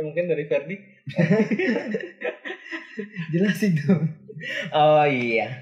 Ya 0.00 0.08
mungkin 0.08 0.32
dari 0.32 0.48
Ferdi. 0.48 0.80
Jelasin 3.36 3.76
dong. 3.84 4.08
Oh 4.72 5.04
iya. 5.04 5.60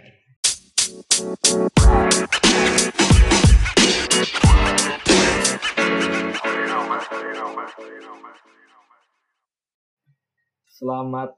Selamat 10.70 11.34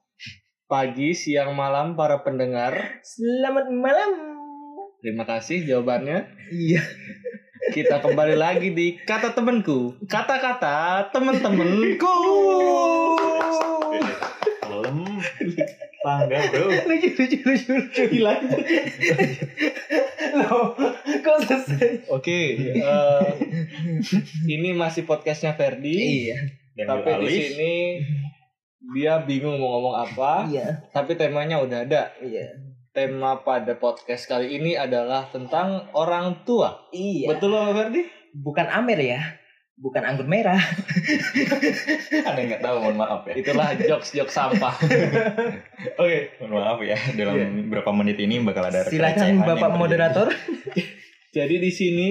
pagi, 0.69 1.17
siang, 1.17 1.57
malam 1.57 1.97
para 1.97 2.21
pendengar. 2.21 3.01
Selamat 3.01 3.73
malam. 3.73 4.13
Terima 5.01 5.25
kasih 5.25 5.65
jawabannya. 5.65 6.29
Iya. 6.53 6.85
Kita 7.71 8.03
kembali 8.03 8.35
lagi 8.35 8.75
di 8.75 8.99
kata 8.99 9.31
temanku. 9.31 9.95
Kata-kata 10.11 11.07
temen-temenku. 11.15 12.17
Kalem. 14.59 14.99
Tangga 16.01 16.39
bro. 16.51 16.67
lucu 16.89 17.09
lucu 17.13 17.37
lucu 17.45 17.71
lucu 17.77 18.03
hilang. 18.11 18.43
Loh, 20.35 20.73
kok 21.21 21.39
selesai? 21.45 22.09
Oke, 22.09 22.57
eh, 22.81 23.29
ini 24.49 24.73
masih 24.73 25.05
podcastnya 25.05 25.55
Ferdi. 25.55 26.31
Iya. 26.31 26.39
Tapi 26.89 27.11
di 27.21 27.29
sini 27.29 27.75
dia 28.97 29.21
bingung 29.23 29.61
mau 29.61 29.77
ngomong 29.77 29.95
apa. 30.01 30.49
Iya. 30.49 30.89
Tapi 30.91 31.21
temanya 31.21 31.61
udah 31.61 31.85
ada. 31.85 32.17
Iya. 32.19 32.70
Tema 32.91 33.39
pada 33.47 33.79
podcast 33.79 34.27
kali 34.27 34.59
ini 34.59 34.75
adalah 34.75 35.31
tentang 35.31 35.87
orang 35.95 36.43
tua. 36.43 36.91
Iya. 36.91 37.31
Betul 37.31 37.55
loh 37.55 37.71
Ferdi? 37.71 38.03
Bukan 38.35 38.67
Amer 38.67 38.99
ya. 38.99 39.23
Bukan 39.79 40.03
anggur 40.03 40.27
merah. 40.27 40.59
ada 42.27 42.35
yang 42.35 42.51
nggak 42.51 42.67
tahu 42.67 42.83
mohon 42.83 42.99
maaf 42.99 43.23
ya. 43.31 43.39
Itulah 43.39 43.79
jokes-jokes 43.79 44.35
sampah. 44.35 44.75
Oke. 46.03 46.35
Mohon 46.43 46.53
maaf 46.59 46.79
ya 46.83 46.99
dalam 47.15 47.71
beberapa 47.71 47.95
menit 47.95 48.19
ini 48.19 48.43
bakal 48.43 48.67
ada 48.67 48.83
Silakan 48.83 49.47
Bapak 49.47 49.71
moderator. 49.79 50.27
Jadi 51.39 51.63
di 51.63 51.71
sini 51.71 52.09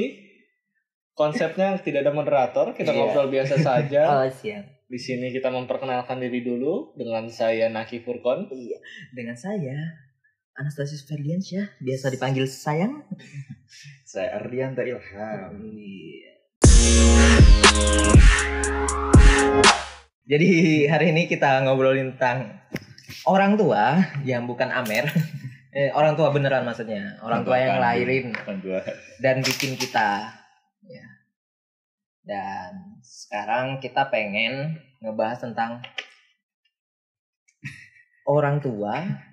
konsepnya 1.12 1.76
tidak 1.84 2.08
ada 2.08 2.16
moderator, 2.16 2.72
kita 2.72 2.96
Iya. 2.96 3.00
ngobrol 3.04 3.28
biasa 3.28 3.60
saja. 3.60 4.02
Oh, 4.16 4.24
siap. 4.32 4.64
Di 4.88 4.96
sini 4.96 5.28
kita 5.36 5.52
memperkenalkan 5.52 6.24
diri 6.24 6.40
dulu 6.40 6.96
dengan 6.96 7.28
saya 7.28 7.68
Naki 7.68 8.00
Furkon. 8.00 8.48
Iya. 8.48 8.80
Dengan 9.12 9.36
saya 9.36 10.08
Anastasius 10.60 11.08
Ferdiansyah, 11.08 11.80
biasa 11.80 12.12
dipanggil 12.12 12.44
sayang. 12.44 13.08
Saya 14.04 14.44
Ardianta 14.44 14.84
Ilham. 14.84 15.56
Jadi 20.28 20.50
hari 20.92 21.16
ini 21.16 21.32
kita 21.32 21.64
ngobrolin 21.64 22.20
tentang 22.20 22.60
orang 23.24 23.56
tua 23.56 24.04
yang 24.28 24.52
bukan 24.52 24.68
Amer. 24.68 25.08
Eh, 25.70 25.94
orang 25.94 26.18
tua 26.18 26.34
beneran 26.34 26.66
maksudnya. 26.66 27.22
Orang 27.22 27.46
tua 27.46 27.62
yang 27.62 27.78
lahirin 27.78 28.34
dan 29.22 29.46
bikin 29.46 29.78
kita. 29.78 30.34
Ya. 30.82 31.08
Dan 32.26 33.00
sekarang 33.06 33.78
kita 33.78 34.10
pengen 34.10 34.82
ngebahas 34.98 35.40
tentang 35.46 35.86
orang 38.26 38.58
tua 38.66 39.29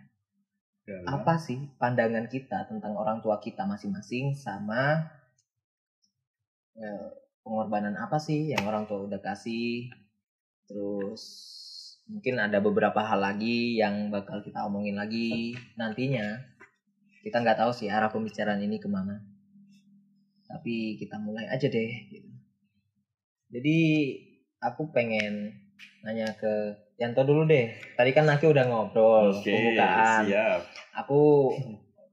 Dalam- 0.87 1.19
apa 1.19 1.35
sih 1.43 1.59
pandangan 1.83 2.31
kita 2.31 2.71
tentang 2.71 2.95
orang 2.95 3.19
tua 3.19 3.43
kita 3.43 3.67
masing-masing 3.67 4.39
sama 4.39 5.11
eh, 6.79 7.09
pengorbanan 7.43 7.99
apa 7.99 8.23
sih 8.23 8.55
yang 8.55 8.63
orang 8.71 8.87
tua 8.87 9.03
udah 9.03 9.19
kasih? 9.19 9.91
Terus 10.71 11.23
mungkin 12.07 12.39
ada 12.39 12.63
beberapa 12.63 13.03
hal 13.03 13.19
lagi 13.19 13.75
yang 13.83 14.15
bakal 14.15 14.39
kita 14.47 14.63
omongin 14.63 14.95
lagi 14.95 15.59
nantinya. 15.75 16.39
Kita 17.27 17.43
nggak 17.43 17.59
tahu 17.59 17.75
sih 17.75 17.91
arah 17.91 18.07
pembicaraan 18.07 18.63
ini 18.63 18.79
ke 18.79 18.87
mana. 18.87 19.19
Tapi 20.47 20.95
kita 20.95 21.19
mulai 21.19 21.51
aja 21.51 21.67
deh 21.67 21.91
gitu. 22.15 22.31
jadi 23.47 23.79
aku 24.59 24.91
pengen 24.91 25.55
nanya 26.03 26.35
ke 26.35 26.75
Yanto 26.97 27.23
dulu 27.23 27.45
deh 27.45 27.69
tadi 27.93 28.11
kan 28.11 28.25
Naki 28.25 28.49
udah 28.49 28.65
ngobrol 28.65 29.29
Oke, 29.31 29.53
pembukaan 29.53 30.25
siap. 30.25 30.61
aku 30.97 31.53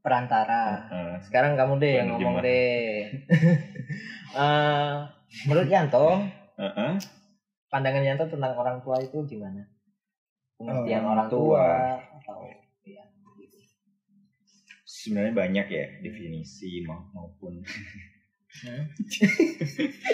perantara. 0.03 0.91
Sekarang 1.23 1.55
kamu 1.55 1.79
deh 1.79 1.93
yang 1.95 2.07
ngomong 2.11 2.43
Penerjemah. 2.43 2.43
deh. 2.43 2.97
Eh, 4.33 4.93
menurut 5.45 5.69
Yanto, 5.69 6.17
Heeh. 6.57 6.91
pandangan 7.69 8.01
Yanto 8.01 8.25
tentang 8.25 8.57
orang 8.57 8.81
tua 8.81 8.97
itu 8.97 9.21
gimana? 9.23 9.61
Pengertian 10.57 11.05
Orang 11.05 11.13
orang 11.13 11.29
tua, 11.29 11.61
tua. 11.61 12.17
atau 12.17 12.41
ya 12.81 13.05
gitu. 13.37 13.57
Sebenarnya 14.83 15.37
banyak 15.37 15.67
ya 15.69 15.85
definisi 16.01 16.81
mau- 16.81 17.05
maupun? 17.13 17.61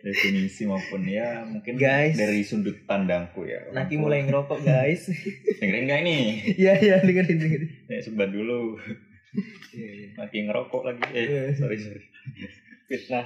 definisi 0.00 0.64
maupun 0.64 1.04
ya 1.04 1.44
mungkin 1.44 1.76
Guys. 1.76 2.14
dari 2.14 2.40
sudut 2.40 2.84
pandangku 2.84 3.44
ya. 3.44 3.68
Nanti 3.70 3.96
mulai 3.96 4.22
ngerokok 4.22 4.58
guys. 4.60 5.08
dengerin 5.60 5.86
gak 5.86 6.00
ini? 6.02 6.16
Iya 6.56 6.72
iya 6.76 6.94
dengerin 7.00 7.36
dengerin. 7.36 7.68
Ya, 7.86 7.98
sebat 8.00 8.28
dulu. 8.30 8.76
Iya, 9.70 10.16
Lagi 10.16 10.38
ngerokok 10.42 10.80
lagi. 10.84 11.02
Eh, 11.10 11.22
Iya. 11.22 11.40
sorry 11.54 11.76
sorry. 11.78 12.02
Fitnah. 12.86 13.22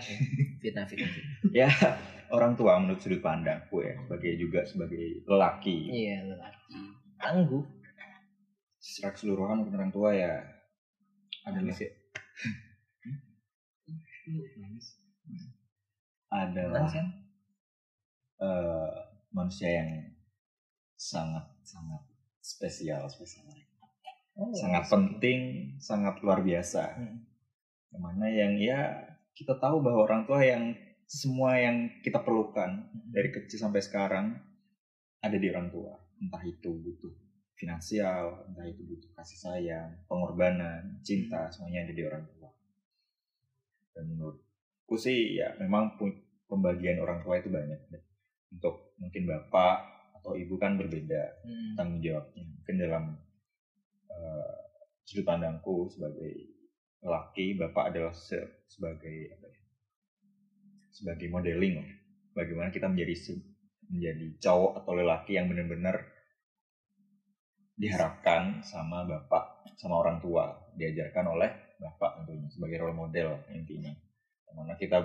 Fitnah 0.60 0.84
fitnah. 0.84 1.08
ya 1.50 1.68
orang 2.28 2.52
tua 2.52 2.76
menurut 2.76 2.98
sudut 2.98 3.18
pandangku 3.18 3.80
ya 3.80 3.94
sebagai 4.00 4.32
juga 4.36 4.60
sebagai 4.62 5.24
lelaki 5.24 5.88
Iya 5.88 6.16
lelaki. 6.26 6.74
Tangguh. 7.16 7.62
secara 8.76 9.16
keseluruhan 9.16 9.64
orang 9.66 9.88
tua 9.88 10.12
ya 10.12 10.44
adalah 11.42 11.72
adalah 16.34 16.82
Nangis 16.82 16.98
kan? 16.98 17.06
eh, 18.42 18.90
manusia 19.30 19.70
yang 19.70 19.90
sangat 20.98 21.46
sangat 21.62 22.02
spesial 22.42 23.06
spesial 23.06 23.46
Oh, 24.34 24.50
sangat 24.50 24.90
penting 24.90 25.70
sangat 25.78 26.18
luar 26.18 26.42
biasa. 26.42 26.98
Hmm. 26.98 27.22
yang 27.94 28.02
mana 28.02 28.26
yang 28.26 28.58
ya 28.58 28.98
kita 29.30 29.54
tahu 29.62 29.78
bahwa 29.78 30.10
orang 30.10 30.26
tua 30.26 30.42
yang 30.42 30.74
semua 31.06 31.54
yang 31.54 31.86
kita 32.02 32.18
perlukan 32.18 32.90
dari 33.14 33.30
kecil 33.30 33.62
sampai 33.62 33.78
sekarang 33.78 34.34
ada 35.22 35.38
di 35.38 35.46
orang 35.54 35.70
tua. 35.70 35.94
Entah 36.18 36.42
itu 36.42 36.66
butuh 36.66 37.14
finansial 37.54 38.50
entah 38.50 38.66
itu 38.66 38.82
butuh 38.82 39.14
kasih 39.14 39.38
sayang 39.38 40.02
pengorbanan 40.10 40.98
cinta 41.06 41.46
semuanya 41.54 41.86
ada 41.86 41.94
di 41.94 42.02
orang 42.02 42.26
tua. 42.34 42.50
Dan 43.94 44.10
menurutku 44.10 44.98
sih 44.98 45.38
ya 45.38 45.54
memang 45.62 45.94
pembagian 46.50 46.98
orang 47.04 47.18
tua 47.24 47.34
itu 47.40 47.48
banyak 47.52 47.80
untuk 48.54 48.94
mungkin 49.00 49.22
bapak 49.26 49.76
atau 50.22 50.32
ibu 50.38 50.54
kan 50.62 50.78
berbeda 50.80 51.22
Hmm. 51.44 51.74
tanggung 51.76 52.00
jawabnya. 52.04 52.44
Mungkin 52.60 52.76
dalam 52.80 53.04
eh, 54.14 54.54
sudut 55.04 55.24
pandangku 55.28 55.76
sebagai 55.92 56.32
laki 57.04 57.46
bapak 57.60 57.84
adalah 57.92 58.14
se- 58.16 58.64
sebagai 58.72 59.16
apa 59.36 59.46
ya? 59.52 59.60
Sebagai 60.94 61.28
modeling 61.28 61.76
bagaimana 62.32 62.70
kita 62.72 62.86
menjadi 62.88 63.36
menjadi 63.92 64.26
cowok 64.40 64.72
atau 64.80 64.92
lelaki 64.96 65.36
yang 65.36 65.46
benar-benar 65.50 65.96
diharapkan 67.74 68.62
sama 68.62 69.02
bapak 69.02 69.44
sama 69.74 69.98
orang 70.02 70.22
tua 70.22 70.54
diajarkan 70.78 71.26
oleh 71.34 71.50
bapak 71.82 72.22
tentunya 72.22 72.48
sebagai 72.54 72.78
role 72.80 72.94
model 72.96 73.28
intinya. 73.50 73.90
Mana 74.54 74.78
kita 74.78 75.02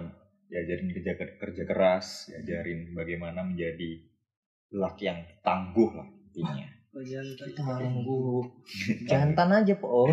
diajarin 0.49 0.89
kerja 0.89 1.13
kerja 1.37 1.63
keras 1.69 2.27
diajarin 2.33 2.97
bagaimana 2.97 3.45
menjadi 3.45 4.01
lelaki 4.73 5.05
yang 5.05 5.21
tangguh 5.45 5.89
lah 5.93 6.07
intinya. 6.29 6.67
Tangguh. 7.53 8.41
Jantan 9.09 9.49
aja 9.61 9.73
po. 9.77 10.09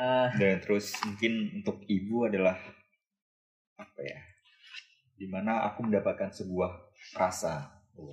Ah, 0.00 0.32
dan 0.32 0.64
terus 0.64 0.96
mungkin 1.04 1.60
untuk 1.60 1.84
ibu 1.84 2.24
adalah 2.24 2.56
apa 3.76 4.00
ya 4.00 4.16
di 5.20 5.28
mana 5.28 5.60
aku 5.68 5.84
mendapatkan 5.84 6.32
sebuah 6.32 6.72
rasa 7.12 7.68
oh, 8.00 8.08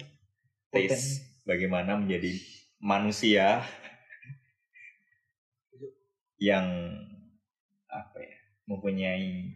taste 0.67 1.23
bagaimana 1.47 1.95
menjadi 1.95 2.35
manusia 2.83 3.63
yang 6.43 6.67
apa 7.87 8.19
ya 8.19 8.37
mempunyai 8.67 9.55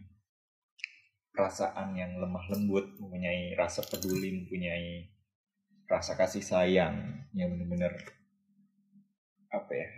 perasaan 1.32 1.96
yang 1.96 2.20
lemah 2.20 2.44
lembut 2.52 2.96
mempunyai 3.00 3.56
rasa 3.56 3.80
peduli 3.82 4.44
mempunyai 4.44 5.08
rasa 5.88 6.16
kasih 6.16 6.44
sayang 6.44 7.24
yang 7.32 7.52
benar-benar 7.52 7.92
apa 9.52 9.72
ya 9.72 9.88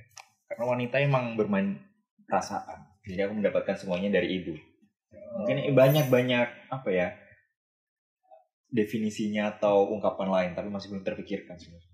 karena 0.50 0.64
wanita 0.66 0.96
emang 1.02 1.34
bermain 1.34 1.78
perasaan 2.26 2.86
jadi 3.06 3.26
aku 3.28 3.42
mendapatkan 3.42 3.74
semuanya 3.78 4.18
dari 4.18 4.42
ibu 4.42 4.54
mungkin 5.34 5.74
banyak 5.74 6.06
banyak 6.10 6.48
apa 6.70 6.90
ya 6.90 7.08
definisinya 8.74 9.54
atau 9.54 9.86
ungkapan 9.94 10.28
lain 10.30 10.50
tapi 10.58 10.66
masih 10.66 10.90
belum 10.90 11.06
terpikirkan 11.06 11.54
sebenarnya. 11.54 11.92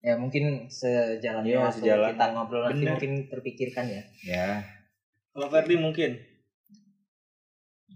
Ya 0.00 0.14
mungkin 0.16 0.70
sejalan 0.72 1.44
Iya, 1.44 1.68
waktu 1.68 1.84
sejalan. 1.84 2.08
kita 2.16 2.24
ngobrol 2.32 2.62
nanti 2.64 2.84
mungkin 2.88 3.12
terpikirkan 3.28 3.84
ya. 3.84 4.02
Ya. 4.24 4.48
Kalau 5.36 5.52
Ferdi 5.52 5.76
mungkin 5.76 6.16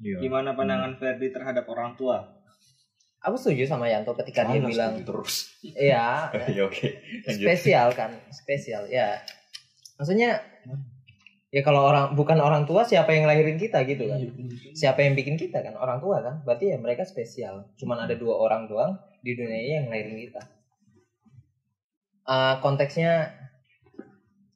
Iya. 0.01 0.17
gimana 0.23 0.55
pandangan 0.55 0.97
Ferdi 0.97 1.29
terhadap 1.35 1.67
orang 1.69 1.99
tua? 1.99 2.41
Aku 3.21 3.37
setuju 3.37 3.69
sama 3.69 3.85
Yanto 3.85 4.17
ketika 4.17 4.49
dia 4.49 4.63
Mana 4.63 4.71
bilang 4.73 4.95
terus. 5.05 5.53
iya. 5.61 6.33
Ya 6.57 6.65
oke. 6.65 6.89
Spesial 7.29 7.93
kan? 7.93 8.17
Spesial 8.33 8.89
ya 8.89 9.21
maksudnya 10.01 10.41
ya 11.53 11.61
kalau 11.61 11.85
orang 11.85 12.17
bukan 12.17 12.41
orang 12.41 12.65
tua 12.65 12.89
siapa 12.89 13.13
yang 13.13 13.29
lahirin 13.29 13.61
kita 13.61 13.85
gitu 13.85 14.09
kan? 14.09 14.25
Siapa 14.73 15.05
yang 15.05 15.13
bikin 15.13 15.37
kita 15.37 15.61
kan? 15.61 15.77
Orang 15.77 16.01
tua 16.01 16.25
kan? 16.25 16.41
Berarti 16.49 16.73
ya 16.73 16.81
mereka 16.81 17.05
spesial. 17.05 17.69
Cuman 17.77 18.09
ada 18.09 18.17
dua 18.17 18.41
orang 18.41 18.71
doang 18.71 18.97
di 19.21 19.37
dunia 19.37 19.61
ini 19.61 19.73
yang 19.85 19.89
lahirin 19.93 20.17
kita. 20.17 20.43
Eh, 22.31 22.55
konteksnya 22.65 23.37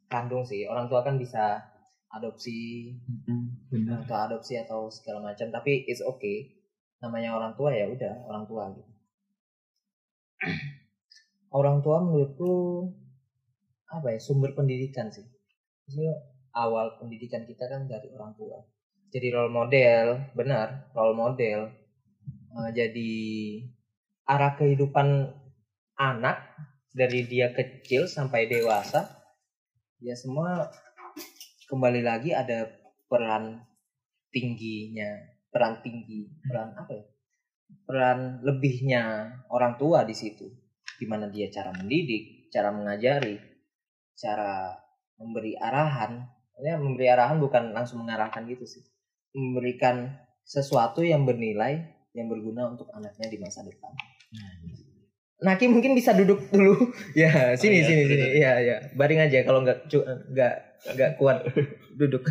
kandung 0.08 0.46
sih. 0.46 0.64
Orang 0.64 0.86
tua 0.88 1.02
kan 1.02 1.18
bisa 1.20 1.73
adopsi 2.14 2.90
Benar. 3.70 4.06
atau 4.06 4.16
adopsi 4.30 4.54
atau 4.58 4.86
segala 4.88 5.32
macam 5.32 5.50
tapi 5.50 5.84
it's 5.90 6.00
okay. 6.00 6.54
Namanya 7.02 7.36
orang 7.36 7.52
tua 7.58 7.74
ya 7.74 7.90
udah 7.90 8.14
orang 8.30 8.44
tua 8.46 8.64
gitu. 8.72 8.92
Orang 11.54 11.86
tua 11.86 12.02
menurutku 12.02 12.82
apa 13.86 14.10
ya 14.10 14.18
sumber 14.18 14.58
pendidikan 14.58 15.06
sih. 15.06 15.22
Maksudnya 15.86 16.10
awal 16.50 16.98
pendidikan 16.98 17.46
kita 17.46 17.70
kan 17.70 17.86
dari 17.86 18.10
orang 18.10 18.34
tua. 18.34 18.58
Jadi 19.14 19.30
role 19.30 19.54
model 19.54 20.34
benar 20.34 20.90
role 20.98 21.14
model. 21.14 21.70
Eh, 22.58 22.70
jadi 22.74 23.12
arah 24.26 24.58
kehidupan 24.58 25.30
anak 25.94 26.42
dari 26.90 27.22
dia 27.26 27.54
kecil 27.54 28.10
sampai 28.10 28.50
dewasa 28.50 29.06
ya 30.02 30.14
semua 30.18 30.70
kembali 31.68 32.00
lagi 32.04 32.30
ada 32.36 32.68
peran 33.08 33.62
tingginya 34.30 35.34
peran 35.48 35.78
tinggi 35.80 36.26
peran 36.44 36.74
apa 36.74 36.92
ya? 36.92 37.04
Peran 37.84 38.18
lebihnya 38.44 39.02
orang 39.50 39.78
tua 39.80 40.02
di 40.04 40.14
situ. 40.14 40.46
Gimana 40.98 41.30
dia 41.30 41.48
cara 41.50 41.70
mendidik 41.74 42.50
cara 42.50 42.70
mengajari 42.70 43.38
cara 44.14 44.74
memberi 45.18 45.58
arahan. 45.58 46.22
Ya 46.62 46.78
memberi 46.78 47.10
arahan 47.10 47.42
bukan 47.42 47.74
langsung 47.74 48.06
mengarahkan 48.06 48.46
gitu 48.46 48.66
sih. 48.66 48.82
Memberikan 49.34 50.14
sesuatu 50.46 51.02
yang 51.02 51.26
bernilai 51.26 51.82
yang 52.14 52.30
berguna 52.30 52.70
untuk 52.70 52.86
anaknya 52.94 53.26
di 53.26 53.38
masa 53.42 53.66
depan 53.66 53.90
Naki 55.42 55.66
mungkin 55.66 55.98
bisa 55.98 56.14
duduk 56.14 56.46
dulu. 56.54 56.94
Ya 57.18 57.58
sini 57.58 57.82
iya, 57.82 57.86
sini 57.88 58.02
duduk, 58.06 58.14
sini. 58.14 58.22
duduk. 58.22 58.32
iya 58.38 58.52
iya. 58.62 58.76
Baring 58.94 59.20
aja 59.26 59.38
kalau 59.42 59.60
nggak 59.66 59.78
nggak 60.30 60.54
nggak 60.94 61.10
kuat 61.18 61.38
duduk. 61.98 62.22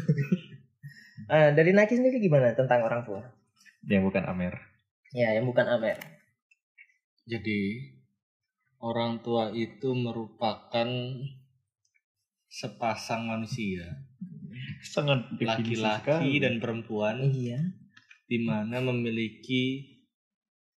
Ah, 1.28 1.52
dari 1.58 1.76
Naki 1.76 2.00
sendiri 2.00 2.24
gimana 2.24 2.56
tentang 2.56 2.86
orang 2.86 3.04
tua? 3.04 3.22
Yang 3.84 4.08
bukan 4.08 4.24
Amer. 4.30 4.56
ya 5.14 5.30
yang 5.36 5.46
bukan 5.46 5.68
Amer. 5.70 6.00
Jadi 7.30 7.92
orang 8.82 9.22
tua 9.22 9.54
itu 9.54 9.94
merupakan 9.94 10.90
sepasang 12.50 13.30
manusia, 13.30 14.06
Sangat 14.84 15.32
laki-laki 15.42 16.38
dan 16.42 16.60
perempuan. 16.60 17.30
Iya. 17.30 17.62
Di 18.28 18.42
mana 18.42 18.82
memiliki 18.82 19.93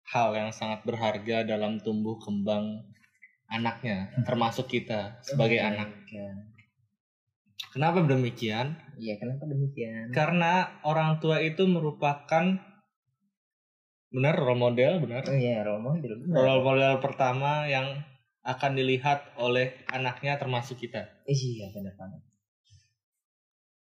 hal 0.06 0.34
yang 0.38 0.50
sangat 0.54 0.86
berharga 0.86 1.42
dalam 1.42 1.82
tumbuh 1.82 2.14
kembang 2.22 2.82
anaknya, 3.46 4.10
termasuk 4.26 4.66
kita 4.66 5.18
sebagai 5.22 5.58
Oke, 5.62 5.66
anak. 5.66 5.88
Kenapa 7.70 8.00
demikian? 8.02 8.72
iya 8.96 9.20
kenapa 9.20 9.44
demikian 9.44 10.08
Karena 10.08 10.80
orang 10.80 11.20
tua 11.20 11.44
itu 11.44 11.68
merupakan 11.68 12.56
benar 14.08 14.34
role 14.38 14.56
model, 14.56 15.04
benar. 15.04 15.22
iya 15.28 15.60
role 15.60 15.82
model 15.84 16.24
benar. 16.24 16.36
Role 16.40 16.62
model 16.64 16.92
pertama 17.04 17.68
yang 17.68 18.00
akan 18.46 18.72
dilihat 18.78 19.34
oleh 19.36 19.74
anaknya 19.92 20.38
termasuk 20.40 20.78
kita. 20.80 21.04
iya 21.26 21.68
benar 21.74 21.92
banget 21.98 22.22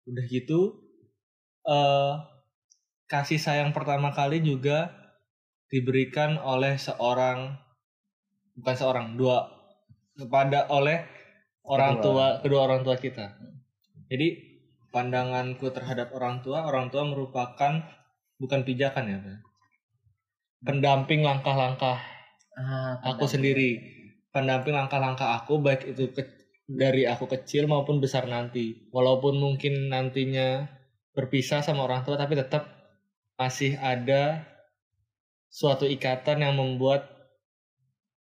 Udah 0.09 0.25
gitu 0.26 0.61
eh 1.65 2.15
kasih 3.06 3.38
sayang 3.38 3.71
pertama 3.71 4.11
kali 4.11 4.41
juga 4.41 4.91
diberikan 5.75 6.31
oleh 6.53 6.75
seorang 6.87 7.38
bukan 8.59 8.76
seorang 8.81 9.06
dua 9.21 9.38
kepada 10.19 10.61
oleh 10.79 10.99
orang 11.75 11.94
Kedua. 11.99 12.05
tua 12.06 12.26
kedua 12.43 12.61
orang 12.71 12.81
tua 12.87 12.97
kita. 13.05 13.26
Jadi 14.11 14.29
pandanganku 14.94 15.67
terhadap 15.76 16.09
orang 16.19 16.37
tua, 16.44 16.59
orang 16.71 16.87
tua 16.93 17.03
merupakan 17.12 17.73
bukan 18.43 18.61
pijakan 18.69 19.05
ya, 19.12 19.19
Pak. 19.25 19.38
pendamping 20.65 21.21
langkah-langkah 21.29 21.99
ah, 22.59 22.94
aku 23.05 23.25
sendiri 23.29 23.71
pendamping 24.35 24.75
langkah-langkah 24.75 25.29
aku 25.38 25.61
baik 25.61 25.82
itu 25.94 26.05
ke- 26.17 26.32
dari 26.65 27.05
aku 27.05 27.29
kecil 27.29 27.69
maupun 27.69 28.00
besar 28.00 28.25
nanti 28.25 28.88
walaupun 28.97 29.37
mungkin 29.37 29.93
nantinya 29.93 30.65
berpisah 31.12 31.61
sama 31.61 31.85
orang 31.85 32.00
tua 32.06 32.17
tapi 32.17 32.35
tetap 32.35 32.65
masih 33.37 33.76
ada 33.76 34.43
suatu 35.54 35.86
ikatan 35.86 36.42
yang 36.42 36.58
membuat 36.58 37.06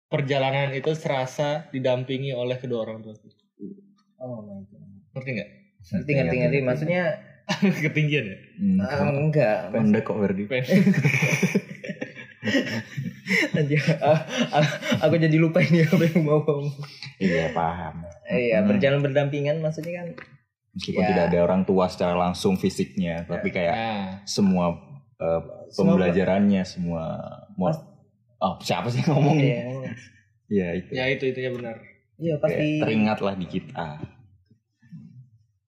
perjalanan 0.06 0.70
itu 0.70 0.94
serasa 0.94 1.66
didampingi 1.74 2.30
oleh 2.30 2.54
kedua 2.54 2.86
orang 2.86 3.02
tua. 3.02 3.18
Oh 4.22 4.38
my 4.38 4.62
god. 4.70 4.86
Ngerti 5.18 5.30
nggak? 5.34 5.50
Ngerti 5.84 6.10
ngerti 6.14 6.34
ngerti 6.38 6.58
maksudnya 6.62 7.02
ketinggian 7.84 8.24
ya? 8.30 8.38
Hmm, 8.54 8.78
ah, 8.80 9.10
enggak. 9.10 9.58
Pendek 9.74 10.02
kok 10.06 10.16
Verdi. 10.16 10.46
Anjir, 13.56 13.80
ah, 14.04 14.20
aku 15.00 15.16
jadi 15.16 15.36
lupa 15.40 15.58
ini 15.58 15.80
apa 15.82 16.04
yang 16.04 16.22
mau 16.22 16.44
ngomong. 16.44 16.76
Iya 17.16 17.50
paham. 17.50 18.04
iya 18.28 18.60
Hmm. 18.60 18.68
berjalan 18.68 19.00
berdampingan 19.00 19.58
maksudnya 19.58 20.00
kan 20.00 20.08
Meskipun 20.74 21.02
Ya. 21.02 21.08
tidak 21.14 21.24
ada 21.30 21.38
orang 21.40 21.62
tua 21.62 21.86
secara 21.86 22.18
langsung 22.18 22.58
fisiknya, 22.58 23.22
tapi 23.24 23.48
kayak 23.48 23.72
nah 23.72 24.06
semua 24.26 24.74
eh, 25.24 25.40
pembelajarannya 25.72 26.62
semua 26.62 27.04
mau 27.56 27.72
oh 28.40 28.54
siapa 28.60 28.92
sih 28.92 29.00
ngomong 29.08 29.36
iya 29.40 29.64
Iya 30.44 30.68
itu. 30.76 30.90
ya 30.92 31.04
itu 31.08 31.24
itunya 31.32 31.50
benar 31.50 31.76
iya 32.20 32.36
Kayak 32.36 32.44
pasti 32.44 32.68
teringatlah 32.84 33.34
di 33.34 33.46
kita. 33.48 33.88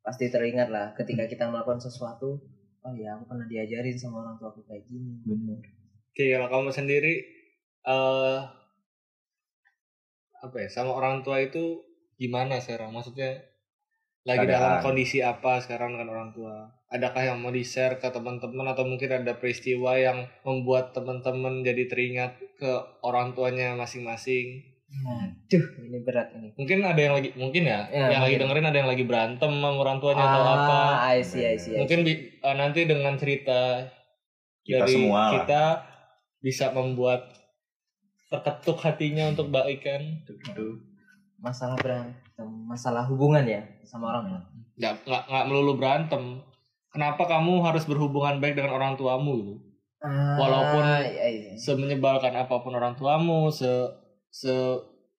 pasti 0.04 0.30
teringat 0.30 0.68
lah 0.70 0.94
ketika 0.94 1.26
kita 1.26 1.48
melakukan 1.50 1.80
sesuatu 1.80 2.38
oh 2.84 2.94
ya 2.94 3.18
aku 3.18 3.26
pernah 3.26 3.48
diajarin 3.50 3.96
sama 3.98 4.22
orang 4.22 4.38
tua 4.38 4.54
aku 4.54 4.62
kayak 4.62 4.86
gini 4.86 5.18
Benar. 5.26 5.58
oke 6.06 6.24
kalau 6.30 6.46
kamu 6.46 6.70
sendiri 6.70 7.14
eh 7.82 8.38
apa 10.38 10.56
ya 10.62 10.68
sama 10.70 10.94
orang 10.94 11.26
tua 11.26 11.42
itu 11.42 11.82
gimana 12.14 12.62
sekarang 12.62 12.94
maksudnya 12.94 13.34
lagi 14.22 14.46
Keadaan. 14.46 14.54
dalam 14.54 14.74
kondisi 14.84 15.18
apa 15.18 15.58
sekarang 15.58 15.98
dengan 15.98 16.14
orang 16.14 16.30
tua 16.30 16.70
adakah 16.88 17.22
yang 17.24 17.38
mau 17.38 17.50
di 17.50 17.62
share 17.62 17.98
ke 17.98 18.08
teman-teman 18.08 18.62
atau 18.66 18.86
mungkin 18.86 19.10
ada 19.12 19.34
peristiwa 19.34 19.94
yang 19.94 20.24
membuat 20.42 20.94
teman-teman 20.94 21.60
jadi 21.60 21.86
teringat 21.86 22.38
ke 22.54 22.70
orang 23.02 23.34
tuanya 23.34 23.74
masing-masing 23.74 24.62
Aduh, 24.86 25.66
ini 25.82 25.98
berat 25.98 26.30
ini. 26.32 26.54
mungkin 26.54 26.78
ada 26.80 26.96
yang 26.96 27.14
lagi 27.18 27.34
mungkin 27.34 27.66
ya, 27.66 27.90
Ya, 27.90 28.06
yang 28.08 28.22
lagi 28.22 28.38
mungkin. 28.38 28.54
dengerin 28.54 28.70
ada 28.70 28.78
yang 28.78 28.86
lagi 28.86 29.02
berantem 29.02 29.50
sama 29.50 29.74
orang 29.74 29.98
tuanya 29.98 30.24
atau 30.24 30.42
apa 30.46 30.78
Ah, 31.02 31.10
I 31.10 31.20
see, 31.20 31.42
I 31.42 31.58
see, 31.58 31.74
I 31.74 31.74
see. 31.74 31.78
mungkin 31.82 31.98
bi- 32.06 32.22
eh, 32.38 32.54
nanti 32.54 32.86
dengan 32.86 33.18
cerita 33.18 33.82
Kita 34.62 34.86
dari 34.86 34.94
semua 34.94 35.18
lah. 35.18 35.30
kita 35.34 35.62
bisa 36.38 36.70
membuat 36.70 37.34
terketuk 38.28 38.78
hatinya 38.78 39.30
untuk 39.30 39.50
baikan 39.50 40.22
masalah 41.36 41.76
berantem, 41.76 42.48
masalah 42.64 43.02
hubungan 43.06 43.42
ya 43.42 43.62
sama 43.82 44.14
orang 44.14 44.24
tua. 44.30 44.40
nggak 44.76 44.92
nggak 45.02 45.22
nggak 45.26 45.44
melulu 45.46 45.72
berantem 45.76 46.22
kenapa 46.96 47.28
kamu 47.28 47.60
harus 47.60 47.84
berhubungan 47.84 48.40
baik 48.40 48.56
dengan 48.56 48.72
orang 48.72 48.96
tuamu 48.96 49.32
gitu 49.36 49.54
Ah, 49.98 50.36
Walaupun- 50.38 51.02
iya, 51.02 51.26
iya. 51.26 51.52
semenyebalkan 51.56 52.32
apa 52.32 52.60
pun 52.60 52.72
orang 52.72 52.94
tuamu 52.94 53.48
se 53.50 53.68
se 54.28 54.52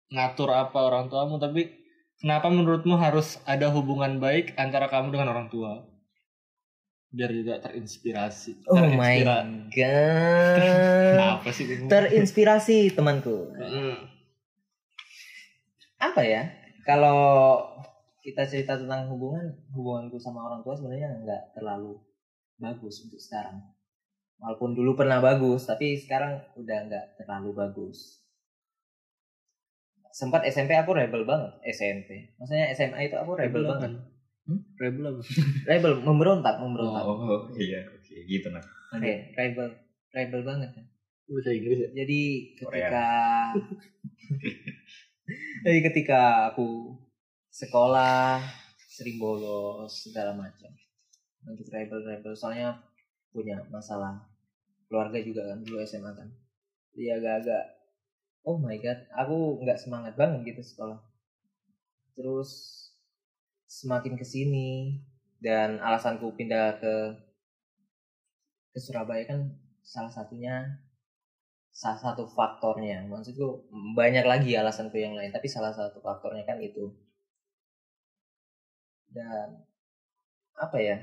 ngatur 0.07 0.47
apa 0.49 0.79
orang 0.79 1.05
tuamu 1.05 1.35
tapi 1.35 1.73
kenapa 2.15 2.47
menurutmu 2.47 2.95
harus 2.95 3.41
ada 3.43 3.67
hubungan 3.67 4.17
baik 4.17 4.53
antara 4.55 4.85
kamu 4.85 5.11
dengan 5.11 5.29
orang 5.29 5.47
tua 5.47 5.81
biar 7.07 7.31
juga 7.31 7.57
terinspirasi 7.59 8.63
Oh 8.65 8.77
my 8.77 9.17
Terinspira- 9.17 9.45
god. 9.71 10.61
Kenapa 11.09 11.49
sih 11.49 11.65
ini? 11.65 11.85
Terinspirasi 11.87 12.77
temanku. 12.91 13.37
Hmm. 13.51 13.97
Apa 15.97 16.21
ya? 16.21 16.53
Kalau 16.83 17.57
kita 18.27 18.43
cerita 18.43 18.75
tentang 18.75 19.07
hubungan, 19.07 19.55
hubunganku 19.71 20.19
sama 20.19 20.43
orang 20.43 20.59
tua 20.59 20.75
sebenarnya 20.75 21.15
nggak 21.23 21.55
terlalu 21.55 21.95
bagus 22.59 23.07
untuk 23.07 23.15
sekarang. 23.15 23.63
walaupun 24.37 24.75
dulu 24.75 24.93
pernah 24.93 25.17
bagus 25.17 25.65
tapi 25.65 25.95
sekarang 25.97 26.37
udah 26.59 26.77
nggak 26.85 27.05
terlalu 27.17 27.57
bagus 27.57 28.21
sempat 30.11 30.45
SMP 30.45 30.77
aku 30.77 30.93
rebel 30.93 31.25
banget 31.25 31.57
SMP 31.65 32.37
maksudnya 32.37 32.69
SMA 32.73 33.09
itu 33.09 33.15
aku 33.17 33.33
rebel 33.33 33.65
banget 33.65 33.97
Hmm? 34.47 34.63
Rebel 34.79 35.11
apa? 35.11 35.21
rebel 35.67 35.93
memberontak 36.07 36.55
memberontak 36.63 37.03
Oh, 37.03 37.51
iya, 37.59 37.83
oke 37.83 38.15
gitu 38.31 38.47
nah. 38.47 38.63
Oke, 38.95 39.35
rebel 39.35 39.75
rebel 40.15 40.41
banget 40.47 40.71
ya. 40.71 40.83
Bahasa 41.27 41.51
Inggris 41.51 41.79
ya? 41.83 41.89
jadi 41.91 42.19
ketika 42.55 43.03
jadi 45.67 45.79
ketika 45.91 46.19
aku 46.55 46.95
sekolah 47.57 48.37
sering 48.85 49.17
bolos 49.17 49.89
segala 49.89 50.37
macam. 50.37 50.69
Untuk 51.49 51.65
rebel 51.73 52.05
rebel 52.05 52.37
soalnya 52.37 52.77
punya 53.33 53.57
masalah 53.73 54.29
keluarga 54.85 55.17
juga 55.25 55.41
kan 55.49 55.65
dulu 55.65 55.81
SMA 55.81 56.13
kan. 56.13 56.29
Jadi 56.93 57.17
agak-agak 57.17 57.63
oh 58.45 58.61
my 58.61 58.77
god 58.77 58.99
aku 59.17 59.65
nggak 59.65 59.81
semangat 59.81 60.13
banget 60.13 60.53
gitu 60.53 60.61
sekolah. 60.61 61.01
Terus 62.13 62.49
semakin 63.65 64.13
ke 64.13 64.25
sini 64.25 65.01
dan 65.41 65.81
alasanku 65.81 66.37
pindah 66.37 66.77
ke 66.77 66.93
ke 68.69 68.79
Surabaya 68.79 69.25
kan 69.25 69.49
salah 69.81 70.13
satunya 70.13 70.77
salah 71.73 71.97
satu 71.97 72.29
faktornya. 72.29 73.01
Maksudku 73.09 73.65
banyak 73.97 74.25
lagi 74.29 74.53
alasanku 74.53 75.01
yang 75.01 75.17
lain 75.17 75.33
tapi 75.33 75.49
salah 75.49 75.73
satu 75.73 75.97
faktornya 76.05 76.45
kan 76.45 76.61
itu 76.61 77.06
dan 79.17 79.65
apa 80.53 80.77
ya 80.77 80.97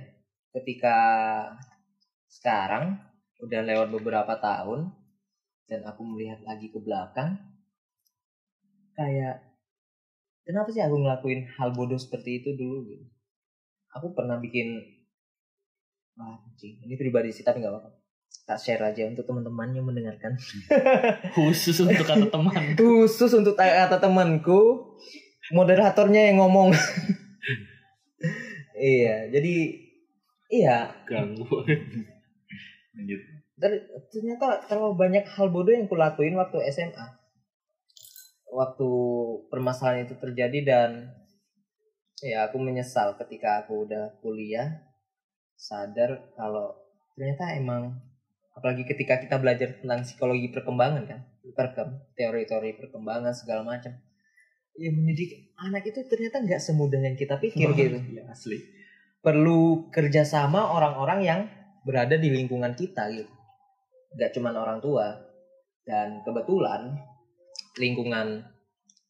ketika 0.55 0.97
sekarang 2.31 3.03
udah 3.43 3.61
lewat 3.67 3.91
beberapa 3.91 4.39
tahun 4.39 4.95
dan 5.67 5.83
aku 5.83 6.07
melihat 6.07 6.39
lagi 6.47 6.71
ke 6.71 6.79
belakang 6.79 7.35
kayak 8.95 9.43
kenapa 10.47 10.71
sih 10.71 10.83
aku 10.87 11.03
ngelakuin 11.03 11.51
hal 11.59 11.75
bodoh 11.75 11.99
seperti 11.99 12.43
itu 12.43 12.55
dulu? 12.55 12.87
Gitu. 12.87 13.05
Aku 13.99 14.15
pernah 14.15 14.39
bikin 14.39 14.79
wah 16.15 16.39
anjing 16.39 16.79
ini 16.87 16.95
pribadi 16.95 17.35
sih 17.35 17.43
tapi 17.43 17.59
nggak 17.59 17.75
apa-apa. 17.75 17.91
Tak 18.45 18.61
share 18.61 18.83
aja 18.85 19.09
untuk 19.09 19.25
teman-teman 19.25 19.73
yang 19.75 19.87
mendengarkan. 19.89 20.37
Khusus 21.35 21.81
untuk 21.83 22.07
kata 22.07 22.29
teman. 22.31 22.55
khusus 22.79 23.33
untuk 23.35 23.57
kata 23.57 23.99
temanku 23.99 24.95
moderatornya 25.51 26.31
yang 26.33 26.45
ngomong 26.45 26.73
iya 28.75 29.31
jadi 29.31 29.55
iya 30.51 30.91
Ganggu. 31.07 31.47
Lanjut. 32.95 33.21
ter- 33.59 33.87
ternyata 34.11 34.67
terlalu 34.71 34.95
banyak 34.95 35.25
hal 35.27 35.51
bodoh 35.51 35.75
yang 35.75 35.91
kulakuin 35.91 36.35
waktu 36.39 36.63
SMA 36.71 37.07
waktu 38.55 38.89
permasalahan 39.51 40.07
itu 40.07 40.15
terjadi 40.15 40.59
dan 40.63 40.91
ya 42.23 42.47
aku 42.47 42.63
menyesal 42.63 43.19
ketika 43.19 43.67
aku 43.67 43.83
udah 43.87 44.15
kuliah 44.23 44.79
sadar 45.59 46.31
kalau 46.39 46.75
ternyata 47.19 47.59
emang 47.59 47.99
apalagi 48.55 48.87
ketika 48.87 49.19
kita 49.19 49.43
belajar 49.43 49.75
tentang 49.83 50.07
psikologi 50.07 50.55
perkembangan 50.55 51.03
kan 51.11 51.21
perkem 51.55 51.99
teori-teori 52.15 52.79
perkembangan 52.79 53.35
segala 53.35 53.67
macam 53.67 53.95
ya 54.75 54.91
mendidik 54.91 55.55
anak 55.55 55.87
itu 55.87 56.03
ternyata 56.07 56.43
nggak 56.43 56.61
semudah 56.63 56.99
yang 56.99 57.15
kita 57.15 57.39
pikir 57.39 57.71
gitu. 57.75 57.99
Iya, 57.99 58.31
asli. 58.31 58.59
perlu 59.25 59.89
kerjasama 59.89 60.77
orang-orang 60.77 61.21
yang 61.25 61.41
berada 61.89 62.21
di 62.21 62.29
lingkungan 62.29 62.77
kita 62.77 63.09
gitu. 63.09 63.33
Nggak 64.13 64.37
cuma 64.37 64.53
orang 64.53 64.85
tua. 64.85 65.17
Dan 65.85 66.21
kebetulan 66.25 66.93
lingkungan 67.81 68.45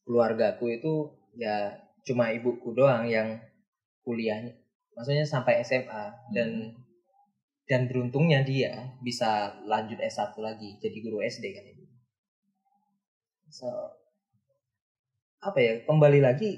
keluargaku 0.07 0.71
itu 0.71 0.93
ya 1.35 1.75
cuma 2.07 2.31
ibuku 2.31 2.71
doang 2.71 3.09
yang 3.09 3.41
kuliah 4.05 4.39
maksudnya 4.95 5.25
sampai 5.25 5.65
SMA 5.65 6.31
dan 6.31 6.71
dan 7.65 7.89
beruntungnya 7.89 8.45
dia 8.45 8.93
bisa 9.01 9.57
lanjut 9.65 9.97
S1 9.97 10.37
lagi 10.37 10.77
jadi 10.77 10.97
guru 11.01 11.19
SD 11.25 11.45
kan. 11.51 11.65
So 13.49 13.69
apa 15.45 15.61
ya 15.61 15.73
kembali 15.85 16.25
lagi 16.25 16.57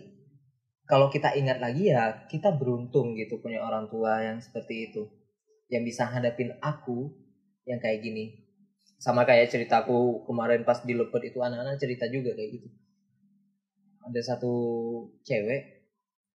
kalau 0.87 1.11
kita 1.11 1.35
ingat 1.35 1.59
lagi 1.59 1.91
ya 1.91 2.23
kita 2.31 2.55
beruntung 2.55 3.11
gitu 3.19 3.43
punya 3.43 3.59
orang 3.59 3.91
tua 3.91 4.23
yang 4.23 4.39
seperti 4.39 4.87
itu. 4.87 5.03
Yang 5.67 5.83
bisa 5.91 6.07
hadapin 6.07 6.55
aku 6.63 7.11
yang 7.67 7.83
kayak 7.83 7.99
gini. 7.99 8.31
Sama 8.95 9.27
kayak 9.27 9.51
ceritaku 9.51 10.23
kemarin 10.23 10.63
pas 10.63 10.79
di 10.79 10.95
lepet 10.95 11.35
itu 11.35 11.43
anak-anak 11.43 11.75
cerita 11.75 12.07
juga 12.07 12.31
kayak 12.39 12.49
gitu. 12.55 12.67
Ada 14.07 14.21
satu 14.33 14.53
cewek 15.27 15.83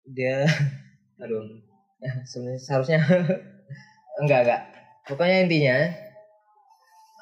dia 0.05 0.45
aduh 1.23 1.49
sebenarnya 2.31 2.61
seharusnya 2.61 3.01
enggak 4.21 4.41
enggak. 4.45 4.63
Pokoknya 5.09 5.49
intinya 5.49 5.77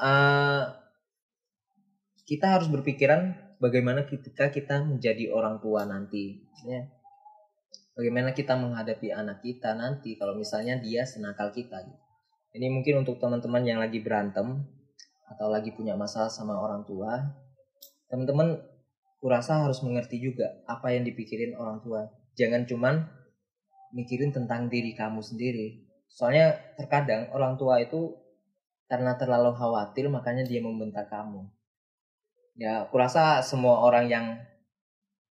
eh, 0.02 0.62
kita 2.26 2.58
harus 2.58 2.66
berpikiran 2.66 3.49
bagaimana 3.60 4.08
ketika 4.08 4.48
kita 4.48 4.82
menjadi 4.82 5.30
orang 5.30 5.60
tua 5.60 5.84
nanti 5.84 6.40
ya 6.64 6.88
bagaimana 7.94 8.32
kita 8.32 8.56
menghadapi 8.56 9.12
anak 9.12 9.44
kita 9.44 9.76
nanti 9.76 10.16
kalau 10.16 10.32
misalnya 10.32 10.80
dia 10.80 11.04
senakal 11.04 11.52
kita 11.52 11.84
gitu. 11.84 12.00
Ini 12.50 12.66
mungkin 12.66 13.06
untuk 13.06 13.22
teman-teman 13.22 13.62
yang 13.62 13.78
lagi 13.78 14.02
berantem 14.02 14.66
atau 15.30 15.46
lagi 15.46 15.70
punya 15.70 15.94
masalah 15.94 16.26
sama 16.26 16.58
orang 16.58 16.82
tua, 16.82 17.14
teman-teman 18.10 18.58
kurasa 19.22 19.62
harus 19.62 19.78
mengerti 19.86 20.18
juga 20.18 20.58
apa 20.66 20.90
yang 20.90 21.06
dipikirin 21.06 21.54
orang 21.54 21.78
tua. 21.78 22.10
Jangan 22.34 22.66
cuman 22.66 23.06
mikirin 23.94 24.34
tentang 24.34 24.66
diri 24.66 24.98
kamu 24.98 25.22
sendiri. 25.22 25.86
Soalnya 26.10 26.58
terkadang 26.74 27.30
orang 27.30 27.54
tua 27.54 27.78
itu 27.78 28.18
karena 28.90 29.14
terlalu 29.14 29.54
khawatir 29.54 30.10
makanya 30.10 30.42
dia 30.42 30.58
membentak 30.58 31.06
kamu. 31.06 31.46
Ya, 32.60 32.84
kurasa 32.92 33.40
semua 33.40 33.80
orang 33.80 34.04
yang 34.12 34.26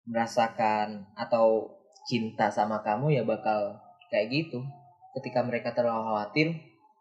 merasakan 0.06 1.10
atau 1.18 1.74
cinta 2.06 2.54
sama 2.54 2.86
kamu 2.86 3.18
ya 3.18 3.26
bakal 3.26 3.82
kayak 4.14 4.30
gitu. 4.30 4.62
Ketika 5.10 5.42
mereka 5.42 5.74
terlalu 5.74 6.06
khawatir, 6.06 6.54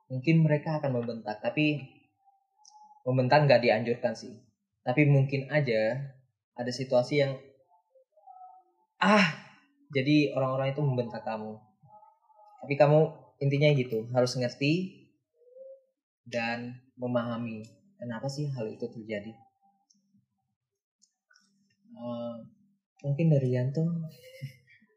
mungkin 0.09 0.41
mereka 0.41 0.81
akan 0.81 0.97
membentak. 0.97 1.45
Tapi 1.45 1.77
membentak 3.05 3.45
nggak 3.45 3.61
dianjurkan 3.69 4.17
sih. 4.17 4.33
Tapi 4.81 5.05
mungkin 5.05 5.45
aja 5.53 5.93
ada 6.57 6.71
situasi 6.73 7.21
yang 7.21 7.37
ah 8.97 9.29
jadi 9.93 10.33
orang-orang 10.33 10.73
itu 10.73 10.81
membentak 10.81 11.21
kamu. 11.21 11.53
Tapi 12.65 12.73
kamu 12.73 12.99
intinya 13.45 13.69
gitu 13.77 14.09
harus 14.09 14.33
ngerti 14.41 15.05
dan 16.25 16.81
memahami 16.97 17.61
kenapa 18.01 18.25
sih 18.25 18.49
hal 18.49 18.65
itu 18.73 18.89
terjadi. 18.89 19.44
Eh, 21.95 22.35
mungkin 23.01 23.25
dari 23.27 23.49
Yanto, 23.49 23.83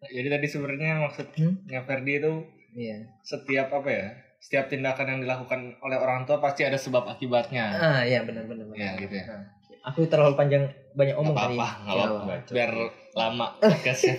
Jadi 0.01 0.29
tadi 0.29 0.47
sebenarnya 0.47 1.03
maksudnya 1.03 1.83
Ferdi 1.83 2.13
itu 2.17 2.33
iya. 2.73 3.03
setiap 3.21 3.71
apa 3.73 3.89
ya? 3.89 4.07
Setiap 4.39 4.67
tindakan 4.69 5.07
yang 5.09 5.21
dilakukan 5.21 5.61
oleh 5.81 5.99
orang 5.99 6.23
tua 6.23 6.39
pasti 6.39 6.63
ada 6.63 6.77
sebab 6.77 7.03
akibatnya. 7.05 7.67
Ah, 7.73 8.01
iya 8.03 8.23
benar-benar. 8.23 8.71
Ya, 8.73 8.95
gitu 8.95 9.11
ya. 9.11 9.27
Nah, 9.27 9.43
aku 9.85 10.07
terlalu 10.07 10.35
panjang 10.35 10.71
banyak 10.95 11.15
omong 11.15 11.35
tadi. 11.35 11.59
apa-apa, 11.59 11.69
nggak 11.83 11.95
Ya, 11.99 12.05
apa-apa. 12.05 12.25
Bacot. 12.31 12.53
Biar 12.55 12.71
lama 13.13 13.47
podcastnya. 13.59 14.15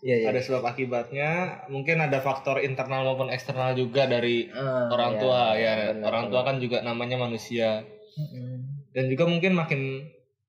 Iya, 0.00 0.16
iya. 0.16 0.26
ada 0.32 0.40
sebab 0.40 0.64
akibatnya. 0.64 1.28
Mungkin 1.68 1.96
ada 1.98 2.20
faktor 2.20 2.60
internal 2.60 3.04
maupun 3.04 3.28
eksternal 3.28 3.72
juga 3.72 4.04
dari 4.04 4.48
Ah, 4.50 4.88
orang 4.88 5.12
iya, 5.12 5.20
tua. 5.20 5.40
Ya, 5.56 5.74
benar, 5.92 6.04
orang 6.08 6.24
tua 6.28 6.40
benar. 6.40 6.48
kan 6.48 6.56
juga 6.58 6.78
namanya 6.80 7.16
manusia. 7.16 7.84
Mm-mm. 8.16 8.52
Dan 8.92 9.04
juga 9.08 9.24
mungkin 9.24 9.52
makin 9.52 9.80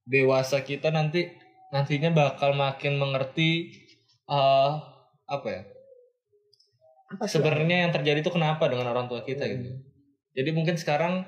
dewasa 0.05 0.65
kita 0.65 0.89
nanti 0.89 1.29
nantinya 1.71 2.11
bakal 2.11 2.53
makin 2.53 2.99
mengerti 2.99 3.71
eh 4.27 4.73
apa 5.27 5.47
ya? 5.47 5.61
Apa 7.11 7.27
sebenarnya 7.27 7.87
yang 7.87 7.91
terjadi 7.91 8.23
itu 8.23 8.31
kenapa 8.31 8.71
dengan 8.71 8.91
orang 8.91 9.07
tua 9.11 9.23
kita 9.23 9.43
Hmm. 9.43 9.51
gitu. 9.59 9.69
Jadi 10.31 10.49
mungkin 10.55 10.75
sekarang 10.79 11.27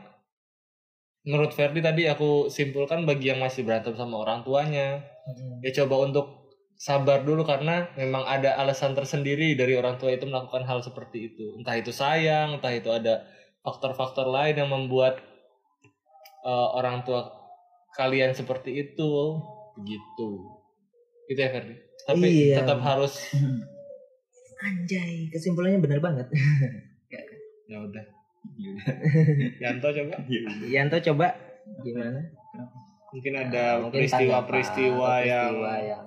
menurut 1.23 1.51
Ferdi 1.55 1.79
tadi 1.79 2.07
aku 2.07 2.51
simpulkan 2.51 3.07
bagi 3.07 3.31
yang 3.31 3.39
masih 3.39 3.63
berantem 3.63 3.95
sama 3.95 4.23
orang 4.23 4.43
tuanya, 4.43 5.03
Mm-mm. 5.27 5.63
ya 5.63 5.71
coba 5.83 6.07
untuk 6.07 6.51
sabar 6.75 7.23
dulu 7.23 7.47
karena 7.47 7.87
memang 7.95 8.27
ada 8.27 8.59
alasan 8.59 8.91
tersendiri 8.91 9.55
dari 9.55 9.79
orang 9.79 9.95
tua 9.95 10.11
itu 10.11 10.27
melakukan 10.27 10.67
hal 10.67 10.83
seperti 10.83 11.31
itu. 11.31 11.55
Entah 11.55 11.79
itu 11.79 11.95
sayang, 11.95 12.59
entah 12.59 12.75
itu 12.75 12.91
ada 12.91 13.23
faktor-faktor 13.63 14.27
lain 14.27 14.55
yang 14.59 14.67
membuat 14.71 15.23
eh, 16.43 16.69
orang 16.75 17.07
tua 17.07 17.42
kalian 17.93 18.33
seperti 18.33 18.71
itu 18.81 19.11
gitu. 19.79 20.29
Gitu 21.25 21.39
ya 21.39 21.49
Ferdi. 21.49 21.75
Tapi 22.03 22.27
Iya. 22.27 22.61
tetap 22.61 22.79
harus 22.81 23.13
Anjay, 24.63 25.27
kesimpulannya 25.27 25.79
benar 25.79 25.99
banget. 25.99 26.27
ya 27.69 27.79
udah 27.79 28.05
Yanto 29.57 29.87
coba 29.89 30.15
Yanto 30.67 30.97
coba 30.99 31.27
gimana? 31.79 32.19
mungkin 33.13 33.33
ada 33.39 33.87
peristiwa-peristiwa 33.87 35.09
yang 35.23 35.53
peristiwa 35.53 35.73
yang 35.79 36.05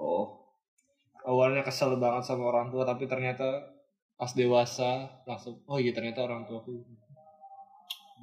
Oh, 0.00 0.48
awalnya 1.22 1.60
kesel 1.60 2.00
banget 2.00 2.24
sama 2.24 2.48
orang 2.48 2.72
tua 2.72 2.88
tapi 2.88 3.04
ternyata 3.04 3.44
pas 4.16 4.32
dewasa 4.32 5.20
langsung 5.28 5.60
oh 5.64 5.76
iya 5.76 5.92
ternyata 5.92 6.24
orang 6.24 6.48
tua 6.48 6.64
aku 6.64 6.80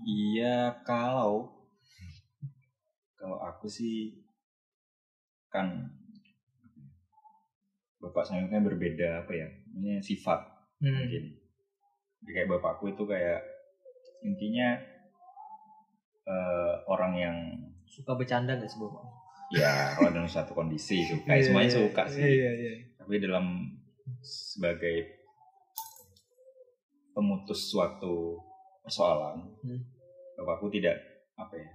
iya 0.04 0.74
kalau 0.82 1.57
kalau 3.18 3.38
aku 3.38 3.66
sih 3.66 4.14
kan 5.48 5.90
bapak 7.98 8.24
saya 8.24 8.46
kan 8.46 8.62
berbeda 8.62 9.26
apa 9.26 9.34
ya 9.34 9.48
ini 9.74 9.98
sifat 10.00 10.56
Hmm. 10.78 10.94
mungkin 10.94 11.34
Jadi 12.22 12.32
kayak 12.32 12.50
bapakku 12.54 12.86
itu 12.88 13.02
kayak 13.04 13.42
intinya 14.22 14.78
eh, 16.24 16.74
orang 16.86 17.14
yang 17.18 17.38
suka 17.84 18.14
bercanda 18.14 18.54
gak 18.54 18.70
sih 18.70 18.78
bapak? 18.78 19.02
ya 19.50 19.96
kalau 19.96 20.12
dalam 20.12 20.28
satu 20.28 20.52
kondisi 20.52 21.02
suka 21.02 21.34
ya, 21.34 21.42
semuanya 21.42 21.72
iya. 21.72 21.78
suka 21.82 22.04
sih 22.06 22.22
iya 22.22 22.52
iya 22.54 22.74
tapi 22.94 23.18
dalam 23.18 23.74
sebagai 24.20 25.08
pemutus 27.12 27.72
suatu 27.72 28.38
persoalan 28.84 29.42
Hmm. 29.64 29.82
bapakku 30.36 30.70
tidak 30.70 31.00
apa 31.34 31.58
ya 31.58 31.70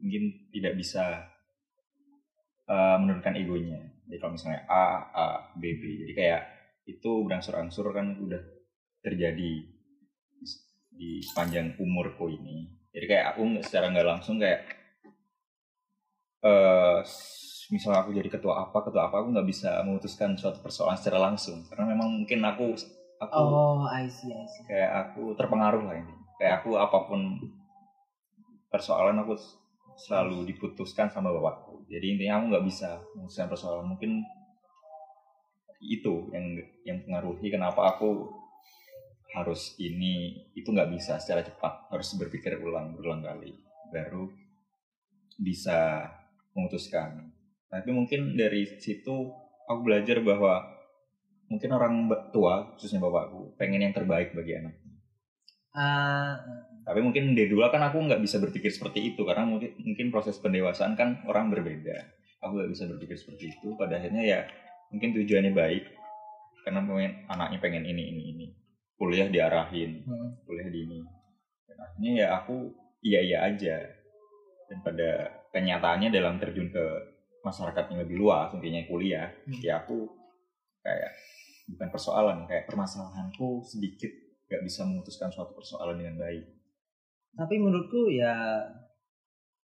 mungkin 0.00 0.50
tidak 0.50 0.74
bisa 0.80 1.04
eh, 2.66 2.96
menurunkan 3.00 3.36
egonya. 3.36 3.80
Jadi 4.10 4.18
kalau 4.18 4.34
misalnya 4.34 4.66
A 4.66 4.84
A 5.14 5.26
B 5.54 5.62
B. 5.78 5.82
Jadi 6.02 6.12
kayak 6.16 6.42
itu 6.90 7.10
berangsur-angsur 7.22 7.94
kan 7.94 8.18
udah 8.18 8.42
terjadi 9.00 9.52
di 10.90 11.10
sepanjang 11.22 11.78
umurku 11.78 12.26
ini. 12.28 12.66
Jadi 12.90 13.06
kayak 13.06 13.36
aku 13.36 13.40
secara 13.62 13.94
nggak 13.94 14.08
langsung 14.08 14.36
kayak 14.42 14.66
eh 16.40 16.98
misalnya 17.70 18.02
aku 18.02 18.10
jadi 18.16 18.26
ketua 18.26 18.66
apa 18.66 18.82
ketua 18.82 19.06
apa 19.06 19.22
aku 19.22 19.30
nggak 19.30 19.46
bisa 19.46 19.78
memutuskan 19.86 20.34
suatu 20.34 20.58
persoalan 20.58 20.98
secara 20.98 21.22
langsung. 21.30 21.62
Karena 21.70 21.94
memang 21.94 22.20
mungkin 22.20 22.42
aku 22.42 22.74
aku 23.22 23.36
Oh, 23.36 23.86
I 23.86 24.10
see, 24.10 24.34
I 24.34 24.42
see. 24.48 24.64
kayak 24.66 24.90
aku 25.14 25.38
terpengaruh 25.38 25.86
lah 25.86 25.96
ini. 26.02 26.14
Kayak 26.40 26.64
aku 26.64 26.74
apa 26.80 26.98
pun 27.06 27.20
persoalan 28.72 29.22
aku 29.22 29.38
selalu 30.06 30.48
diputuskan 30.48 31.12
sama 31.12 31.28
bapakku. 31.30 31.84
Jadi 31.90 32.16
intinya 32.16 32.40
aku 32.40 32.44
nggak 32.54 32.66
bisa 32.66 32.90
memutuskan 33.16 33.48
persoalan. 33.52 33.86
Mungkin 33.92 34.24
itu 35.80 36.28
yang 36.32 36.46
yang 36.84 36.98
mengaruhi 37.08 37.48
kenapa 37.48 37.96
aku 37.96 38.28
harus 39.32 39.78
ini 39.78 40.44
itu 40.56 40.72
nggak 40.72 40.90
bisa 40.92 41.20
secara 41.20 41.44
cepat. 41.44 41.92
Harus 41.92 42.16
berpikir 42.16 42.56
ulang 42.60 42.96
berulang 42.96 43.20
kali 43.20 43.52
baru 43.92 44.28
bisa 45.36 46.08
memutuskan. 46.56 47.32
Tapi 47.70 47.90
mungkin 47.92 48.34
dari 48.34 48.66
situ 48.80 49.30
aku 49.68 49.80
belajar 49.84 50.18
bahwa 50.24 50.80
mungkin 51.50 51.70
orang 51.74 51.94
tua 52.30 52.74
khususnya 52.74 53.02
bapakku 53.02 53.58
pengen 53.58 53.82
yang 53.82 53.94
terbaik 53.94 54.30
bagi 54.34 54.54
anak 54.54 54.74
Ah, 55.70 56.34
tapi 56.84 57.00
mungkin 57.04 57.36
dari 57.36 57.48
dulu 57.50 57.66
kan 57.68 57.82
aku 57.84 58.00
nggak 58.08 58.22
bisa 58.24 58.40
berpikir 58.40 58.72
seperti 58.72 59.12
itu 59.14 59.20
karena 59.22 59.44
mungkin 59.44 59.76
mungkin 59.84 60.06
proses 60.08 60.40
pendewasaan 60.40 60.96
kan 60.96 61.20
orang 61.28 61.52
berbeda. 61.52 61.96
Aku 62.40 62.56
nggak 62.56 62.70
bisa 62.72 62.88
berpikir 62.88 63.16
seperti 63.20 63.52
itu. 63.52 63.76
Pada 63.76 64.00
akhirnya 64.00 64.24
ya 64.24 64.40
mungkin 64.88 65.12
tujuannya 65.12 65.52
baik 65.52 65.84
karena 66.64 66.80
pengen 66.84 67.12
anaknya 67.28 67.58
pengen 67.60 67.84
ini 67.84 68.02
ini 68.10 68.22
ini. 68.32 68.46
Kuliah 68.96 69.28
diarahin 69.28 70.04
hmm. 70.04 70.44
kuliah 70.48 70.68
di 70.68 70.78
ini. 70.88 71.00
Dan 71.68 71.76
akhirnya 71.80 72.12
ya 72.16 72.26
aku 72.40 72.56
iya 73.04 73.20
iya 73.20 73.38
aja. 73.44 73.76
Dan 74.72 74.80
pada 74.80 75.40
kenyataannya 75.52 76.08
dalam 76.14 76.38
terjun 76.40 76.70
ke 76.72 76.84
masyarakat 77.40 77.84
yang 77.92 78.00
lebih 78.04 78.16
luas 78.20 78.52
intinya 78.52 78.84
kuliah 78.86 79.32
Hmm. 79.48 79.60
ya 79.64 79.80
aku 79.80 80.06
kayak 80.84 81.12
bukan 81.72 81.88
persoalan 81.88 82.44
kayak 82.44 82.68
permasalahanku 82.68 83.64
sedikit 83.64 84.12
gak 84.50 84.60
bisa 84.66 84.84
memutuskan 84.84 85.32
suatu 85.32 85.56
persoalan 85.56 85.96
dengan 85.96 86.20
baik 86.20 86.59
Tapi 87.34 87.54
menurutku 87.58 88.10
ya 88.10 88.34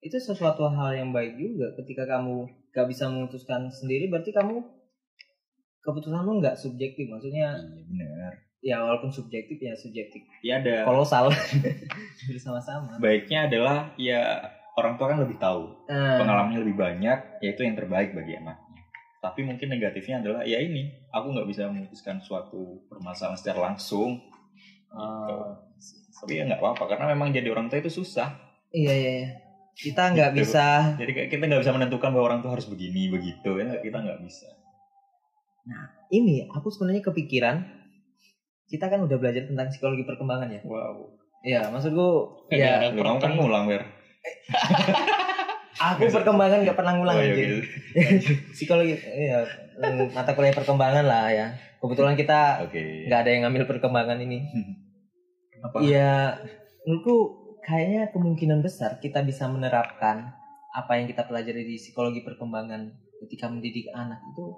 itu 0.06 0.18
sesuatu 0.22 0.70
hal 0.70 0.94
yang 0.94 1.10
baik 1.10 1.38
juga. 1.38 1.74
Ketika 1.82 2.06
kamu 2.06 2.46
gak 2.70 2.88
bisa 2.92 3.10
memutuskan 3.10 3.72
sendiri 3.72 4.12
berarti 4.12 4.36
kamu 4.36 4.62
keputusanmu 5.86 6.42
nggak 6.42 6.58
subjektif. 6.58 7.06
Maksudnya 7.06 7.54
iya 7.62 7.84
benar. 7.86 8.34
ya 8.66 8.76
walaupun 8.82 9.14
subjektif 9.14 9.62
ya 9.62 9.78
subjektif. 9.78 10.26
Ya 10.42 10.58
ada. 10.58 10.90
Kolosal. 10.90 11.30
Bersama-sama. 12.30 12.98
Baiknya 12.98 13.46
adalah 13.46 13.94
ya 14.02 14.42
orang 14.76 14.98
tua 14.98 15.14
kan 15.14 15.22
lebih 15.22 15.38
tahu. 15.38 15.86
Nah, 15.86 16.18
pengalamannya 16.18 16.66
lebih 16.66 16.76
banyak 16.76 17.42
yaitu 17.46 17.62
yang 17.62 17.78
terbaik 17.78 18.18
bagi 18.18 18.42
anaknya. 18.42 18.82
Tapi 19.22 19.42
mungkin 19.46 19.70
negatifnya 19.70 20.22
adalah 20.22 20.42
ya 20.46 20.58
ini 20.62 20.90
aku 21.14 21.34
nggak 21.34 21.48
bisa 21.50 21.70
memutuskan 21.70 22.18
suatu 22.22 22.86
permasalahan 22.90 23.38
secara 23.38 23.74
langsung 23.74 24.22
gitu. 24.96 25.36
eh, 25.36 25.50
tapi 26.16 26.32
ya 26.34 26.44
nggak 26.46 26.58
apa-apa 26.58 26.84
karena 26.88 27.06
memang 27.10 27.30
jadi 27.30 27.48
orang 27.48 27.68
tua 27.68 27.78
itu 27.78 27.92
susah. 27.92 28.32
Iya 28.70 28.94
iya 28.94 29.12
iya. 29.18 29.30
kita 29.74 30.08
nggak 30.10 30.32
Gitu. 30.32 30.40
bisa. 30.42 30.96
Jadi 30.96 31.12
kita 31.28 31.44
nggak 31.44 31.62
bisa 31.62 31.72
menentukan 31.72 32.10
bahwa 32.10 32.26
orang 32.26 32.40
tua 32.40 32.56
harus 32.56 32.66
begini 32.66 33.08
begitu 33.10 33.52
ya. 33.58 33.76
Kita 33.78 34.00
nggak 34.00 34.20
bisa. 34.22 34.48
Ini 36.08 36.48
aku 36.48 36.70
sebenarnya 36.70 37.04
kepikiran 37.04 37.60
kita 38.66 38.88
kan 38.88 38.98
udah 39.00 39.16
belajar 39.16 39.46
tentang 39.46 39.68
psikologi 39.68 40.04
perkembangan 40.04 40.48
ya. 40.50 40.62
Wow. 40.64 41.20
Iya 41.42 41.62
maksudku 41.70 42.08
Ada- 42.50 42.88
ya. 42.88 42.90
lu 42.90 43.02
kamu 43.02 43.20
kan 43.20 43.32
ngulang 43.34 43.66
wer 43.68 43.84
aku 45.76 46.08
perkembangan 46.08 46.64
nggak 46.64 46.74
pernah 46.74 46.94
ngulang 46.96 47.18
oh, 47.18 47.22
iya, 47.22 47.36
gitu. 47.36 47.56
psikologi 48.56 48.96
ya 48.98 49.44
mata 50.10 50.32
kuliah 50.32 50.50
perkembangan 50.52 51.04
lah 51.04 51.28
ya. 51.28 51.48
Kebetulan 51.78 52.16
kita 52.16 52.64
nggak 53.06 53.20
ada 53.20 53.30
yang 53.30 53.42
ngambil 53.46 53.68
perkembangan 53.68 54.18
ini 54.18 54.40
apa? 55.66 55.78
Iya 55.82 56.40
menurutku 56.86 57.18
kayaknya 57.66 58.14
kemungkinan 58.14 58.62
besar 58.62 59.02
kita 59.02 59.26
bisa 59.26 59.50
menerapkan 59.50 60.38
apa 60.76 60.92
yang 61.02 61.10
kita 61.10 61.26
pelajari 61.26 61.66
di 61.66 61.82
psikologi 61.82 62.22
perkembangan 62.22 62.94
ketika 63.26 63.50
mendidik 63.50 63.90
anak 63.96 64.22
itu 64.36 64.54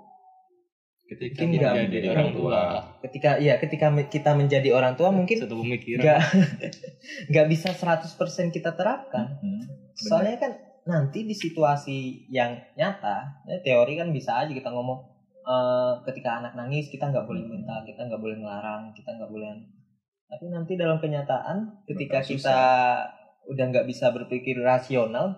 ketika 1.07 1.47
Mungkin 1.47 1.55
menjadi 1.55 1.79
menjadi 1.87 2.07
orang 2.11 2.19
orang 2.19 2.35
tua. 2.35 2.61
Ketika 2.99 3.29
ya 3.39 3.53
ketika 3.63 3.87
kita 4.11 4.31
menjadi 4.35 4.69
orang 4.75 4.93
tua 4.99 5.09
mungkin 5.15 5.39
satu 5.39 5.63
pemikiran. 5.63 6.03
nggak 6.03 6.19
nggak 7.31 7.47
bisa 7.47 7.71
100% 7.71 8.51
kita 8.51 8.75
terapkan. 8.75 9.39
Hmm, 9.39 9.63
soalnya 9.95 10.35
kan 10.35 10.51
nanti 10.87 11.23
di 11.23 11.35
situasi 11.35 12.27
yang 12.31 12.59
nyata 12.75 13.43
ya 13.47 13.59
teori 13.63 13.99
kan 13.99 14.11
bisa 14.11 14.43
aja 14.43 14.51
kita 14.51 14.71
ngomong 14.71 14.99
eh, 15.47 15.93
ketika 16.11 16.43
anak 16.43 16.55
nangis 16.55 16.91
kita 16.91 17.11
nggak 17.11 17.27
boleh 17.27 17.43
minta 17.43 17.83
kita 17.83 18.07
nggak 18.07 18.19
boleh 18.19 18.39
ngelarang 18.39 18.91
kita 18.95 19.15
nggak 19.15 19.31
boleh 19.31 19.51
tapi 20.27 20.45
nanti 20.51 20.75
dalam 20.75 20.99
kenyataan 20.99 21.87
ketika 21.87 22.19
Bakal 22.19 22.29
kita 22.29 22.59
udah 23.47 23.65
nggak 23.71 23.87
bisa 23.87 24.11
berpikir 24.11 24.59
rasional 24.59 25.33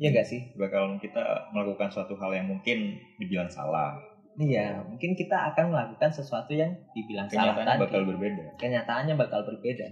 ya 0.00 0.08
nggak 0.08 0.24
sih 0.24 0.40
bakal 0.56 0.96
kita 0.96 1.52
melakukan 1.52 1.92
suatu 1.92 2.16
hal 2.16 2.32
yang 2.32 2.48
mungkin 2.48 2.96
dibilang 3.20 3.52
salah 3.52 4.00
iya 4.40 4.80
mungkin 4.80 5.12
kita 5.12 5.52
akan 5.52 5.76
melakukan 5.76 6.08
sesuatu 6.08 6.56
yang 6.56 6.72
dibilang 6.96 7.28
salah 7.28 7.52
kenyataannya 7.52 7.68
tadi 7.68 7.84
bakal 7.84 8.02
berbeda 8.08 8.44
kenyataannya 8.56 9.14
bakal 9.20 9.40
berbeda. 9.44 9.88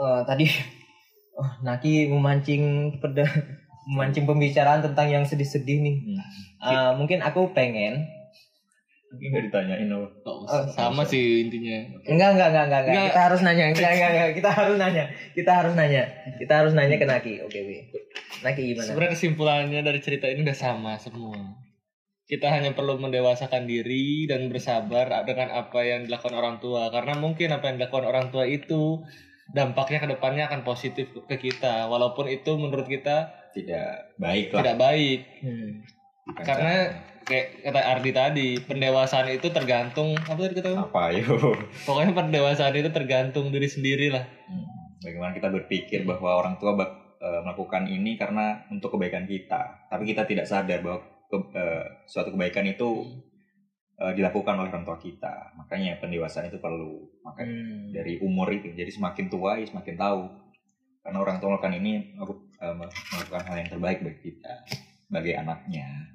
Eh, 0.00 0.20
tadi 0.24 0.46
oh, 1.40 1.50
Naki 1.64 2.08
memancing 2.08 2.96
peda, 3.02 3.26
memancing 3.90 4.24
pembicaraan 4.24 4.80
tentang 4.80 5.08
yang 5.12 5.24
sedih-sedih 5.26 5.78
nih. 5.82 5.96
Hmm. 6.00 6.20
Eh, 6.60 6.92
mungkin 6.96 7.20
aku 7.24 7.52
pengen 7.52 8.08
mungkin 9.10 9.26
nggak 9.34 9.44
ditanyain 9.50 9.90
apa. 9.90 10.30
Oh, 10.30 10.46
sama 10.70 11.02
usah. 11.02 11.10
sih 11.10 11.42
intinya. 11.42 11.78
Enggak 12.06 12.30
enggak 12.38 12.48
enggak 12.54 12.64
enggak, 12.64 12.80
enggak. 12.80 12.94
Enggak. 12.94 13.06
kita 13.10 13.20
harus 13.26 13.40
nanya 13.42 13.64
enggak, 13.66 13.90
enggak 13.90 14.10
enggak. 14.10 14.30
Kita 14.30 14.50
harus 14.54 14.76
nanya 14.78 15.04
kita 15.34 15.50
harus 15.50 15.74
nanya. 15.74 16.02
Kita 16.38 16.52
harus 16.62 16.72
nanya 16.78 16.96
ke 16.96 17.06
Naki. 17.10 17.34
Oke 17.42 17.58
oke 17.66 17.74
Naki 18.46 18.62
gimana? 18.72 18.86
Sebenarnya 18.86 19.12
kesimpulannya 19.18 19.80
dari 19.82 20.00
cerita 20.00 20.26
ini 20.30 20.40
udah 20.46 20.58
sama 20.58 20.92
semua. 21.02 21.38
Kita 22.30 22.46
hanya 22.46 22.70
perlu 22.70 23.02
mendewasakan 23.02 23.66
diri 23.66 24.30
dan 24.30 24.46
bersabar 24.46 25.10
dengan 25.26 25.50
apa 25.50 25.82
yang 25.82 26.06
dilakukan 26.06 26.38
orang 26.38 26.62
tua. 26.62 26.86
Karena 26.94 27.18
mungkin 27.18 27.50
apa 27.50 27.66
yang 27.66 27.82
dilakukan 27.82 28.06
orang 28.06 28.30
tua 28.30 28.46
itu 28.46 29.02
dampaknya 29.50 29.98
ke 29.98 30.08
depannya 30.14 30.46
akan 30.46 30.62
positif 30.62 31.10
ke 31.10 31.36
kita. 31.42 31.90
Walaupun 31.90 32.30
itu 32.30 32.54
menurut 32.54 32.86
kita 32.86 33.34
tidak 33.50 34.14
baik 34.22 34.54
lah. 34.54 34.62
tidak 34.62 34.78
baik. 34.78 35.20
Hmm. 35.42 35.82
Bukan 36.22 36.42
karena 36.42 36.72
cara- 36.86 36.96
kayak 37.22 37.46
kata 37.62 37.80
Ardi 37.86 38.10
tadi 38.10 38.48
pendewasaan 38.58 39.30
itu 39.30 39.48
tergantung 39.48 40.18
apa 40.18 40.36
tadi 40.36 40.54
kata 40.56 40.74
apa 40.74 41.02
yo 41.12 41.36
pokoknya 41.86 42.12
pendewasaan 42.12 42.74
itu 42.74 42.90
tergantung 42.90 43.48
diri 43.48 43.66
sendiri 43.66 44.10
lah. 44.10 44.24
Hmm. 44.46 44.66
bagaimana 44.98 45.32
kita 45.32 45.48
berpikir 45.48 46.04
bahwa 46.04 46.36
orang 46.36 46.56
tua 46.56 46.74
bak- 46.74 46.92
eh, 47.16 47.40
melakukan 47.40 47.86
ini 47.86 48.16
karena 48.16 48.64
untuk 48.68 48.92
kebaikan 48.92 49.24
kita. 49.24 49.86
Tapi 49.86 50.04
kita 50.04 50.24
tidak 50.24 50.44
sadar 50.44 50.80
bahwa 50.80 51.00
ke- 51.26 51.52
eh, 51.52 51.84
suatu 52.04 52.30
kebaikan 52.30 52.66
itu 52.66 53.08
eh, 53.96 54.12
dilakukan 54.12 54.56
oleh 54.56 54.68
orang 54.68 54.82
tua 54.82 54.96
kita. 54.96 55.52
Makanya 55.54 55.96
pendewasaan 55.98 56.48
itu 56.48 56.56
perlu. 56.56 57.04
Makanya 57.20 57.48
Hmm. 57.48 57.88
dari 57.90 58.16
umur 58.18 58.48
itu 58.50 58.68
jadi 58.70 58.88
semakin 58.88 59.28
tua 59.28 59.56
ya 59.56 59.64
semakin 59.66 59.94
tahu. 59.94 60.22
Karena 61.00 61.18
orang 61.18 61.36
tua 61.36 61.48
melakukan 61.50 61.76
ini 61.76 61.92
eh, 62.12 62.74
melakukan 62.74 63.42
hal 63.42 63.56
yang 63.56 63.70
terbaik 63.70 64.00
bagi 64.00 64.20
kita 64.26 64.54
sebagai 65.10 65.34
anaknya 65.34 66.06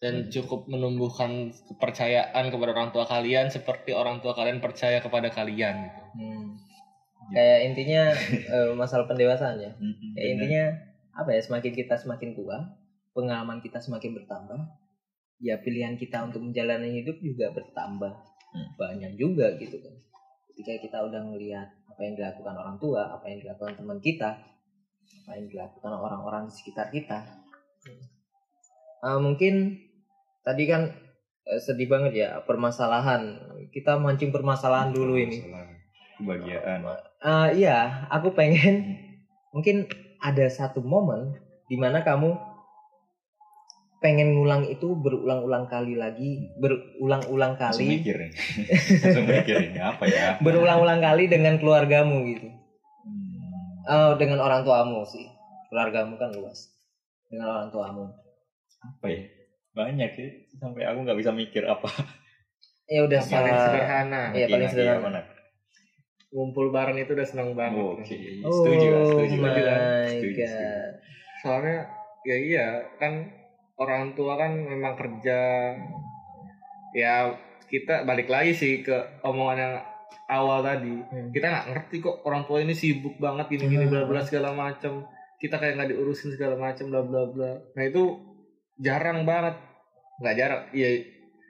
dan 0.00 0.32
cukup 0.32 0.64
menumbuhkan 0.64 1.52
kepercayaan 1.68 2.48
kepada 2.48 2.72
orang 2.72 2.88
tua 2.88 3.04
kalian 3.04 3.52
seperti 3.52 3.92
orang 3.92 4.24
tua 4.24 4.32
kalian 4.32 4.56
percaya 4.64 4.96
kepada 5.04 5.28
kalian 5.28 5.76
gitu. 5.92 6.02
Hmm. 6.16 6.46
Kayak 7.36 7.58
intinya 7.68 8.02
eh, 8.56 8.72
masalah 8.72 9.04
pendewasaan 9.04 9.60
ya. 9.60 9.70
Mm-mm, 9.76 10.16
Kayak 10.16 10.16
benar. 10.16 10.32
intinya 10.34 10.62
apa 11.20 11.30
ya? 11.36 11.40
Semakin 11.44 11.72
kita 11.76 11.94
semakin 12.00 12.32
tua, 12.32 12.56
pengalaman 13.12 13.60
kita 13.60 13.76
semakin 13.76 14.16
bertambah. 14.16 14.60
Ya 15.36 15.60
pilihan 15.60 16.00
kita 16.00 16.24
untuk 16.24 16.48
menjalani 16.48 17.04
hidup 17.04 17.20
juga 17.20 17.52
bertambah 17.52 18.12
Hmm. 18.50 18.66
banyak 18.74 19.14
juga 19.14 19.54
gitu 19.62 19.78
kan. 19.78 19.94
Ketika 20.50 20.74
kita 20.82 20.98
udah 21.06 21.22
ngelihat 21.22 21.70
apa 21.86 22.00
yang 22.02 22.18
dilakukan 22.18 22.50
orang 22.56 22.76
tua, 22.82 23.06
apa 23.06 23.30
yang 23.30 23.38
dilakukan 23.46 23.78
teman 23.78 24.02
kita, 24.02 24.42
apa 25.22 25.30
yang 25.38 25.46
dilakukan 25.46 25.92
orang-orang 25.92 26.50
di 26.50 26.52
sekitar 26.58 26.90
kita. 26.90 27.20
Eh, 29.00 29.18
mungkin 29.20 29.80
tadi 30.44 30.68
kan 30.68 30.92
eh, 31.48 31.60
sedih 31.60 31.88
banget 31.88 32.12
ya 32.16 32.28
permasalahan. 32.44 33.40
Kita 33.72 33.96
mancing 33.96 34.28
permasalahan 34.28 34.92
dulu 34.92 35.16
ini. 35.16 35.40
Kebahagiaan 36.20 36.84
Eh, 37.20 37.48
iya, 37.64 38.08
aku 38.12 38.32
pengen 38.36 38.96
mungkin 39.56 39.88
ada 40.20 40.44
satu 40.52 40.84
momen 40.84 41.32
di 41.68 41.80
mana 41.80 42.04
kamu 42.04 42.36
pengen 44.00 44.32
ngulang 44.32 44.64
itu 44.68 44.96
berulang-ulang 44.96 45.68
kali 45.68 45.92
lagi, 45.92 46.48
berulang-ulang 46.56 47.56
kali, 47.60 48.00
mikir 48.00 48.16
mikir 49.28 49.76
apa 49.76 50.04
ya 50.08 50.40
berulang-ulang 50.40 51.04
kali 51.04 51.28
dengan 51.28 51.60
keluargamu 51.60 52.24
gitu. 52.32 52.48
Hmm, 52.48 53.28
Oh, 53.84 54.12
dengan 54.16 54.40
orang 54.40 54.64
tuamu 54.64 55.04
sih. 55.04 55.28
Keluargamu 55.68 56.16
kan 56.16 56.32
luas. 56.32 56.79
Dengan 57.30 57.46
orang 57.48 57.68
tuamu. 57.68 58.04
apa 58.80 59.06
ya 59.06 59.20
banyak 59.72 60.10
ya 60.10 60.28
sampai 60.56 60.82
aku 60.82 60.98
nggak 61.00 61.14
bisa 61.16 61.30
mikir 61.30 61.62
apa 61.62 61.84
Ya 62.86 63.04
udah 63.04 63.20
paling 63.20 63.52
sa- 63.52 63.64
sederhana 63.66 64.22
Iya, 64.30 64.46
paling 64.48 64.68
sederhana. 64.68 65.00
mana? 65.02 65.20
ngumpul 66.28 66.70
bareng 66.70 66.96
itu 66.96 67.10
udah 67.10 67.22
seneng 67.24 67.52
banget 67.52 67.76
oke 67.76 68.00
Oh 68.40 68.52
setuju 68.56 68.86
lah, 68.88 69.02
setuju 69.04 69.34
my 69.36 69.50
Setuju, 69.50 69.60
God. 69.60 69.82
setuju. 70.08 70.44
soalnya 71.38 71.78
ya 72.22 72.36
iya 72.38 72.66
kan 72.96 73.12
orang 73.76 74.14
tua 74.14 74.34
kan 74.36 74.54
memang 74.54 74.94
kerja 74.94 75.38
ya 76.92 77.34
kita 77.66 78.02
balik 78.02 78.26
lagi 78.26 78.52
sih 78.52 78.80
ke 78.80 78.94
omongan 79.20 79.58
yang 79.60 79.74
awal 80.26 80.58
tadi 80.60 81.02
Hmm. 81.04 81.30
kita 81.30 81.46
nggak 81.46 81.66
ngerti 81.68 81.96
kok 82.00 82.22
orang 82.22 82.42
tua 82.44 82.58
ini 82.60 82.72
sibuk 82.72 83.14
banget 83.16 83.46
gini 83.50 83.66
gini 83.68 83.84
Hmm. 83.84 83.92
bla 83.92 84.02
bla 84.06 84.20
segala 84.20 84.50
macam 84.50 85.06
kita 85.40 85.56
kayak 85.56 85.80
nggak 85.80 85.90
diurusin 85.96 86.36
segala 86.36 86.60
macam 86.60 86.92
bla 86.92 87.00
bla 87.00 87.22
bla. 87.32 87.50
Nah 87.72 87.84
itu 87.88 88.20
jarang 88.76 89.24
banget. 89.24 89.56
Nggak 90.20 90.36
jarang 90.36 90.62
iya 90.76 90.90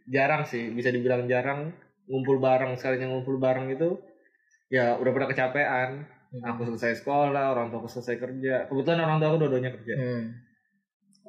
jarang 0.07 0.43
sih. 0.47 0.71
Bisa 0.71 0.95
dibilang 0.95 1.27
jarang. 1.27 1.75
Ngumpul 2.07 2.39
bareng 2.39 2.79
sekalinya 2.79 3.11
ngumpul 3.11 3.39
bareng 3.43 3.71
itu 3.75 3.99
ya 4.71 4.95
udah 4.97 5.11
pada 5.11 5.27
kecapean. 5.35 6.07
Aku 6.31 6.63
selesai 6.63 7.03
sekolah 7.03 7.51
orang 7.51 7.75
tua 7.75 7.83
aku 7.83 7.91
selesai 7.91 8.17
kerja. 8.23 8.71
Kebetulan 8.71 9.03
orang 9.03 9.19
tua 9.19 9.29
aku 9.35 9.39
dua-duanya 9.43 9.75
kerja. 9.75 9.95
Hmm. 9.99 10.27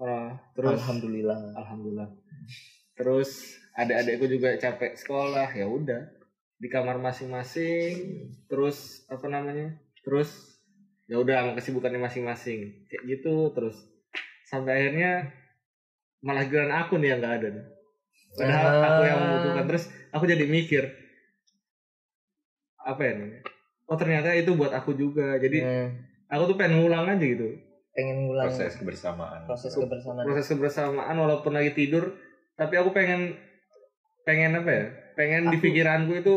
orang 0.02 0.34
terus 0.58 0.82
Alhamdulillah. 0.82 1.38
alhamdulillah. 1.58 2.10
Terus 2.98 3.58
adik-adikku 3.78 4.26
juga 4.30 4.58
capek 4.58 4.98
sekolah 4.98 5.50
ya 5.54 5.66
udah. 5.66 6.02
Di 6.62 6.70
kamar 6.70 7.02
masing-masing 7.02 8.30
terus 8.46 9.06
apa 9.10 9.26
namanya 9.26 9.78
terus 10.06 10.51
ya 11.12 11.20
udah 11.20 11.36
sama 11.38 11.52
kesibukannya 11.54 12.00
masing-masing. 12.00 12.88
Kayak 12.88 13.04
gitu 13.06 13.52
terus. 13.52 13.76
Sampai 14.44 14.80
akhirnya 14.80 15.28
malah 16.20 16.44
giliran 16.44 16.72
aku 16.72 16.96
nih 16.96 17.12
yang 17.12 17.20
nggak 17.20 17.36
ada 17.38 17.50
nih. 17.52 17.66
padahal 18.32 18.64
Ah. 18.72 18.84
aku 18.88 19.02
yang 19.04 19.20
membutuhkan. 19.20 19.66
Terus 19.68 19.84
aku 20.10 20.24
jadi 20.24 20.46
mikir 20.48 20.84
apa 22.82 23.02
ya 23.02 23.12
namanya? 23.14 23.42
Oh 23.86 23.98
ternyata 24.00 24.32
itu 24.32 24.56
buat 24.56 24.72
aku 24.72 24.96
juga. 24.96 25.36
Jadi 25.36 25.60
Hmm. 25.60 26.00
aku 26.26 26.44
tuh 26.48 26.56
pengen 26.56 26.80
ngulang 26.80 27.06
aja 27.06 27.20
gitu. 27.20 27.60
Pengen 27.92 28.24
ngulang. 28.24 28.48
Proses 28.48 28.80
kebersamaan. 28.80 29.44
Proses 29.44 29.76
kebersamaan. 29.76 30.24
proses 30.24 30.48
kebersamaan 30.48 31.16
walaupun 31.18 31.52
lagi 31.52 31.76
tidur 31.76 32.16
tapi 32.56 32.80
aku 32.80 32.90
pengen 32.90 33.36
pengen 34.24 34.56
apa 34.56 34.72
ya? 34.72 34.84
Pengen 35.12 35.52
di 35.52 35.60
Aku- 35.60 35.66
pikiranku 35.68 36.12
itu 36.16 36.34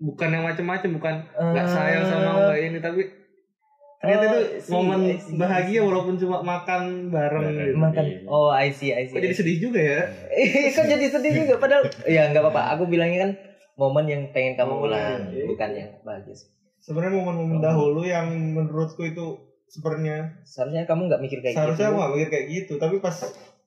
bukan 0.00 0.32
yang 0.32 0.48
macem-macem 0.48 0.88
bukan 0.90 1.14
nggak 1.28 1.62
Eh, 1.62 1.70
sayang 1.70 2.04
sama 2.06 2.28
nggak 2.48 2.58
ini 2.64 2.78
tapi 2.80 3.02
ternyata 4.00 4.24
Oh, 4.24 4.32
itu 4.32 4.40
see, 4.58 4.72
momen 4.72 5.00
see, 5.14 5.36
bahagia 5.36 5.76
see. 5.76 5.84
walaupun 5.84 6.14
cuma 6.16 6.40
makan 6.40 6.82
bareng 7.06 7.44
gitu. 7.52 7.76
makan. 7.76 8.04
Iya. 8.06 8.18
Oh, 8.26 8.48
I 8.48 8.72
see, 8.72 8.90
I 8.90 9.04
see. 9.04 9.12
Kok 9.12 9.20
jadi 9.22 9.36
sedih 9.36 9.56
juga 9.60 9.76
ya 9.78 10.00
Eh, 10.30 10.72
kok 10.72 10.84
jadi 10.84 11.06
sedih 11.06 11.32
juga 11.36 11.54
padahal 11.56 11.84
ya 12.06 12.22
nggak 12.26 12.40
apa-apa. 12.40 12.62
Aku 12.74 12.88
bilangnya 12.88 13.18
kan 13.20 13.30
momen 13.76 14.04
yang 14.04 14.22
pengen 14.30 14.56
kamu 14.56 14.72
Oh, 14.74 14.84
ulang, 14.84 15.28
iya. 15.30 15.44
bukan 15.46 15.70
yang 15.70 15.90
bahagia. 16.00 16.36
sebenarnya 16.78 17.12
momen-momen 17.14 17.56
Oh. 17.56 17.62
dahulu 17.62 18.00
yang 18.02 18.24
menurutku 18.50 19.04
itu 19.04 19.36
sebenarnya 19.66 20.40
Seharusnya 20.42 20.82
kamu 20.82 21.06
nggak 21.06 21.20
mikir 21.20 21.38
kayak 21.38 21.54
seharusnya 21.54 21.86
gitu. 21.86 21.92
aku 21.92 22.00
gak 22.00 22.12
mikir 22.16 22.28
kayak 22.28 22.46
gitu 22.48 22.72
tapi 22.74 22.96
pas 22.98 23.16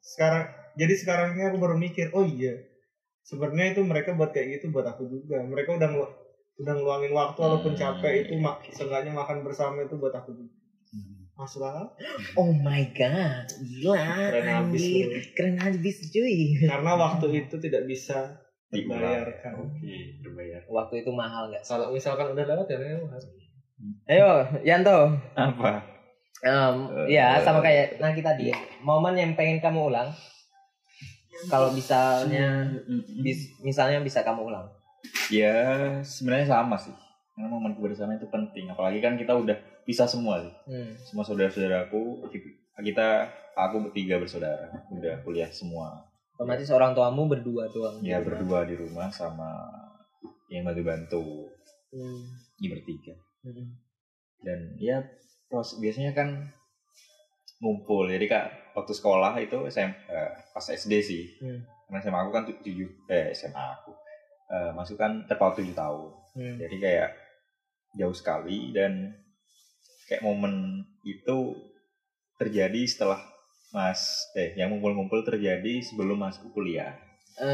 sekarang 0.02 0.44
jadi 0.74 0.94
sekarang 0.94 1.28
ini 1.32 1.46
aku 1.46 1.58
baru 1.58 1.78
mikir 1.78 2.10
oh 2.12 2.26
iya 2.26 2.58
sebenarnya 3.22 3.72
itu 3.72 3.82
mereka 3.82 4.12
buat 4.12 4.34
kayak 4.34 4.58
gitu 4.58 4.74
buat 4.74 4.84
aku 4.84 5.06
juga 5.06 5.40
mereka 5.40 5.78
udah 5.78 5.90
udah 6.56 6.74
ngeluangin 6.74 7.12
waktu 7.12 7.38
walaupun 7.40 7.74
Hmm. 7.74 7.82
capek 7.82 8.14
itu 8.24 8.34
mak 8.38 8.62
seenggaknya 8.68 9.10
makan 9.10 9.42
bersama 9.42 9.82
itu 9.82 9.96
buat 9.96 10.14
aku 10.14 10.32
juga 10.32 10.54
masuk 11.34 11.66
akal 11.66 11.90
Oh 12.38 12.54
my 12.54 12.94
god, 12.94 13.50
gila, 13.58 13.98
Keren 14.30 14.46
habis 14.46 14.86
keren 15.34 15.58
habis 15.58 15.98
cuy. 16.08 16.62
karena 16.62 16.94
waktu 16.94 17.26
itu 17.42 17.56
tidak 17.58 17.84
bisa 17.84 18.38
dibayarkan 18.70 19.54
oke 19.60 19.94
berbayar 20.22 20.62
Waktu 20.68 20.94
itu 21.02 21.10
mahal 21.10 21.50
nggak? 21.50 21.62
kalau 21.64 21.90
misalkan 21.90 22.30
udah 22.30 22.46
lewat 22.46 22.68
ya 22.68 22.78
lewat 22.78 23.22
Ayo, 24.06 24.30
Yanto. 24.62 25.18
apa 25.34 25.82
Em, 26.40 26.76
Eh, 27.08 27.16
ya 27.16 27.40
sama 27.40 27.60
kayak 27.60 27.98
Naki 27.98 28.20
tadi. 28.20 28.52
Momen 28.80 29.16
yang 29.16 29.32
pengen 29.34 29.58
kamu 29.58 29.88
ulang. 29.88 30.12
Kalau 31.48 31.72
misalnya, 31.72 32.68
bis- 33.18 33.56
misalnya 33.60 34.00
bisa 34.00 34.22
kamu 34.22 34.52
ulang. 34.52 34.68
Ya 35.30 35.56
sebenarnya 36.00 36.48
sama 36.50 36.76
sih 36.76 36.94
karena 37.34 37.48
momen 37.48 37.74
kebersamaan 37.74 38.16
itu 38.16 38.28
penting 38.28 38.70
apalagi 38.70 39.00
kan 39.00 39.16
kita 39.16 39.34
udah 39.34 39.56
bisa 39.84 40.06
semua 40.06 40.40
sih 40.40 40.54
Hmm. 40.66 40.94
semua 40.98 41.24
saudara-saudaraku 41.24 42.30
kita 42.78 43.08
aku 43.54 43.76
bertiga 43.84 44.18
bersaudara 44.18 44.70
udah 44.90 45.22
kuliah 45.22 45.50
semua 45.50 46.08
Otomatis 46.34 46.66
orang 46.68 46.92
tuamu 46.92 47.30
berdua 47.30 47.70
doang. 47.70 48.02
ya 48.02 48.18
berdua 48.18 48.66
di 48.66 48.74
rumah 48.74 49.06
sama 49.08 49.70
yang 50.48 50.64
bantu-bantu 50.64 51.50
Hmm. 51.90 52.22
ini 52.58 52.68
bertiga 52.70 53.14
Hmm. 53.44 53.76
dan 54.40 54.60
ya 54.78 55.04
pros 55.46 55.78
biasanya 55.78 56.12
kan 56.12 56.50
ngumpul 57.60 58.08
jadi 58.08 58.26
kak 58.26 58.46
waktu 58.74 58.92
sekolah 58.92 59.38
itu 59.38 59.56
SM, 59.64 59.90
eh, 60.10 60.32
pas 60.50 60.66
SD 60.66 60.94
sih 61.00 61.24
Hmm. 61.38 61.62
karena 61.86 62.00
SMA 62.00 62.20
aku 62.20 62.32
kan 62.32 62.44
tu- 62.44 62.60
tujuh 62.60 62.90
eh 63.08 63.30
SMA 63.32 63.56
aku 63.74 63.94
eh, 64.54 64.72
masuk 64.72 64.96
kan 64.96 65.26
terpaut 65.26 65.56
tujuh 65.56 65.74
tahun 65.74 66.14
Hmm. 66.34 66.58
jadi 66.58 66.76
kayak 66.80 67.10
jauh 67.94 68.10
sekali 68.12 68.70
dan 68.70 69.14
kayak 70.04 70.22
momen 70.22 70.54
itu 71.04 71.54
terjadi 72.36 72.82
setelah 72.84 73.22
mas 73.70 74.02
eh 74.34 74.54
yang 74.56 74.70
ngumpul-ngumpul 74.70 75.22
terjadi 75.22 75.78
sebelum 75.80 76.18
masuk 76.20 76.50
kuliah 76.52 76.94
Eh, 77.36 77.46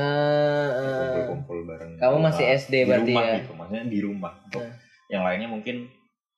eh, 0.70 0.96
kumpul-kumpul 0.98 1.58
bareng 1.66 1.92
kamu 1.94 2.08
rumah. 2.14 2.24
masih 2.26 2.46
SD 2.54 2.74
di 2.74 2.86
berarti 2.86 3.04
rumah 3.10 3.24
ya? 3.26 3.36
gitu 3.38 3.52
maksudnya 3.54 3.86
di 3.86 4.00
rumah 4.00 4.34
Untuk 4.42 4.62
Nah. 4.62 4.76
yang 5.10 5.24
lainnya 5.24 5.50
mungkin 5.50 5.78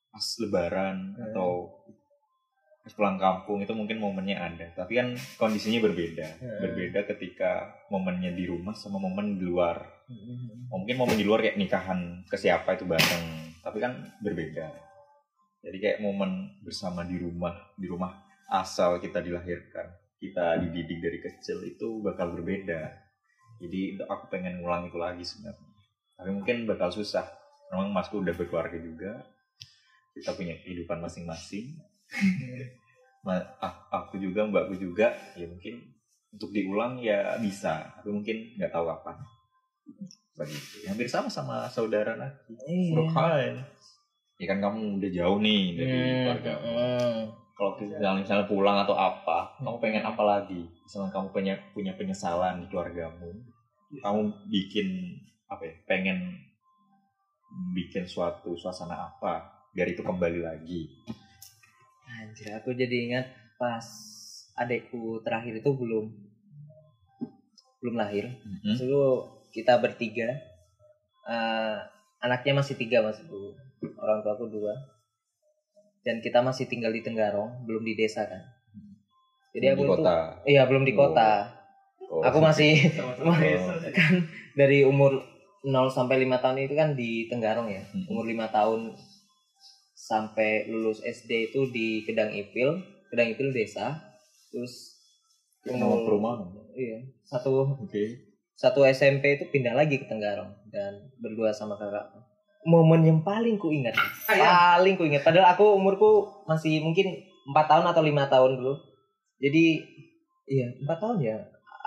pas 0.08 0.26
lebaran 0.40 0.98
Hmm. 1.12 1.26
atau 1.28 1.50
pas 2.82 2.90
pulang 2.92 3.18
kampung 3.18 3.62
itu 3.62 3.70
mungkin 3.72 3.98
momennya 3.98 4.38
ada 4.40 4.66
tapi 4.76 4.94
kan 4.96 5.08
kondisinya 5.38 5.78
berbeda 5.80 6.28
Hmm. 6.36 6.60
berbeda 6.60 7.06
ketika 7.08 7.52
momennya 7.88 8.30
di 8.32 8.44
rumah 8.44 8.74
sama 8.74 8.98
momen 8.98 9.38
di 9.38 9.46
luar 9.46 10.01
Hmm. 10.12 10.68
mungkin 10.68 10.96
momen 11.00 11.16
di 11.16 11.24
luar 11.24 11.40
kayak 11.40 11.56
nikahan 11.56 12.28
ke 12.28 12.36
siapa 12.36 12.76
itu 12.76 12.84
bareng 12.84 13.56
tapi 13.64 13.78
kan 13.80 13.96
berbeda. 14.20 14.68
Jadi 15.62 15.78
kayak 15.78 16.00
momen 16.04 16.58
bersama 16.66 17.06
di 17.06 17.22
rumah 17.22 17.54
di 17.78 17.86
rumah 17.86 18.12
asal 18.50 18.98
kita 19.00 19.24
dilahirkan 19.24 20.02
kita 20.22 20.62
dididik 20.62 21.02
dari 21.02 21.18
kecil 21.18 21.66
itu 21.66 21.98
bakal 22.06 22.30
berbeda. 22.38 22.94
Jadi 23.58 23.98
aku 24.06 24.30
pengen 24.30 24.62
ngulang 24.62 24.86
itu 24.86 25.02
lagi 25.02 25.26
sebenarnya. 25.26 25.70
Tapi 26.14 26.30
mungkin 26.30 26.70
bakal 26.70 26.94
susah. 26.94 27.26
Memang 27.74 27.90
masku 27.90 28.22
udah 28.22 28.38
berkeluarga 28.38 28.78
juga. 28.78 29.26
Kita 30.14 30.38
punya 30.38 30.62
kehidupan 30.62 31.02
masing-masing. 31.02 31.74
Aku 33.92 34.18
juga 34.18 34.46
mbakku 34.50 34.82
juga 34.82 35.14
ya 35.38 35.46
mungkin 35.46 35.94
untuk 36.34 36.54
diulang 36.54 37.02
ya 37.02 37.38
bisa. 37.42 37.98
Tapi 37.98 38.10
mungkin 38.14 38.58
nggak 38.62 38.70
tahu 38.70 38.86
kapan 38.94 39.18
begitu 40.36 40.88
hampir 40.88 41.08
sama 41.12 41.28
sama 41.28 41.68
saudara 41.68 42.16
lagi 42.16 42.56
Iya. 42.66 42.96
Burkhan 42.96 43.54
ya 44.42 44.46
kan 44.50 44.58
kamu 44.58 44.98
udah 44.98 45.12
jauh 45.14 45.38
nih 45.38 45.64
dari 45.78 45.92
Hmm, 45.92 46.18
keluarga 46.26 46.54
hmm. 46.58 47.20
kalau 47.54 47.72
misalnya, 47.78 48.20
misalnya 48.26 48.46
pulang 48.50 48.78
atau 48.82 48.98
apa 48.98 49.54
kamu 49.62 49.78
pengen 49.78 50.02
apa 50.02 50.24
lagi? 50.26 50.66
Misalnya 50.82 51.14
kamu 51.14 51.28
punya 51.30 51.54
punya 51.78 51.94
penyesalan 51.94 52.64
di 52.64 52.66
keluargamu 52.74 53.30
kamu 54.02 54.22
bikin 54.50 54.88
apa 55.46 55.68
ya? 55.68 55.76
Pengen 55.86 56.42
bikin 57.76 58.08
suatu 58.08 58.56
suasana 58.56 59.12
apa? 59.12 59.52
Biar 59.76 59.92
itu 59.92 60.00
kembali 60.02 60.40
lagi. 60.42 60.88
Anjir, 62.08 62.56
aku 62.56 62.72
jadi 62.72 62.96
ingat 63.12 63.28
pas 63.60 63.84
adekku 64.56 65.20
terakhir 65.22 65.60
itu 65.60 65.70
belum 65.76 66.08
belum 67.84 67.96
lahir. 68.00 68.32
Mhm. 68.42 68.80
Dulu 68.80 69.04
kita 69.54 69.78
bertiga, 69.78 70.32
eh, 71.28 71.78
anaknya 72.24 72.64
masih 72.64 72.76
tiga 72.80 73.04
maksudku, 73.04 73.56
orang 74.00 74.24
tua 74.24 74.34
aku 74.36 74.48
dua, 74.48 74.74
dan 76.02 76.24
kita 76.24 76.42
masih 76.42 76.66
tinggal 76.66 76.90
di 76.90 77.04
Tenggarong, 77.06 77.68
belum 77.68 77.84
di 77.86 77.94
desa 77.94 78.26
kan. 78.26 78.42
Jadi 79.52 79.66
di 79.68 79.74
aku 79.76 79.84
tuh, 79.84 79.96
kota 80.00 80.16
iya 80.48 80.64
belum 80.64 80.84
di 80.88 80.94
Oh. 80.96 81.00
kota. 81.12 81.32
Oh. 82.08 82.24
Aku 82.24 82.40
masih 82.40 82.72
Oh. 83.22 83.32
kan 84.00 84.14
dari 84.56 84.84
umur 84.88 85.20
0 85.68 85.92
sampai 85.94 86.24
5 86.24 86.42
tahun 86.42 86.66
itu 86.66 86.74
kan 86.74 86.96
di 86.98 87.28
Tenggarong 87.30 87.70
ya. 87.70 87.84
Mhm. 87.92 88.10
Umur 88.10 88.26
5 88.26 88.48
tahun 88.50 88.96
sampai 89.94 90.66
lulus 90.72 91.04
SD 91.06 91.54
itu 91.54 91.70
di 91.70 92.02
Kedang 92.08 92.34
Ipil, 92.34 92.82
Kedang 93.14 93.28
Ipil 93.30 93.54
desa. 93.54 94.00
Terus 94.50 94.98
Nama 95.62 95.94
perumahan 96.02 96.42
Iya, 96.74 97.06
satu 97.22 97.78
oke 97.78 98.04
satu 98.56 98.86
SMP 98.86 99.40
itu 99.40 99.50
pindah 99.50 99.74
lagi 99.74 99.98
ke 99.98 100.06
Tenggarong 100.06 100.54
dan 100.70 101.12
berdua 101.18 101.52
sama 101.52 101.78
kakak. 101.80 102.14
Momen 102.62 103.02
yang 103.02 103.20
paling 103.26 103.58
ku 103.58 103.74
ingat, 103.74 103.98
paling 104.30 104.94
ku 104.94 105.10
ingat. 105.10 105.26
Padahal 105.26 105.58
aku 105.58 105.82
umurku 105.82 106.30
masih 106.46 106.78
mungkin 106.86 107.10
empat 107.50 107.66
tahun 107.66 107.86
atau 107.90 108.02
lima 108.06 108.30
tahun 108.30 108.62
dulu. 108.62 108.78
Jadi 109.42 109.82
iya 110.46 110.70
empat 110.86 110.98
tahun 111.02 111.18
ya. 111.26 111.38